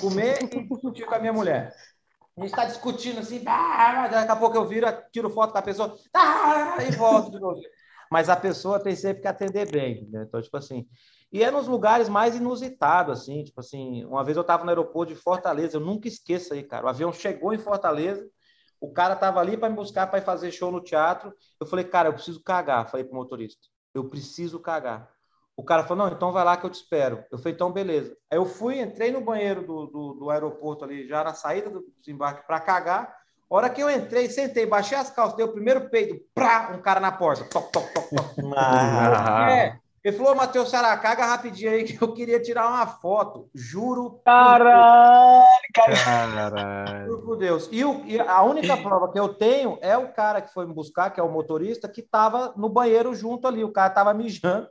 [0.00, 1.74] comer e discutir com a minha mulher.
[2.36, 5.96] A gente está discutindo assim, daqui a pouco eu viro, tiro foto com a pessoa,
[6.86, 7.60] e volto de novo.
[8.10, 10.24] Mas a pessoa tem sempre que atender bem, né?
[10.26, 10.88] Então, tipo assim.
[11.30, 14.04] E é nos lugares mais inusitados, assim, tipo assim.
[14.06, 16.86] Uma vez eu estava no aeroporto de Fortaleza, eu nunca esqueço aí, cara.
[16.86, 18.26] O avião chegou em Fortaleza,
[18.80, 21.34] o cara tava ali para me buscar para fazer show no teatro.
[21.60, 22.88] Eu falei, cara, eu preciso cagar.
[22.88, 23.60] Falei pro motorista,
[23.94, 25.10] eu preciso cagar.
[25.56, 27.24] O cara falou, não, então vai lá que eu te espero.
[27.32, 28.16] Eu falei, então beleza.
[28.30, 31.84] Aí eu fui, entrei no banheiro do, do, do aeroporto ali, já na saída do
[31.98, 33.16] desembarque, para cagar.
[33.50, 36.80] A hora que eu entrei, sentei, baixei as calças, dei o primeiro peido, prá, um
[36.80, 37.44] cara na porta.
[37.44, 38.28] Toc, toc, toc, toc.
[38.56, 39.78] Ah, É.
[40.04, 43.48] Ele falou, Matheus Ceará, caga rapidinho aí que eu queria tirar uma foto.
[43.54, 44.20] Juro.
[44.24, 45.44] Caralho,
[45.74, 45.96] cara.
[46.04, 47.06] Caralho.
[47.06, 47.68] Juro por Deus.
[47.72, 50.72] E, o- e a única prova que eu tenho é o cara que foi me
[50.74, 53.64] buscar, que é o motorista, que estava no banheiro junto ali.
[53.64, 54.68] O cara estava mijando.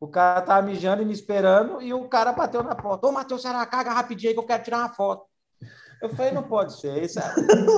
[0.00, 3.06] O cara estava mijando e me esperando, e o cara bateu na porta.
[3.06, 5.24] Ô, Matheus Ceará, caga rapidinho aí que eu quero tirar uma foto.
[6.06, 7.02] Eu falei, não pode ser.
[7.02, 7.22] Isso é...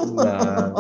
[0.07, 0.75] Não.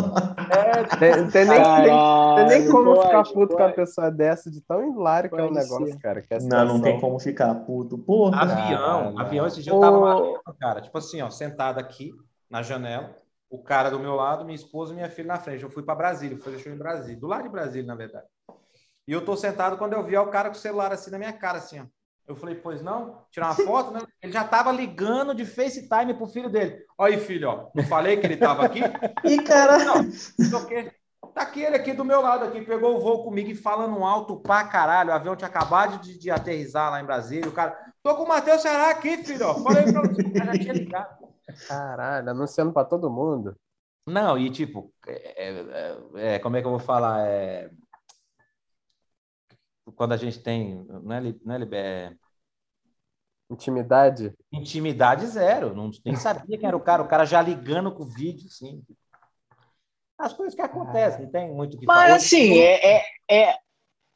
[0.98, 3.74] Tem, tem nem, tem, tem nem como pode, ficar puto com a pode.
[3.76, 5.98] pessoa dessa, de tão hilário que é o Pode negócio, ser.
[5.98, 6.22] cara.
[6.22, 7.98] Que é Não, não tem como ficar puto.
[7.98, 8.42] Porra.
[8.42, 9.20] Avião, não.
[9.20, 12.12] avião, esse dia eu tava avião, cara, tipo assim, ó, sentado aqui
[12.50, 13.14] na janela,
[13.50, 15.62] o cara do meu lado, minha esposa e minha filha na frente.
[15.62, 18.26] Eu fui para Brasília, fui show em Brasília, do lado de Brasília, na verdade.
[19.06, 21.18] E eu tô sentado quando eu vi ó, o cara com o celular assim na
[21.18, 21.84] minha cara, assim, ó.
[22.28, 23.24] Eu falei, pois não?
[23.30, 24.00] Tirar uma foto, né?
[24.22, 26.84] Ele já tava ligando de FaceTime pro filho dele.
[26.98, 27.70] Olha aí, filho, ó.
[27.74, 28.80] Não falei que ele tava aqui?
[29.24, 30.04] E cara, Não.
[31.34, 34.36] Tá aqui ele aqui do meu lado, aqui, pegou o voo comigo e falando alto
[34.40, 35.10] pra caralho.
[35.10, 37.48] O avião tinha acabado de, de aterrissar lá em Brasília.
[37.48, 39.46] O cara, tô com o Matheus Ceará aqui, filho.
[39.46, 39.54] Ó.
[39.54, 41.28] Falei pra você, o cara já tinha ligado.
[41.66, 43.56] Caralho, anunciando pra todo mundo.
[44.06, 47.26] Não, e tipo, é, é, é, como é que eu vou falar?
[47.26, 47.70] É,
[49.96, 52.16] quando a gente tem, não é, não é, é
[53.50, 54.34] Intimidade.
[54.52, 58.06] intimidade zero, não, nem sabia quem era o cara, o cara já ligando com o
[58.06, 58.82] vídeo, assim.
[60.18, 62.16] As coisas que acontecem, não tem muito o que Mas falar.
[62.16, 63.58] assim, é, é, é,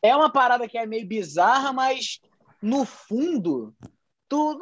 [0.02, 2.20] é uma parada que é meio bizarra, mas
[2.60, 3.74] no fundo,
[4.28, 4.58] tu.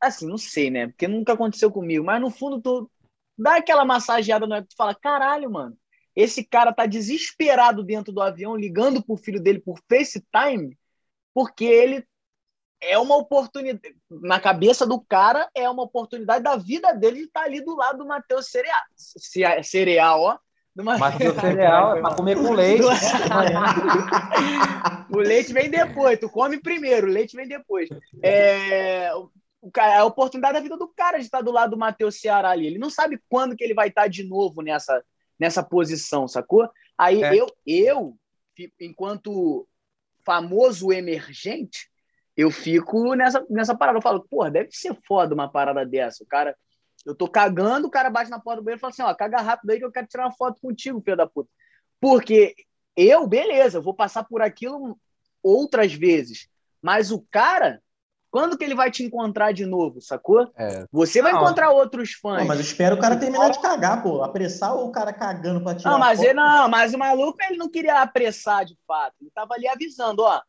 [0.00, 0.88] Assim, não sei, né?
[0.88, 2.90] Porque nunca aconteceu comigo, mas no fundo, tu
[3.38, 5.78] dá aquela massageada no tu fala: caralho, mano,
[6.14, 10.76] esse cara tá desesperado dentro do avião, ligando pro filho dele por FaceTime,
[11.32, 12.04] porque ele.
[12.80, 13.96] É uma oportunidade.
[14.10, 17.98] Na cabeça do cara, é uma oportunidade da vida dele de estar ali do lado
[17.98, 18.76] do Matheus Cereal.
[18.94, 20.38] Ce- Cereal, ó.
[20.76, 22.82] Matheus Cereal é para comer com leite.
[22.82, 22.88] Do-.
[25.10, 27.88] O leite vem depois, tu come primeiro, o leite vem depois.
[28.22, 29.30] É, o,
[29.62, 32.50] o cara- a oportunidade da vida do cara de estar do lado do Matheus Ceará
[32.50, 32.66] ali.
[32.66, 35.02] Ele não sabe quando que ele vai estar de novo nessa,
[35.38, 36.68] nessa posição, sacou?
[36.96, 37.34] Aí É.
[37.34, 38.16] eu, eu,
[38.80, 39.66] enquanto
[40.24, 41.90] famoso emergente,
[42.36, 43.98] eu fico nessa, nessa parada.
[43.98, 46.24] Eu falo, porra, deve ser foda uma parada dessa.
[46.24, 46.56] O cara,
[47.04, 49.40] eu tô cagando, o cara bate na porta do banheiro e fala assim: ó, caga
[49.40, 51.50] rápido aí que eu quero tirar uma foto contigo, filho da puta.
[52.00, 52.54] Porque
[52.96, 54.98] eu, beleza, eu vou passar por aquilo
[55.42, 56.48] outras vezes.
[56.82, 57.82] Mas o cara,
[58.34, 60.50] quando que ele vai te encontrar de novo, sacou?
[60.56, 60.84] É.
[60.90, 61.40] Você vai Não.
[61.40, 62.42] encontrar outros fãs.
[62.42, 64.24] Pô, mas eu espero o cara terminar de cagar, pô.
[64.24, 67.70] Apressar o cara cagando pra tirar Não, mas ele não, mas o maluco ele não
[67.70, 69.14] queria apressar de fato.
[69.20, 70.42] Ele tava ali avisando, ó.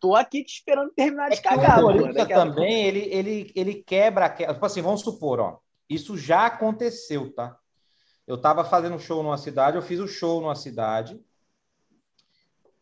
[0.00, 1.80] Tô aqui te esperando terminar de É o cagar,
[2.12, 4.54] Daqui a- também, ele, ele, ele quebra aquela.
[4.54, 5.58] Tipo assim, vamos supor, ó.
[5.88, 7.56] Isso já aconteceu, tá?
[8.26, 11.20] Eu tava fazendo um show numa cidade, eu fiz o show numa cidade.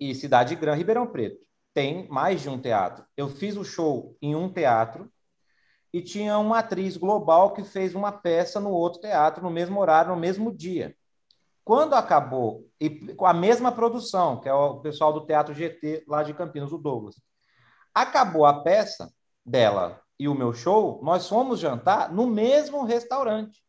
[0.01, 1.45] E cidade grande, Ribeirão Preto.
[1.73, 3.05] Tem mais de um teatro.
[3.17, 5.11] Eu fiz o show em um teatro
[5.93, 10.13] e tinha uma atriz global que fez uma peça no outro teatro, no mesmo horário,
[10.13, 10.95] no mesmo dia.
[11.65, 16.23] Quando acabou, e com a mesma produção, que é o pessoal do Teatro GT lá
[16.23, 17.17] de Campinas, o Douglas.
[17.95, 19.13] Acabou a peça
[19.45, 23.63] dela e o meu show, nós fomos jantar no mesmo restaurante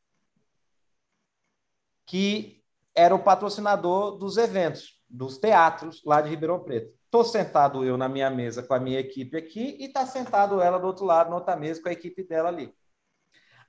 [2.11, 2.61] que
[2.93, 6.93] era o patrocinador dos eventos, dos teatros lá de Ribeirão Preto.
[7.11, 10.79] Estou sentado eu na minha mesa com a minha equipe aqui e está sentado ela
[10.79, 12.73] do outro lado, na outra mesa, com a equipe dela ali.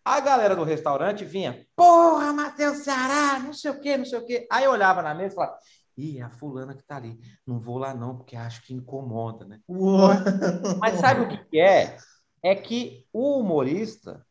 [0.05, 4.25] A galera do restaurante vinha, porra, Matheus Ceará, não sei o quê, não sei o
[4.25, 4.47] quê.
[4.49, 5.59] Aí eu olhava na mesa e falava,
[5.97, 7.19] ih, a fulana que tá ali.
[7.45, 9.59] Não vou lá não, porque acho que incomoda, né?
[10.79, 11.97] Mas sabe o que, que é?
[12.45, 14.25] É que o humorista,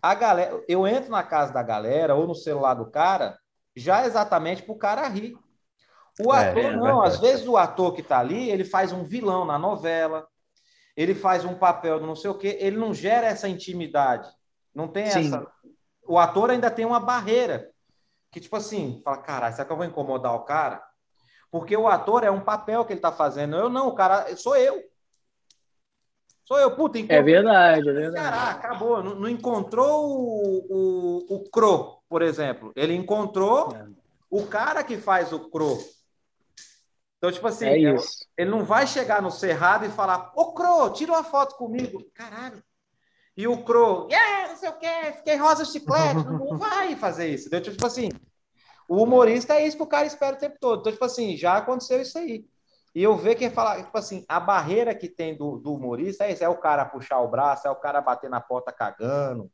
[0.00, 3.36] a galera, eu entro na casa da galera ou no celular do cara,
[3.74, 5.36] já exatamente pro cara rir.
[6.20, 7.06] O É, ator é não, verdade.
[7.08, 10.26] às vezes o ator que tá ali, ele faz um vilão na novela,
[10.96, 14.28] ele faz um papel do não sei o quê, ele não gera essa intimidade.
[14.74, 15.26] Não tem Sim.
[15.26, 15.46] essa.
[16.06, 17.70] O ator ainda tem uma barreira.
[18.30, 20.82] Que, tipo assim, fala, caralho, será que eu vou incomodar o cara?
[21.50, 23.56] Porque o ator é um papel que ele tá fazendo.
[23.56, 24.82] Eu não, o cara, sou eu.
[26.44, 28.28] Sou eu, puta, É encontrou- verdade, é verdade.
[28.28, 29.02] Ceará, acabou.
[29.02, 30.66] Não, não encontrou o,
[31.28, 32.72] o, o Cro, por exemplo.
[32.76, 33.86] Ele encontrou É.
[34.30, 35.78] o cara que faz o Cro.
[37.24, 38.26] Então, tipo assim, É é- isso.
[38.36, 42.04] ele não vai chegar no Cerrado e falar, ô Cro, tira uma foto comigo.
[42.14, 42.62] Caralho.
[43.34, 46.22] E o Cro, yeah, não sei o quê, fiquei rosa chiclete.
[46.22, 47.46] não, vai fazer isso.
[47.48, 48.10] Então, tipo assim,
[48.86, 50.80] o humorista é isso que o cara espera o tempo todo.
[50.80, 52.44] Então, tipo assim, já aconteceu isso aí.
[52.94, 56.32] E eu vejo que fala, tipo assim, a barreira que tem do, do humorista é
[56.32, 59.50] isso: é o cara puxar o braço, é o cara bater na porta cagando,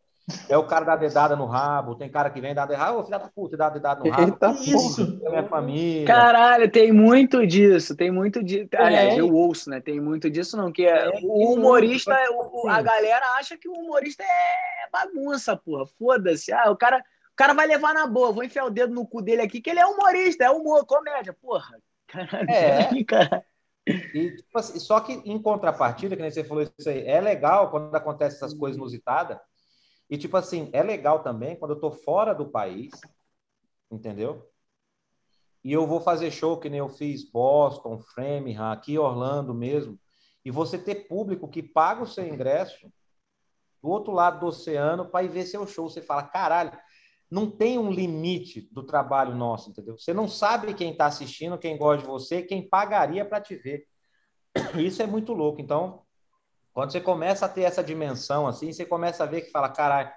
[0.49, 3.19] é o cara dar dedada no rabo, tem cara que vem dar dedada, ô filha
[3.19, 5.21] da puta, dá dedada no rabo, Eita, Que isso?
[5.25, 6.07] é minha família.
[6.07, 8.69] Caralho, tem muito disso, tem muito disso.
[8.77, 9.21] Aliás, É.
[9.21, 9.81] eu ouço, né?
[9.81, 10.73] Tem muito disso, não.
[10.73, 15.57] Que é, É, o isso, humorista, o- a galera acha que o humorista é bagunça,
[15.57, 15.87] porra.
[15.99, 16.53] Foda-se.
[16.53, 19.23] Ah, o cara, o cara vai levar na boa, vou enfiar o dedo no cu
[19.23, 21.77] dele aqui, que ele é humorista, é humor, comédia, porra.
[22.07, 23.05] Caralho, É.
[23.05, 23.45] cara.
[23.87, 27.71] E, tipo assim, só que em contrapartida, que nem você falou isso aí, é legal
[27.71, 29.39] quando acontece essas coisas inusitadas.
[30.11, 32.91] E, tipo assim, é legal também quando eu tô fora do país,
[33.91, 34.51] entendeu?
[35.63, 39.99] E eu vou fazer show que nem eu fiz Boston, Framingham, aqui Orlando mesmo.
[40.45, 42.91] E você ter público que paga o seu ingresso
[43.81, 45.89] do outro lado do oceano para ir ver seu show.
[45.89, 46.77] Você fala, caralho,
[47.31, 49.97] não tem um limite do trabalho nosso, entendeu?
[49.97, 53.87] Você não sabe quem está assistindo, quem gosta de você, quem pagaria para te ver.
[54.77, 55.61] Isso é muito louco.
[55.61, 56.03] Então,
[56.73, 60.11] quando você começa a ter essa dimensão assim, você começa a ver que fala, caralho,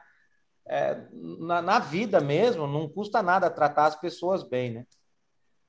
[0.66, 4.86] é, na, na vida mesmo, não custa nada tratar as pessoas bem, né?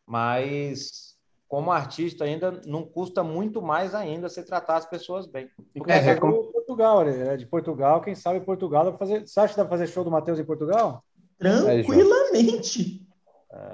[0.06, 1.14] Mas
[1.48, 5.48] como artista ainda não custa muito mais ainda você tratar as pessoas bem.
[5.72, 8.00] Porque É, é, é como Portugal, ele é de Portugal.
[8.00, 9.26] Quem sabe Portugal dá pra fazer.
[9.26, 11.04] Você acha que dá pra fazer show do Matheus em Portugal?
[11.38, 13.06] Tranquilamente.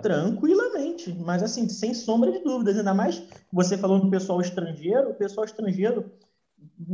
[0.03, 1.13] Tranquilamente.
[1.15, 2.77] Mas assim, sem sombra de dúvidas.
[2.77, 3.23] Ainda mais
[3.53, 6.13] você falando do pessoal estrangeiro, o pessoal estrangeiro,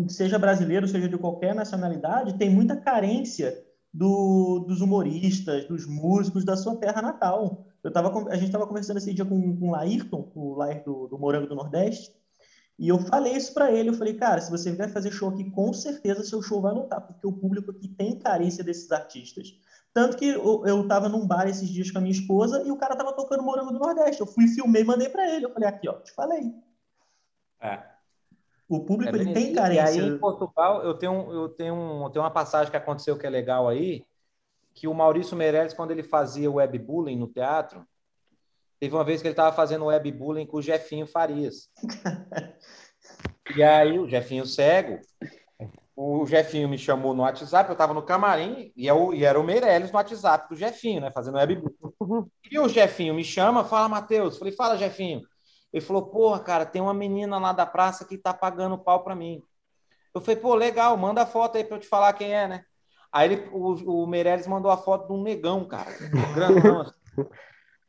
[0.09, 6.57] seja brasileiro, seja de qualquer nacionalidade, tem muita carência do- dos humoristas, dos músicos da
[6.57, 7.65] sua terra natal.
[7.83, 11.07] Eu tava, a gente estava conversando esse dia com, com o Laírton, o Lair do,
[11.09, 12.11] do Morango do Nordeste,
[12.79, 13.89] e eu falei isso para ele.
[13.89, 17.01] Eu falei, cara, se você vier fazer show aqui, com certeza seu show vai lotar,
[17.01, 19.55] porque o público aqui tem carência desses artistas.
[19.95, 22.77] Tanto que eu, eu tava num bar esses dias com a minha esposa e o
[22.77, 24.21] cara tava tocando Morango do Nordeste.
[24.21, 25.47] Eu fui, filmei mandei para ele.
[25.47, 26.53] Eu falei, aqui, ó, te falei.
[27.63, 27.96] É.
[28.69, 30.01] O público, É ele tem carência.
[30.01, 33.17] E aí, em Portugal, eu tenho, eu tenho, um, eu tenho uma passagem que aconteceu
[33.17, 34.05] que é legal aí,
[34.75, 37.87] que o Maurício Meirelles, quando ele fazia webbullying no teatro,
[38.81, 41.71] teve uma vez que ele estava fazendo webbullying com o Jefinho Farias.
[43.57, 44.99] e aí, o Jefinho cego,
[45.95, 49.45] o Jefinho me chamou no WhatsApp, eu estava no camarim, e, eu, e era o
[49.45, 51.75] Meirelles no WhatsApp do Jefinho, né, fazendo webbullying.
[52.51, 54.39] E o Jefinho me chama, fala, Matheus.
[54.39, 55.23] Falei, fala, Jefinho.
[55.77, 59.15] Ele falou, porra, cara, tem uma menina lá da praça que tá pagando pau pra
[59.15, 59.43] mim.
[60.15, 62.65] Eu falei, pô, legal, manda a foto aí pra eu te falar quem é, né?
[63.13, 65.91] Aí ele, o, o Meirelles mandou a foto de um negão, cara.
[66.35, 66.81] Grandão.
[66.81, 66.95] assim.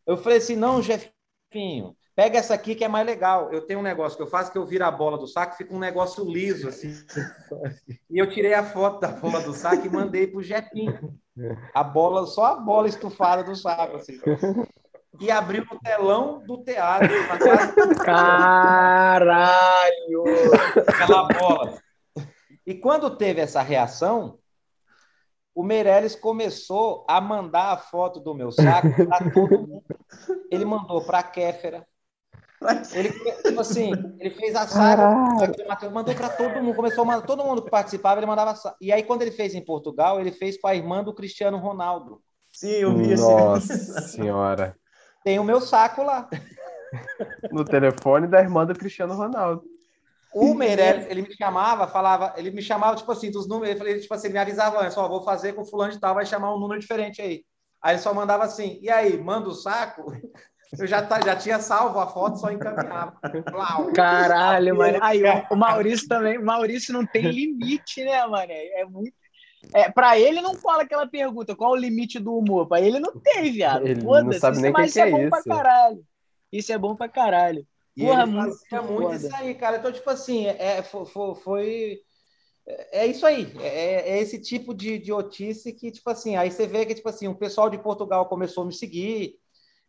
[0.06, 3.54] Eu falei assim, não, Jefinho, pega essa aqui que é mais legal.
[3.54, 5.74] Eu tenho um negócio que eu faço que eu viro a bola do saco fica
[5.74, 6.92] um negócio liso, assim.
[8.12, 11.18] E eu tirei a foto da bola do saco e mandei pro Jefinho.
[11.74, 14.20] A bola, só a bola estufada do saco, assim.
[15.20, 17.74] E abriu o telão do teatro, na casa
[18.06, 19.44] Caralho!
[20.88, 21.80] aquela bola.
[22.66, 24.38] E quando teve essa reação,
[25.56, 29.84] o Meirelles começou a mandar a foto do meu saco para todo mundo.
[30.52, 31.88] Ele mandou para a Kéfera.
[32.94, 35.08] Ele, tipo assim, ele fez a saga,
[35.92, 38.56] mandou para todo mundo, começou a mandar, todo mundo que participava, ele mandava.
[38.82, 42.22] E aí, quando ele fez em Portugal, ele fez com a irmã do Cristiano Ronaldo.
[42.52, 43.24] Sim, eu vi esse.
[43.24, 44.76] Nossa senhora.
[45.28, 46.30] Tem o meu saco lá.
[47.52, 49.62] No telefone da irmã do Cristiano Ronaldo.
[50.34, 54.14] O Meirelles, ele me chamava, falava, ele me chamava, tipo assim, dos números, ele, tipo
[54.14, 56.60] assim, ele me avisava antes, ó, vou fazer com fulano de tal, vai chamar um
[56.60, 57.44] número diferente aí.
[57.82, 60.06] Aí ele só mandava assim, e aí, manda o saco?
[60.80, 63.20] Eu já, tá, já tinha salvo a foto, só encaminhava.
[63.94, 65.00] Caralho, mano.
[65.02, 65.22] Aí,
[65.52, 68.52] o Maurício também, o Maurício não tem limite, né, mano?
[68.52, 69.14] É muito.
[69.74, 72.68] É, pra ele não fala aquela pergunta, qual o limite do humor?
[72.68, 73.86] Pra ele não tem, viado.
[73.88, 75.30] Ele não sabe nem o que, mas que isso é é bom isso.
[75.30, 76.06] pra caralho.
[76.52, 77.68] Isso é bom pra caralho.
[77.96, 79.16] E Porra, ele muito fazia muito foda.
[79.16, 79.78] isso aí, cara.
[79.78, 82.02] Então, tipo assim, é, foi, foi, foi-
[82.92, 83.52] é isso aí.
[83.60, 87.28] É, é esse tipo de idiotice que, tipo assim, aí você vê que, tipo assim,
[87.28, 89.40] o pessoal de Portugal começou a me seguir.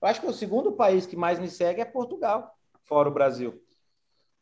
[0.00, 2.52] Eu acho que o segundo país que mais me segue é Portugal,
[2.84, 3.60] fora o Brasil.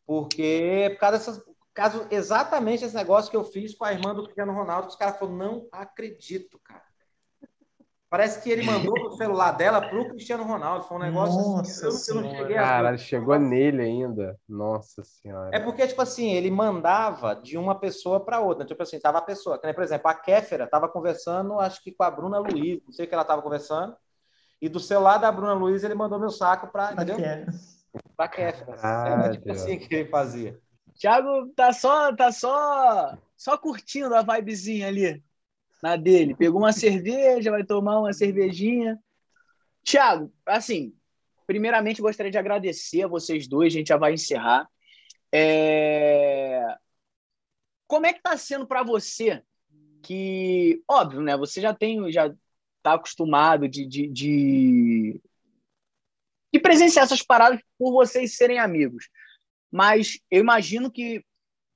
[0.05, 1.43] Porque, por causa dessas.
[1.77, 5.19] Caso exatamente esse negócio que eu fiz com a irmã do Cristiano Ronaldo, os caras
[5.19, 6.81] falaram, não acredito, cara.
[8.09, 10.85] Parece que ele mandou o celular dela pro Cristiano Ronaldo.
[10.85, 12.11] Foi um negócio Nossa assim.
[12.11, 12.61] eu não- eu não cheguei a.
[12.63, 14.39] Caralho, chegou nele ainda.
[14.49, 15.51] Nossa senhora.
[15.53, 18.65] É porque, tipo assim, ele mandava de uma pessoa para outra.
[18.65, 19.59] Tipo assim, tava a pessoa.
[19.59, 23.07] Por exemplo, a Kéfera tava conversando, acho que com a Bruna Luiz, não sei o
[23.07, 23.95] que ela tava conversando.
[24.59, 27.19] E do celular da Bruna Luiz, ele mandou meu saco para, entendeu?
[27.19, 27.45] É.
[28.15, 28.71] Pra Kéfera.
[28.71, 29.33] Era Caralho.
[29.33, 30.59] tipo assim que ele fazia.
[30.97, 35.23] Thiago tá só, tá só, só curtindo a vibezinha ali
[35.81, 36.35] na dele.
[36.35, 38.99] Pegou uma cerveja, vai tomar uma cervejinha.
[39.83, 40.93] Thiago, assim,
[41.45, 44.67] primeiramente gostaria de agradecer a vocês dois, a gente já vai encerrar.
[45.31, 46.63] É,
[47.87, 49.43] Como é que tá sendo para você
[50.01, 51.37] que, óbvio, né?
[51.37, 52.33] Você já tem, já
[52.81, 55.21] tá acostumado de, de, de,
[56.53, 59.09] de presenciar essas paradas por vocês serem amigos.
[59.71, 61.23] Mas eu imagino que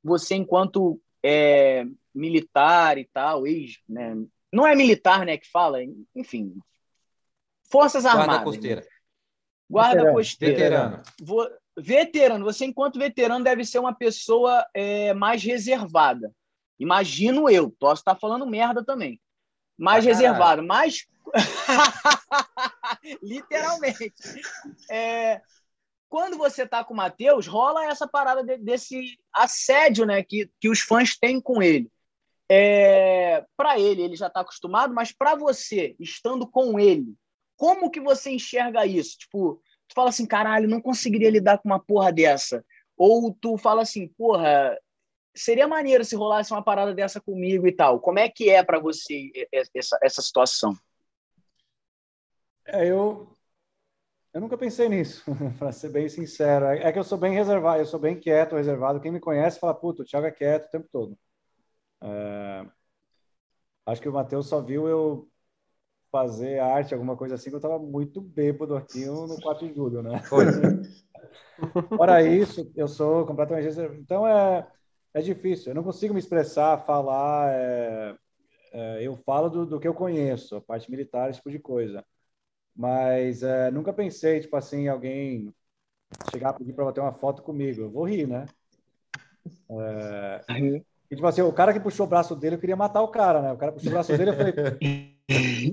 [0.04, 4.16] você, enquanto é, militar e tal, ex, né?
[4.52, 5.80] não é militar, né, que fala,
[6.16, 6.54] enfim,
[7.72, 8.86] Forças Guarda Armadas, costeira.
[9.70, 10.18] guarda Veterano.
[10.18, 11.04] costeira, Veterano.
[11.22, 16.34] Vo- veterano, você enquanto veterano deve ser uma pessoa é, mais reservada.
[16.78, 19.22] Imagino eu, posso estar falando merda também.
[19.78, 20.22] Mais caralho.
[20.22, 21.08] reservado, mais
[23.24, 24.14] literalmente.
[24.90, 25.42] É,
[26.12, 30.68] quando você tá com o Matheus, rola essa parada de- desse assédio, né, que, que
[30.68, 31.90] os fãs têm com ele.
[32.52, 37.16] É, para ele, ele já está acostumado, mas para você, estando com ele,
[37.56, 39.20] como que você enxerga isso?
[39.20, 42.62] Tipo, tu fala assim, caralho, não conseguiria lidar com uma porra dessa.
[42.98, 44.78] Ou tu fala assim, porra,
[45.34, 48.02] seria maneiro se rolasse uma parada dessa comigo e tal.
[48.02, 49.32] Como é que é para você
[49.74, 50.76] essa, essa situação?
[52.66, 53.34] É, eu,
[54.34, 55.24] eu nunca pensei nisso,
[55.60, 56.66] para ser bem sincero.
[56.66, 59.00] É é que eu sou bem reservado, eu sou bem quieto, reservado.
[59.02, 61.18] Quem me conhece fala, puta, o Thiago é quieto o tempo todo.
[62.04, 62.66] É,
[63.86, 65.28] acho que o Matheus só viu eu
[66.12, 69.74] fazer arte, alguma coisa assim, que eu estava muito bêbado aqui no no 4 de
[69.74, 70.20] julho, né?
[70.24, 70.46] Foi.
[71.96, 74.00] Fora isso, eu sou completamente reservado.
[74.02, 74.68] Então é,
[75.14, 77.54] é difícil, eu não consigo me expressar, falar.
[77.54, 78.16] é,
[78.74, 82.04] é, eu falo do, do que eu conheço, a parte militar, esse tipo de coisa.
[82.76, 85.54] Mas é, nunca pensei, tipo assim, alguém
[86.32, 87.82] chegar a pedir para bater uma foto comigo.
[87.82, 88.46] Eu vou rir, né?
[91.10, 93.42] E, tipo assim, o cara que puxou o braço dele, eu queria matar o cara,
[93.42, 93.52] né?
[93.52, 94.54] O cara puxou o braço dele, eu falei.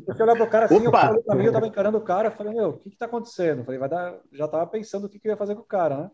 [0.06, 1.08] Eu fui olhar pro cara assim, eu Opa!
[1.08, 3.06] falei pra mim, eu tava encarando o cara, eu falei, meu, o que que tá
[3.06, 3.58] acontecendo?
[3.60, 4.18] Eu falei, vai dar.
[4.32, 6.10] Já tava pensando o que, que eu ia fazer com o cara, né?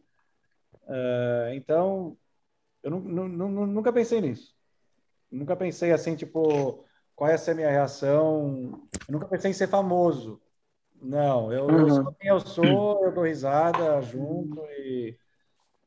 [0.89, 2.17] É, então,
[2.83, 4.55] eu nu- nu- nu- nunca pensei nisso.
[5.31, 6.85] Nunca pensei assim, tipo,
[7.17, 8.89] qual ia ser a minha reação.
[9.09, 10.41] Eu nunca pensei em ser famoso.
[11.05, 11.91] Não, eu, eu Uhum.
[11.91, 15.17] sou quem eu sou, eu dou risada junto e,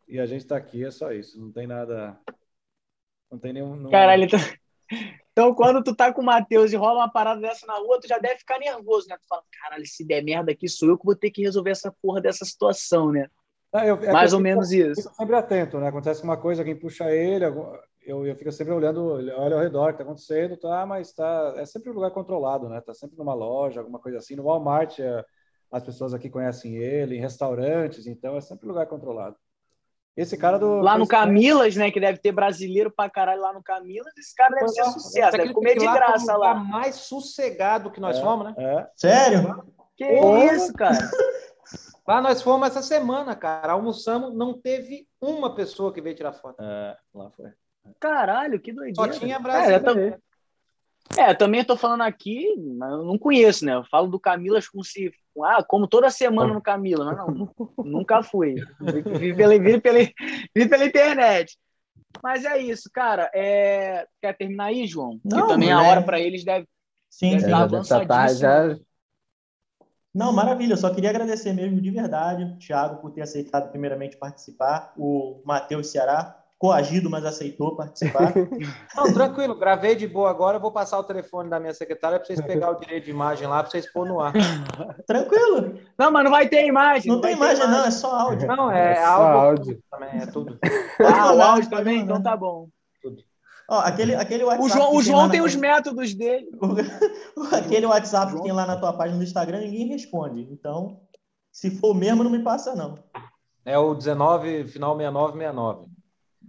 [0.07, 1.41] e a gente tá aqui, é só isso.
[1.41, 2.19] Não tem nada.
[3.31, 3.75] Não tem nenhum.
[3.75, 4.39] não- Caralho, então...
[5.33, 8.07] então quando tu tá com o Matheus e rola uma parada dessa na rua, tu
[8.07, 9.17] já deve ficar nervoso, né?
[9.19, 11.91] Tu fala, caralho, se der merda aqui, sou eu que vou ter que resolver essa
[12.01, 13.27] porra dessa situação, né?
[13.73, 15.01] Ah, eu- é Mais eu ou fico- menos isso.
[15.01, 15.87] fico sempre atento, né?
[15.87, 17.75] Acontece uma coisa, alguém puxa ele, algum-
[18.07, 20.85] eu, eu fico sempre olhando, olha ao redor o que tá acontecendo, tá?
[20.85, 22.81] Mas tá, é sempre um lugar controlado, né?
[22.81, 24.35] Tá sempre numa loja, alguma coisa assim.
[24.35, 25.23] No Walmart, é,
[25.71, 29.35] as pessoas aqui conhecem ele, em restaurantes, então é sempre um lugar controlado.
[30.15, 30.79] Esse cara do.
[30.81, 31.91] Lá no Camilas, né?
[31.91, 35.37] Que deve ter brasileiro pra caralho lá no Camilas, esse cara deve ser é, sucesso,
[35.37, 36.55] deve comer de graça o lugar lá.
[36.55, 38.21] mais sossegado que nós É.
[38.21, 38.55] fomos, né?
[38.57, 39.63] É, Sério?
[39.95, 40.45] Que Porra.
[40.55, 40.97] isso, cara?
[42.07, 43.73] Lá nós fomos essa semana, cara.
[43.73, 46.55] Almoçamos, não teve uma pessoa que veio tirar foto.
[46.63, 47.51] é, lá foi.
[47.99, 49.07] Caralho, que Só doideira.
[49.07, 49.83] tinha É, eu brasileiro.
[49.83, 50.15] também,
[51.17, 53.75] é, eu também tô falando aqui, mas eu não conheço, né?
[53.75, 55.11] Eu falo do Camilas como se.
[55.43, 57.49] Ah, como toda semana no Camila, mas não,
[57.83, 58.55] nunca fui.
[58.79, 59.99] Vi, vi pela, vi, pela,
[60.55, 61.57] vi pela internet.
[62.23, 63.29] Mas é isso, cara.
[63.33, 64.07] É...
[64.21, 65.19] Quer terminar aí, João?
[65.23, 65.83] Não, que também a né?
[65.83, 66.67] hora para eles deve.
[67.09, 67.49] Sim, Deve sim.
[67.49, 68.39] tá já, já tá, avançadíssimo.
[68.39, 68.77] já,
[70.13, 70.73] Não, maravilha.
[70.73, 75.87] Eu só queria agradecer mesmo de verdade, Thiago, por ter aceitado primeiramente participar, o Matheus
[75.91, 78.33] Ceará, coagido, mas aceitou participar.
[78.95, 82.41] Não, tranquilo, gravei de boa agora, vou passar o telefone da minha secretária para vocês
[82.41, 84.33] pegar o direito de imagem lá, para vocês pôr no ar.
[85.05, 85.79] Tranquilo.
[85.97, 87.11] Não, mas não vai ter imagem.
[87.11, 88.47] Não, tem imagem, não, é só áudio.
[88.47, 89.83] Não, é, É só áudio, áudio.
[89.91, 90.59] também, é tudo.
[90.99, 91.99] Ah, o áudio Pode também?
[92.01, 92.69] Então tá bom.
[93.69, 96.47] Ó, aquele, aquele WhatsApp O João, o tem João tem na- os métodos dele.
[97.51, 100.41] Aquele WhatsApp que tem lá na tua página do Instagram, ninguém responde.
[100.51, 101.01] Então,
[101.51, 102.97] se for mesmo, não me passa, não.
[103.65, 105.85] É o 19, final 6969.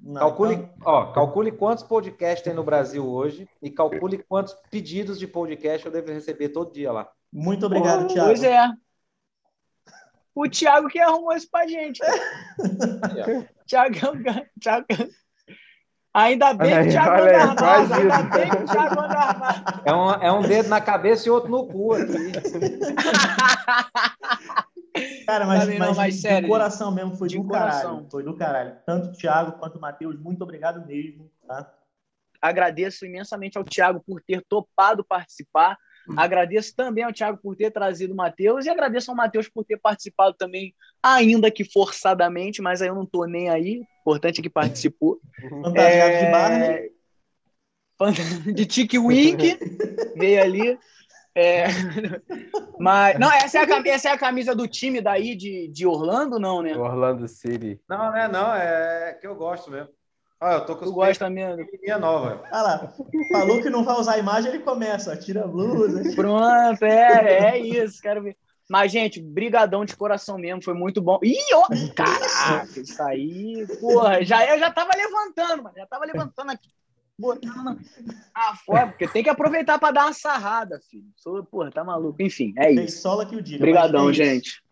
[0.02, 5.18] Não, Calcule, então- ó, calcule quantos podcasts tem no Brasil hoje e calcule quantos pedidos
[5.18, 7.08] de podcast eu devo receber todo dia lá.
[7.32, 8.28] muito obrigado, Thiago.
[8.28, 8.68] Pois é.
[10.34, 12.00] O Thiago que arrumou isso pra gente.
[13.66, 13.94] Thiago,
[14.60, 14.86] Thiago.
[16.14, 17.94] Ainda bem que o Thiago anda armado.
[17.94, 19.82] Ainda bem que o Thiago anda armado.
[19.84, 22.08] É um, é um dedo na cabeça e outro no cu aqui.
[25.26, 27.90] Cara, mas, não, mas, mas de sério, coração mesmo, foi de do coração.
[27.90, 28.10] caralho.
[28.10, 28.76] Foi do caralho.
[28.86, 31.30] Tanto o Thiago quanto o Matheus, muito obrigado mesmo.
[31.46, 31.74] Tá?
[32.40, 35.76] Agradeço imensamente ao Thiago por ter topado participar.
[36.16, 39.76] Agradeço também ao Thiago por ter trazido o Matheus e agradeço ao Matheus por ter
[39.76, 43.82] participado também, ainda que forçadamente, mas aí eu não tô nem aí.
[44.00, 45.20] Importante é que participou.
[45.62, 46.92] Fantasiado de É, Barney.
[48.54, 49.58] de Tique Wink,
[50.16, 50.78] veio ali.
[51.38, 51.66] É,
[52.78, 55.86] Mas, não, essa é, a, cam- essa é a camisa do time daí de, de
[55.86, 56.76] Orlando, não, né?
[56.76, 57.80] Orlando City.
[57.88, 58.28] Não, né?
[58.28, 59.88] Não, é que eu gosto mesmo.
[60.40, 61.66] Olha, eu tô com os gosta mesmo?
[61.82, 62.40] minha nova.
[62.52, 62.92] Olha lá,
[63.32, 66.14] falou que não vai usar a imagem, ele começa, ó, tira a blusa.
[66.14, 68.36] Pronto, é, é isso, quero ver.
[68.70, 71.18] Mas, gente, brigadão de coração mesmo, foi muito bom.
[71.24, 71.66] Ih, ó,
[71.96, 76.68] caraca, isso aí, porra, já, eu já tava levantando, mano, já tava levantando aqui,
[77.18, 77.78] botando
[78.34, 81.08] ah, fora, porque tem que aproveitar pra dar uma sarrada, filho.
[81.16, 82.22] Sou, porra, tá maluco.
[82.22, 82.80] Enfim, é isso.
[82.80, 83.58] Beisola que o diga.
[83.58, 84.62] Brigadão, mas é gente.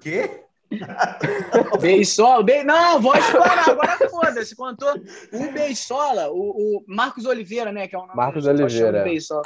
[0.00, 0.44] Quê?
[1.80, 2.62] Beisola, be...
[2.62, 4.54] não, vou explorar, agora foda-se.
[4.56, 4.94] Contou
[5.32, 7.86] o Beisola, o, o Marcos Oliveira, né?
[7.86, 8.98] Que é o nome Marcos do- Oliveira.
[8.98, 9.42] de Beisola.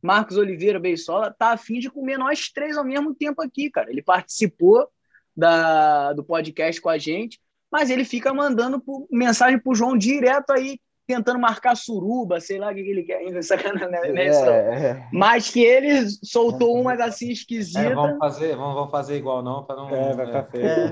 [0.00, 3.90] Marcos Oliveira Beisola tá afim de comer nós três ao mesmo tempo aqui, cara.
[3.90, 4.88] Ele participou
[5.36, 7.40] da, do podcast com a gente,
[7.70, 12.74] mas ele fica mandando mensagem pro João direto aí, tentando marcar suruba, sei lá o
[12.74, 14.30] que, que ele quer ainda, sacanagem, né?
[14.30, 14.44] não.
[14.52, 17.94] É, Mas que ele soltou umas assim É, esquisitas.
[17.94, 19.88] vamos fazer, vamos, vamos fazer igual não, para não.
[19.88, 20.66] É, vai ficar feio.
[20.66, 20.88] É.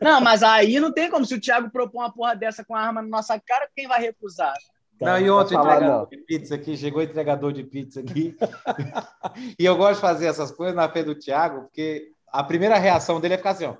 [0.02, 1.24] Não, mas aí não tem como.
[1.24, 4.00] Se o Thiago propor uma porra dessa com a arma na nossa cara, quem vai
[4.00, 4.54] recusar?
[5.00, 6.06] Não, e outro falar, entregador não.
[6.08, 8.36] de pizza aqui, chegou entregador de pizza aqui.
[9.58, 13.20] e eu gosto de fazer essas coisas na frente do Thiago, porque a primeira reação
[13.20, 13.76] dele é ficar assim, ó.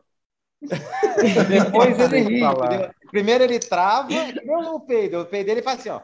[1.48, 2.40] Depois ele ri.
[2.40, 2.94] falar.
[3.10, 4.08] Primeiro ele trava,
[4.44, 6.00] não o peido, o peido dele faz assim, ó.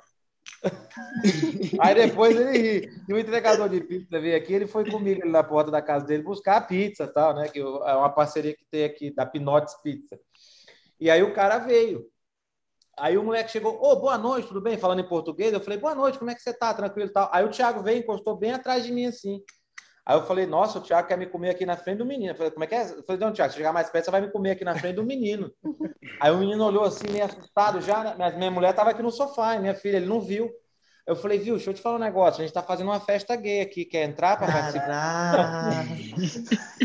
[1.80, 2.90] Aí depois ele ri.
[3.08, 6.22] E o entregador de pizza veio aqui, ele foi comigo na porta da casa dele
[6.22, 7.48] buscar a pizza e tal, né?
[7.48, 10.18] Que é uma parceria que tem aqui, da Pinotes Pizza.
[10.98, 12.06] E aí o cara veio.
[12.98, 14.78] Aí o moleque chegou, ô, boa noite, tudo bem?
[14.78, 16.72] Falando em português, eu falei, boa noite, como é que você tá?
[16.72, 17.28] Tranquilo e tal.
[17.30, 19.42] Aí o Thiago veio, encostou bem atrás de mim assim.
[20.06, 22.30] Aí eu falei, nossa, o Thiago quer me comer aqui na frente do menino.
[22.30, 22.82] Eu falei, como é que é?
[22.82, 24.94] Eu falei, não, Thiago, se chegar mais perto, você vai me comer aqui na frente
[24.94, 25.50] do menino.
[26.20, 28.04] Aí o menino olhou assim, meio assustado já.
[28.04, 28.14] né?
[28.16, 30.48] Minha, minha mulher estava aqui no sofá, e minha filha, ele não viu.
[31.06, 32.34] Eu falei, viu, deixa eu te falar um negócio.
[32.34, 33.84] A gente está fazendo uma festa gay aqui.
[33.84, 35.84] Quer entrar para participar?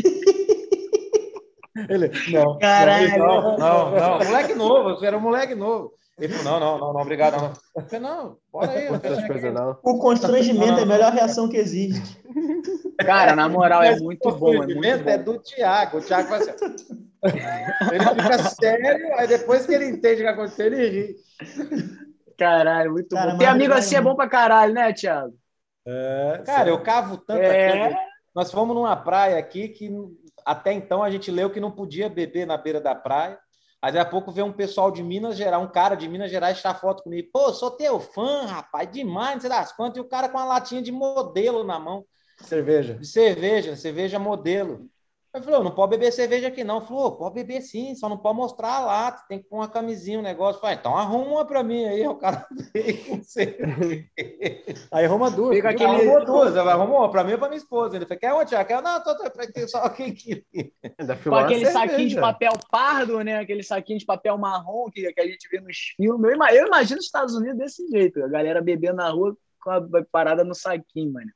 [1.88, 2.58] Ele, não.
[2.58, 3.18] Caralho.
[3.18, 4.18] Não, não, não.
[4.24, 5.92] Moleque novo, eu era um moleque novo.
[6.18, 7.40] Ele falou, não, não, não, não, obrigado.
[7.40, 7.52] Não.
[7.76, 9.52] Eu falei, não, bora aí.
[9.52, 9.78] Não.
[9.82, 12.20] O constrangimento é a melhor reação que existe.
[13.00, 14.52] Cara, na moral, é muito o bom.
[14.52, 15.24] É muito constrangimento é bom.
[15.32, 15.98] do Thiago.
[15.98, 17.08] O Thiago faz assim.
[17.24, 21.16] Ele fica sério, aí depois que ele entende o que aconteceu, ele ri.
[22.36, 23.38] Caralho, muito Cara, bom.
[23.38, 25.34] Ter amigo é assim é bom pra caralho, né, Thiago?
[25.86, 27.78] É, Cara, eu cavo tanta É.
[27.78, 27.98] coisa.
[28.34, 29.90] Nós fomos numa praia aqui que
[30.44, 33.38] até então a gente leu que não podia beber na beira da praia.
[33.82, 36.56] Aí daqui a pouco vem um pessoal de Minas Gerais, um cara de Minas Gerais
[36.56, 37.28] tirar foto comigo.
[37.32, 39.96] Pô, sou teu fã, rapaz, demais, não sei das quantas.
[39.96, 42.06] E o cara com uma latinha de modelo na mão,
[42.38, 42.94] cerveja.
[42.94, 44.88] de cerveja, cerveja modelo.
[45.34, 46.76] Eu falei, "Ô, não pode beber cerveja aqui não.
[46.76, 49.56] Ele falou, "Ô, pode beber sim, só não pode mostrar a lata, tem que pôr
[49.56, 50.60] uma camisinha, um negócio.
[50.60, 52.06] Falei, então arruma uma pra mim aí.
[52.06, 54.08] O cara veio com cerveja.
[54.90, 55.56] Aí Roma duas.
[55.56, 57.96] Fica aquele- Arrumou duas, arrumou uma pra mim e pra minha esposa.
[57.96, 58.68] Ele falou, quer uma, Tiago?
[58.68, 58.82] Quer?
[58.82, 60.44] Não, tô, tô, tô, só quem queria.
[61.24, 63.38] Com aquele saquinho de papel pardo, né?
[63.38, 66.30] Aquele saquinho de papel marrom que, que a gente vê nos filmes.
[66.52, 68.22] Eu imagino os Estados Unidos desse jeito.
[68.22, 69.80] A galera bebendo na rua com a
[70.10, 71.30] parada no saquinho, mano.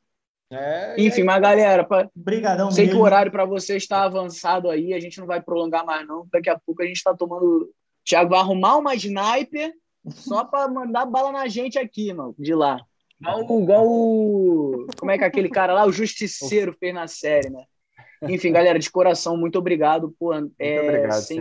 [0.51, 3.05] É, Enfim, mas galera, pra- Obrigadão sei que o mesmo.
[3.05, 4.95] horário para você está avançado aí.
[4.95, 6.27] A gente não vai prolongar mais, não.
[6.33, 7.45] Daqui a pouco a gente está tomando.
[7.65, 7.71] O
[8.05, 9.73] Thiago vai arrumar uma sniper
[10.11, 12.81] só para mandar bala na gente aqui, mano, de lá.
[13.21, 14.87] Igual, o- igual o.
[14.99, 17.65] Como é que aquele cara lá, o Justiceiro, fez na série, né?
[18.23, 20.15] Enfim, galera, de coração, muito obrigado.
[20.19, 21.41] Pô, é, obrigado, sem,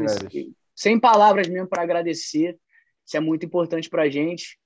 [0.75, 2.57] sem palavras mesmo para agradecer.
[3.05, 4.57] Isso é muito importante pra gente.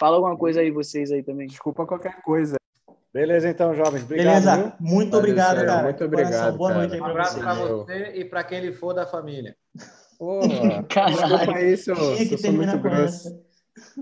[0.00, 1.46] Fala alguma coisa aí, vocês aí também.
[1.46, 2.56] Desculpa qualquer coisa.
[3.14, 4.02] Beleza, então, jovens.
[4.02, 4.42] Obrigado.
[4.42, 4.50] viu?
[4.52, 4.76] Beleza?
[4.80, 5.82] Muito Valeu, obrigado, cara.
[5.84, 6.06] Muito coração.
[6.08, 6.80] obrigado, Boa cara.
[6.80, 7.78] noite aí Um abraço para Valeu.
[7.78, 9.56] você e para quem lhe for da família.
[10.90, 11.16] Caralho.
[11.16, 13.28] desculpa aí se eu, Tinha que eu sou muito terminar com grosso.
[13.28, 13.44] essa.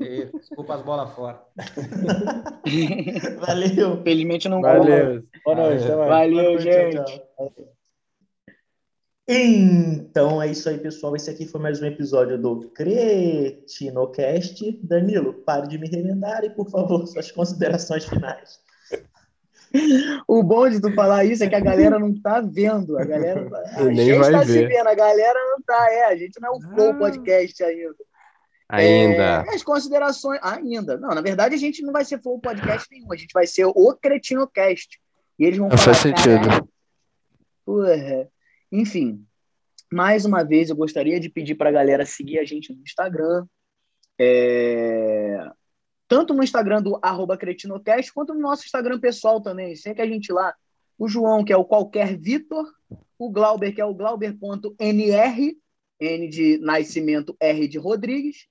[0.01, 1.43] E, desculpa as bolas fora.
[3.47, 4.03] Valeu.
[4.03, 4.63] Felizmente não.
[4.63, 5.23] Valeu.
[5.45, 5.87] Boa noite.
[5.89, 6.95] Valeu, noite, gente.
[6.97, 7.53] tchau, tchau.
[9.29, 11.15] Então é isso aí, pessoal.
[11.17, 14.61] Esse aqui foi mais um episódio do Cretinocast.
[14.83, 18.59] Danilo, pare de me remendar e, por favor, suas considerações finais.
[20.28, 22.99] O bom de tu falar isso é que a galera não tá vendo.
[22.99, 23.40] A galera
[23.77, 24.69] a E nem gente vai tá se ver.
[24.69, 25.93] vendo, a galera não tá.
[25.93, 26.94] É, a gente não é o Flow Ah.
[26.99, 27.94] Podcast ainda.
[28.69, 29.44] Ainda.
[29.47, 30.39] É, as considerações.
[30.43, 30.97] Ainda.
[30.97, 33.12] Não, na verdade, a gente não vai ser Flow Podcast nenhum.
[33.12, 34.99] A gente vai ser o Cretinocast.
[35.39, 35.94] E eles vão Não falar.
[35.94, 36.44] faz sentido.
[36.47, 36.69] "Caralho,
[37.65, 38.28] Porra.
[38.70, 39.24] Enfim,
[39.93, 43.44] mais uma vez eu gostaria de pedir para a galera seguir a gente no Instagram.
[44.19, 45.39] É,
[46.13, 49.75] Tanto no Instagram do arroba Cretinocast, quanto no nosso Instagram pessoal também.
[49.75, 50.55] Segue a gente lá.
[50.99, 52.71] O João, que é o qualquer Vitor.
[53.19, 55.57] O Glauber, que é o Glauber.nr.
[55.99, 58.47] N de Nascimento, R de Rodrigues.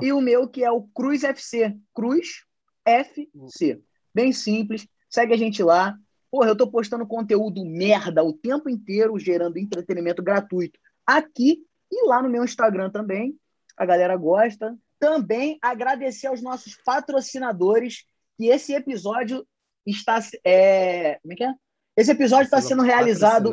[0.00, 1.76] E o meu, que é o Cruz FC.
[1.92, 2.46] Cruz
[2.82, 3.82] FC.
[4.14, 4.88] Bem simples.
[5.10, 5.94] Segue a gente lá.
[6.30, 12.22] Porra, eu tô postando conteúdo merda o tempo inteiro, gerando entretenimento gratuito aqui e lá
[12.22, 13.38] no meu Instagram também.
[13.76, 14.74] A galera gosta.
[15.02, 18.04] Também agradecer aos nossos patrocinadores
[18.38, 19.44] que esse episódio
[19.84, 20.20] está.
[20.44, 21.18] É...
[21.20, 21.52] Como é que é?
[21.96, 23.50] Esse episódio está sendo realizado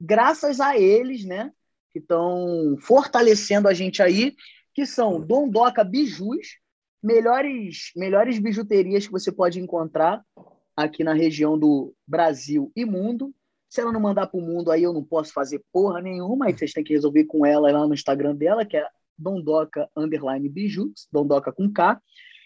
[0.00, 1.50] graças a eles, né?
[1.92, 4.36] Que estão fortalecendo a gente aí,
[4.72, 6.60] que são Dondoca Bijus,
[7.02, 10.24] melhores, melhores bijuterias que você pode encontrar
[10.76, 13.34] aqui na região do Brasil e mundo.
[13.68, 16.56] Se ela não mandar para o mundo, aí eu não posso fazer porra nenhuma, aí
[16.56, 18.86] vocês têm que resolver com ela lá no Instagram dela, que é
[19.22, 22.00] Dondoca Underline Bijus, Dondoca com K.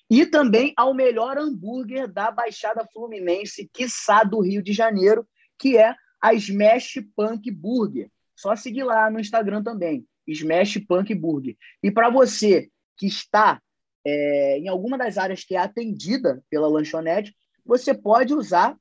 [0.09, 5.27] E também ao melhor hambúrguer da Baixada Fluminense, quiçá do Rio de Janeiro,
[5.59, 8.11] que é a Smash Punk Burger.
[8.37, 11.57] Só seguir lá no Instagram também, Smash Punk Burger.
[11.83, 13.61] E para você que está
[14.07, 17.35] é, em alguma das áreas que é atendida pela lanchonete,
[17.65, 18.77] você pode usar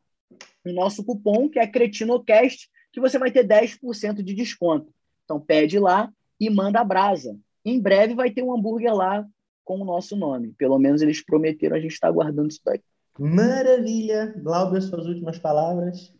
[0.64, 4.94] o nosso cupom, que é CretinoCast, que você vai ter 10% de desconto.
[5.24, 7.38] Então pede lá e manda a brasa.
[7.66, 9.26] Em breve vai ter um hambúrguer lá
[9.64, 10.54] com o nosso nome.
[10.58, 12.80] Pelo menos eles prometeram, a gente está aguardando isso daí.
[13.18, 14.34] Maravilha.
[14.38, 16.14] Glauber, suas últimas palavras.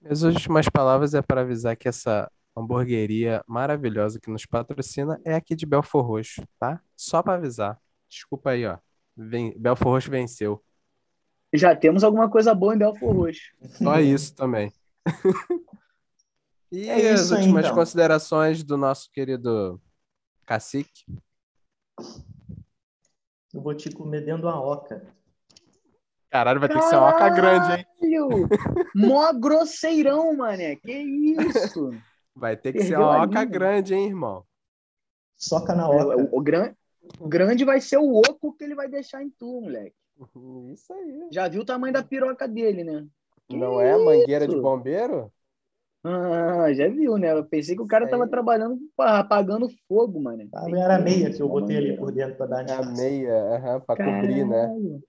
[0.00, 5.54] Minhas últimas palavras é para avisar que essa hamburgueria maravilhosa que nos patrocina é aqui
[5.54, 6.80] de Belfor Roxo, tá?
[6.96, 7.78] Só para avisar.
[8.08, 8.78] Desculpa aí, ó.
[9.16, 9.54] Ven...
[9.56, 10.62] Belfor Roxo venceu.
[11.54, 13.52] Já temos alguma coisa boa em Belfor Roxo.
[13.70, 14.72] Só isso também.
[16.72, 17.76] e É as isso aí, últimas então.
[17.76, 19.80] considerações do nosso querido
[20.48, 21.04] cacique.
[23.52, 25.06] Eu vou te comer dentro de uma oca.
[26.30, 27.86] Caralho, vai ter que ser uma oca grande, hein?
[28.00, 28.48] Caralho!
[28.94, 30.76] Mó grosseirão, mané.
[30.76, 31.90] Que isso?
[32.34, 33.44] Vai ter que ser Perdeu uma a oca linha.
[33.44, 34.44] grande, hein, irmão?
[35.36, 36.16] Soca na oca.
[36.16, 36.74] O, o gran-
[37.18, 39.94] o grande vai ser o oco que ele vai deixar em tu, moleque.
[40.72, 41.28] Isso aí.
[41.30, 43.06] Já viu o tamanho da piroca dele, né?
[43.48, 45.32] Que Não é mangueira de bombeiro?
[46.04, 47.32] Ah, já viu, né?
[47.32, 50.48] Eu pensei que o cara tava trabalhando, apagando fogo, mano.
[50.54, 53.80] Ah, Era a meia que eu botei ali por dentro para dar a meia, aham,
[53.80, 54.66] pra cobrir, né?
[54.66, 55.02] Caralho.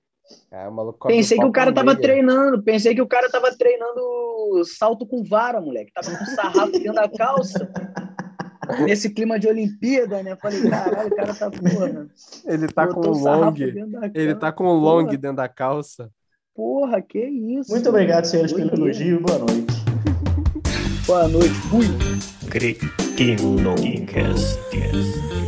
[0.51, 2.01] É, o maluco cobre Pensei que o cara tava meia.
[2.01, 5.91] treinando, pensei que o cara tava treinando salto com vara, moleque.
[5.91, 7.69] Tava com sarrafo dentro da calça.
[8.85, 10.35] Nesse clima de Olimpíada, né?
[10.35, 12.07] Falei, caralho, o cara tá, porra.
[12.45, 13.53] Ele tá com um o long.
[14.13, 15.17] Ele tá com um long Porra.
[15.17, 16.11] dentro da calça.
[16.53, 17.71] Porra, que isso.
[17.71, 19.21] Muito obrigado, senhores, pelo elogio.
[19.21, 19.68] Boa noite.
[21.09, 21.49] Boa noite.
[21.71, 21.87] Fui.
[24.05, 25.38] Cast.